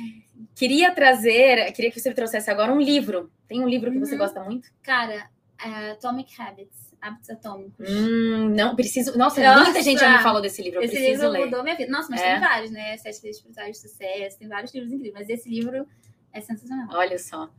Queria 0.55 0.93
trazer, 0.93 1.73
queria 1.73 1.91
que 1.91 1.99
você 2.01 2.13
trouxesse 2.13 2.51
agora 2.51 2.73
um 2.73 2.81
livro. 2.81 3.31
Tem 3.47 3.63
um 3.63 3.69
livro 3.69 3.91
que 3.93 3.99
você 3.99 4.13
Uhum. 4.13 4.19
gosta 4.19 4.41
muito? 4.43 4.69
Cara, 4.83 5.31
é, 5.65 5.93
Atomic 5.93 6.35
Habits, 6.41 6.88
hábitos 7.01 7.31
atômicos. 7.31 7.89
Hum, 7.89 8.51
não, 8.55 8.75
preciso. 8.77 9.17
Nossa, 9.17 9.41
Nossa! 9.43 9.65
muita 9.65 9.83
gente 9.83 10.01
já 10.01 10.17
me 10.17 10.23
falou 10.23 10.41
desse 10.43 10.63
livro. 10.63 10.79
Eu 10.81 10.85
Esse 10.85 10.95
preciso 10.95 11.13
livro 11.23 11.29
ler. 11.31 11.45
mudou 11.47 11.63
minha 11.63 11.77
vida. 11.77 11.91
Nossa, 11.91 12.09
mas 12.11 12.21
É? 12.21 12.33
tem 12.33 12.41
vários, 12.41 12.71
né? 12.71 12.97
Sete 12.97 13.21
Leis 13.23 13.37
Espirituais 13.37 13.77
de 13.81 13.89
Sucesso, 13.89 14.39
tem 14.39 14.49
vários 14.49 14.73
livros 14.75 14.93
incríveis. 14.93 15.27
Mas 15.27 15.29
esse 15.39 15.49
livro 15.49 15.87
é 16.33 16.41
sensacional. 16.41 16.89
Olha 16.93 17.19
só. 17.19 17.51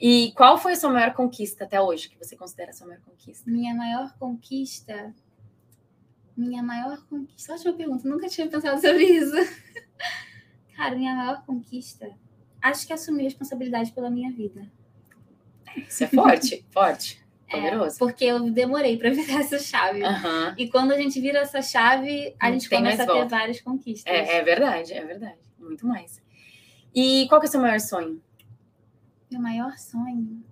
E 0.00 0.32
qual 0.36 0.56
foi 0.58 0.72
a 0.72 0.76
sua 0.76 0.90
maior 0.90 1.12
conquista 1.12 1.64
até 1.64 1.80
hoje, 1.80 2.08
que 2.08 2.16
você 2.16 2.36
considera 2.36 2.70
a 2.70 2.72
sua 2.72 2.86
maior 2.86 3.00
conquista? 3.02 3.50
Minha 3.50 3.74
maior 3.74 4.14
conquista. 4.18 5.12
Minha 6.36 6.62
maior 6.62 7.04
conquista. 7.06 7.52
Ótima 7.54 7.72
pergunta, 7.74 8.08
nunca 8.08 8.28
tinha 8.28 8.46
pensado 8.46 8.80
sobre 8.80 9.02
isso. 9.04 9.34
Cara, 10.76 10.94
minha 10.94 11.14
maior 11.14 11.44
conquista. 11.44 12.08
Acho 12.62 12.86
que 12.86 12.92
assumir 12.92 13.24
responsabilidade 13.24 13.90
pela 13.92 14.08
minha 14.10 14.30
vida. 14.32 14.70
Isso 15.76 16.04
é 16.04 16.06
forte, 16.06 16.64
forte, 16.70 17.20
É, 17.48 17.56
poderoso. 17.56 17.98
porque 17.98 18.24
eu 18.24 18.50
demorei 18.50 18.96
para 18.98 19.10
virar 19.14 19.40
essa 19.40 19.58
chave. 19.58 20.04
Aham. 20.04 20.54
E 20.58 20.68
quando 20.68 20.92
a 20.92 20.96
gente 20.98 21.20
vira 21.20 21.38
essa 21.40 21.62
chave, 21.62 22.34
a 22.38 22.50
gente 22.52 22.68
tem 22.68 22.78
começa 22.78 23.02
a 23.02 23.06
ter 23.06 23.12
volta. 23.12 23.28
várias 23.36 23.60
conquistas. 23.60 24.12
É, 24.12 24.36
é 24.38 24.42
verdade, 24.42 24.92
é 24.92 25.04
verdade. 25.04 25.38
Muito 25.58 25.86
mais. 25.86 26.22
E 26.94 27.26
qual 27.28 27.40
que 27.40 27.46
é 27.46 27.48
o 27.48 27.50
seu 27.52 27.60
maior 27.60 27.80
sonho? 27.80 28.20
Meu 29.30 29.40
maior 29.40 29.76
sonho. 29.78 30.42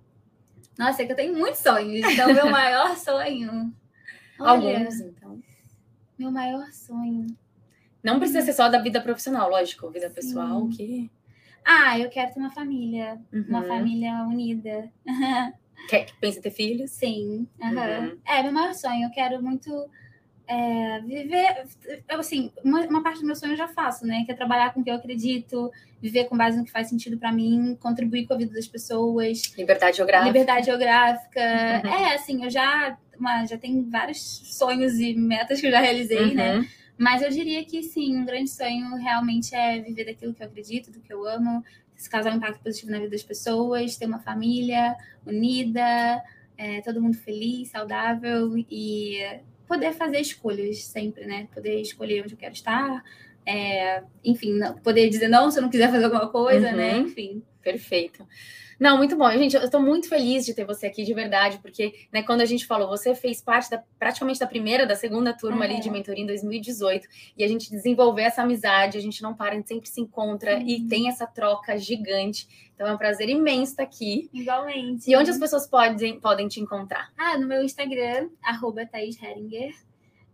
Nossa, 0.77 1.01
é 1.01 1.05
que 1.05 1.11
eu 1.11 1.15
tenho 1.15 1.35
muitos 1.35 1.59
sonhos. 1.61 2.05
Então, 2.13 2.31
meu 2.33 2.49
maior 2.51 2.95
sonho. 2.95 3.73
Olha, 4.39 4.77
Alguns, 4.79 4.99
então. 4.99 5.41
meu 6.17 6.31
maior 6.31 6.71
sonho. 6.71 7.25
Não 8.03 8.19
precisa 8.19 8.41
ser 8.41 8.53
só 8.53 8.69
da 8.69 8.79
vida 8.79 9.01
profissional, 9.01 9.49
lógico, 9.49 9.89
vida 9.89 10.09
Sim. 10.09 10.15
pessoal, 10.15 10.67
que. 10.69 11.09
Ah, 11.65 11.97
eu 11.99 12.09
quero 12.09 12.31
ter 12.33 12.39
uma 12.39 12.51
família. 12.51 13.19
Uma 13.33 13.61
Uhum. 13.61 13.67
família 13.67 14.13
unida. 14.23 14.89
Quer 15.89 16.05
que 16.05 16.13
pensa 16.19 16.39
em 16.39 16.41
ter 16.41 16.51
filhos? 16.51 16.91
Sim. 16.91 17.47
aham. 17.61 17.99
Uhum. 18.09 18.17
É, 18.25 18.43
meu 18.43 18.51
maior 18.51 18.73
sonho. 18.73 19.05
Eu 19.05 19.11
quero 19.11 19.41
muito 19.41 19.89
é, 20.47 20.99
viver. 21.01 21.65
Assim, 22.09 22.51
uma, 22.63 22.81
uma 22.87 23.03
parte 23.03 23.19
do 23.19 23.25
meu 23.25 23.35
sonho 23.35 23.53
eu 23.53 23.57
já 23.57 23.67
faço, 23.67 24.05
né? 24.05 24.23
Que 24.25 24.31
é 24.31 24.35
trabalhar 24.35 24.73
com 24.73 24.79
o 24.79 24.83
que 24.83 24.89
eu 24.89 24.95
acredito, 24.95 25.71
viver 26.01 26.25
com 26.25 26.37
base 26.37 26.57
no 26.57 26.63
que 26.65 26.71
faz 26.71 26.87
sentido 26.87 27.17
para 27.17 27.31
mim, 27.31 27.77
contribuir 27.79 28.25
com 28.25 28.33
a 28.33 28.37
vida 28.37 28.53
das 28.53 28.67
pessoas, 28.67 29.41
Liberdade 29.57 29.97
geográfica. 29.97 30.27
liberdade 30.27 30.65
geográfica. 30.65 31.41
Uhum. 31.83 31.93
É, 31.93 32.15
assim, 32.15 32.43
eu 32.43 32.49
já, 32.49 32.97
uma, 33.19 33.45
já 33.45 33.57
tenho 33.57 33.83
vários 33.89 34.21
sonhos 34.57 34.99
e 34.99 35.13
metas 35.15 35.59
que 35.59 35.67
eu 35.67 35.71
já 35.71 35.79
realizei, 35.79 36.33
né? 36.33 36.57
Uhum. 36.57 36.65
Mas 36.97 37.21
eu 37.21 37.29
diria 37.29 37.63
que 37.63 37.83
sim, 37.83 38.17
um 38.17 38.25
grande 38.25 38.49
sonho 38.49 38.95
realmente 38.95 39.53
é 39.53 39.79
viver 39.79 40.05
daquilo 40.05 40.33
que 40.33 40.41
eu 40.41 40.47
acredito, 40.47 40.91
do 40.91 40.99
que 40.99 41.13
eu 41.13 41.27
amo, 41.27 41.63
causar 42.09 42.31
um 42.31 42.37
impacto 42.37 42.61
positivo 42.61 42.91
na 42.91 42.99
vida 42.99 43.11
das 43.11 43.23
pessoas, 43.23 43.97
ter 43.97 44.05
uma 44.05 44.19
família 44.19 44.95
unida, 45.25 46.23
é, 46.57 46.81
todo 46.81 47.01
mundo 47.01 47.17
feliz, 47.17 47.69
saudável 47.69 48.57
e 48.57 49.19
poder 49.67 49.93
fazer 49.93 50.19
escolhas 50.19 50.83
sempre, 50.83 51.25
né? 51.25 51.47
Poder 51.53 51.81
escolher 51.81 52.23
onde 52.23 52.33
eu 52.33 52.37
quero 52.37 52.53
estar, 52.53 53.03
é, 53.47 54.03
enfim, 54.23 54.53
não- 54.53 54.75
poder 54.79 55.09
dizer 55.09 55.27
não 55.29 55.49
se 55.49 55.57
eu 55.59 55.63
não 55.63 55.69
quiser 55.69 55.89
fazer 55.89 56.03
alguma 56.05 56.29
coisa, 56.29 56.71
né? 56.71 56.95
Uhum. 56.97 57.01
Enfim. 57.07 57.43
Perfeito. 57.63 58.25
Não, 58.79 58.95
muito 58.97 59.17
bom. 59.17 59.29
Gente, 59.31 59.55
eu 59.55 59.63
estou 59.63 59.81
muito 59.81 60.07
feliz 60.07 60.45
de 60.45 60.53
ter 60.53 60.63
você 60.63 60.85
aqui 60.85 61.03
de 61.03 61.11
verdade, 61.13 61.57
porque 61.63 61.93
né, 62.13 62.21
quando 62.21 62.41
a 62.41 62.45
gente 62.45 62.65
falou, 62.67 62.87
você 62.87 63.15
fez 63.15 63.41
parte 63.41 63.71
da, 63.71 63.83
praticamente 63.97 64.39
da 64.39 64.45
primeira, 64.45 64.85
da 64.85 64.95
segunda 64.95 65.33
turma 65.35 65.65
ali 65.65 65.73
Uhum. 65.75 65.79
de 65.79 65.89
mentoria 65.89 66.23
em 66.23 66.27
2018, 66.27 67.07
e 67.35 67.43
a 67.43 67.47
gente 67.47 67.71
desenvolveu 67.71 68.23
essa 68.23 68.43
amizade, 68.43 68.95
a 68.97 69.01
gente 69.01 69.21
não 69.23 69.33
para, 69.33 69.53
a 69.53 69.55
gente 69.55 69.67
sempre 69.67 69.89
se 69.89 69.99
encontra 69.99 70.61
e 70.61 70.77
Sim. 70.77 70.87
tem 70.87 71.09
essa 71.09 71.25
troca 71.25 71.75
gigante. 71.77 72.47
Então 72.75 72.85
é 72.87 72.93
um 72.93 72.97
prazer 72.97 73.27
imenso 73.27 73.71
estar 73.71 73.81
aqui. 73.83 74.29
Igualmente. 74.31 75.09
E 75.09 75.15
onde 75.17 75.31
as 75.31 75.39
pessoas 75.39 75.65
podem, 75.67 76.19
podem 76.19 76.47
te 76.47 76.59
encontrar? 76.61 77.09
Ah, 77.17 77.35
no 77.35 77.47
meu 77.47 77.63
Instagram, 77.63 78.29
arroba 78.43 78.85
Thaís 78.85 79.19
Heringer. 79.21 79.73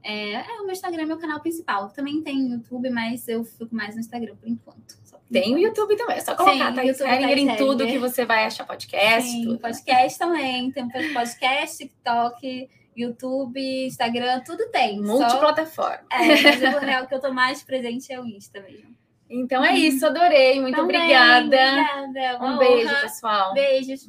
É, 0.04 0.34
é, 0.34 0.60
o 0.60 0.64
meu 0.64 0.72
Instagram 0.72 1.04
é 1.04 1.06
meu 1.06 1.18
canal 1.18 1.39
principal. 1.39 1.89
Também 1.89 2.22
tem 2.22 2.51
YouTube, 2.51 2.89
mas 2.89 3.28
eu 3.28 3.43
fico 3.45 3.74
mais 3.74 3.95
no 3.95 4.01
Instagram 4.01 4.36
por 4.36 4.49
enquanto. 4.49 4.97
Só 5.06 5.18
Tem 5.32 5.56
o 5.56 5.58
YouTube 5.58 5.95
também, 5.95 6.18
é 6.18 6.20
só 6.20 6.36
colocar 6.36 6.70
Sim, 6.70 6.76
Thaís 6.76 6.89
YouTube 6.89 7.10
Heringer 7.10 7.38
em 7.38 7.45
Thaís 7.47 7.60
tudo 7.60 7.88
que 7.88 7.97
você 7.97 8.26
vai 8.26 8.45
achar 8.45 8.66
podcast. 8.66 9.30
Sim, 9.30 9.43
tudo. 9.45 9.60
podcast 9.60 10.20
também. 10.20 10.72
Tem 10.72 10.89
podcast, 11.14 11.78
TikTok, 11.78 12.70
YouTube, 12.95 13.86
Instagram, 13.88 14.41
tudo 14.41 14.70
tem. 14.70 14.97
Só... 14.97 15.14
Multiplataforma. 15.14 16.06
É, 16.12 16.28
mas 16.28 16.76
o 16.76 16.80
real 16.80 17.08
que 17.08 17.16
eu 17.16 17.22
tô 17.22 17.32
mais 17.32 17.64
presente 17.64 18.12
é 18.12 18.20
o 18.20 18.26
Insta 18.26 18.62
mesmo. 18.62 18.93
Então 19.30 19.64
é 19.64 19.74
isso, 19.74 20.06
adorei. 20.06 20.62
Muito 20.62 20.76
Também, 20.76 20.97
obrigada. 20.97 21.45
Obrigada. 21.45 22.43
Um 22.43 22.49
uma 22.49 22.58
beijo, 22.58 23.01
pessoal. 23.01 23.54
Beijos. 23.54 24.06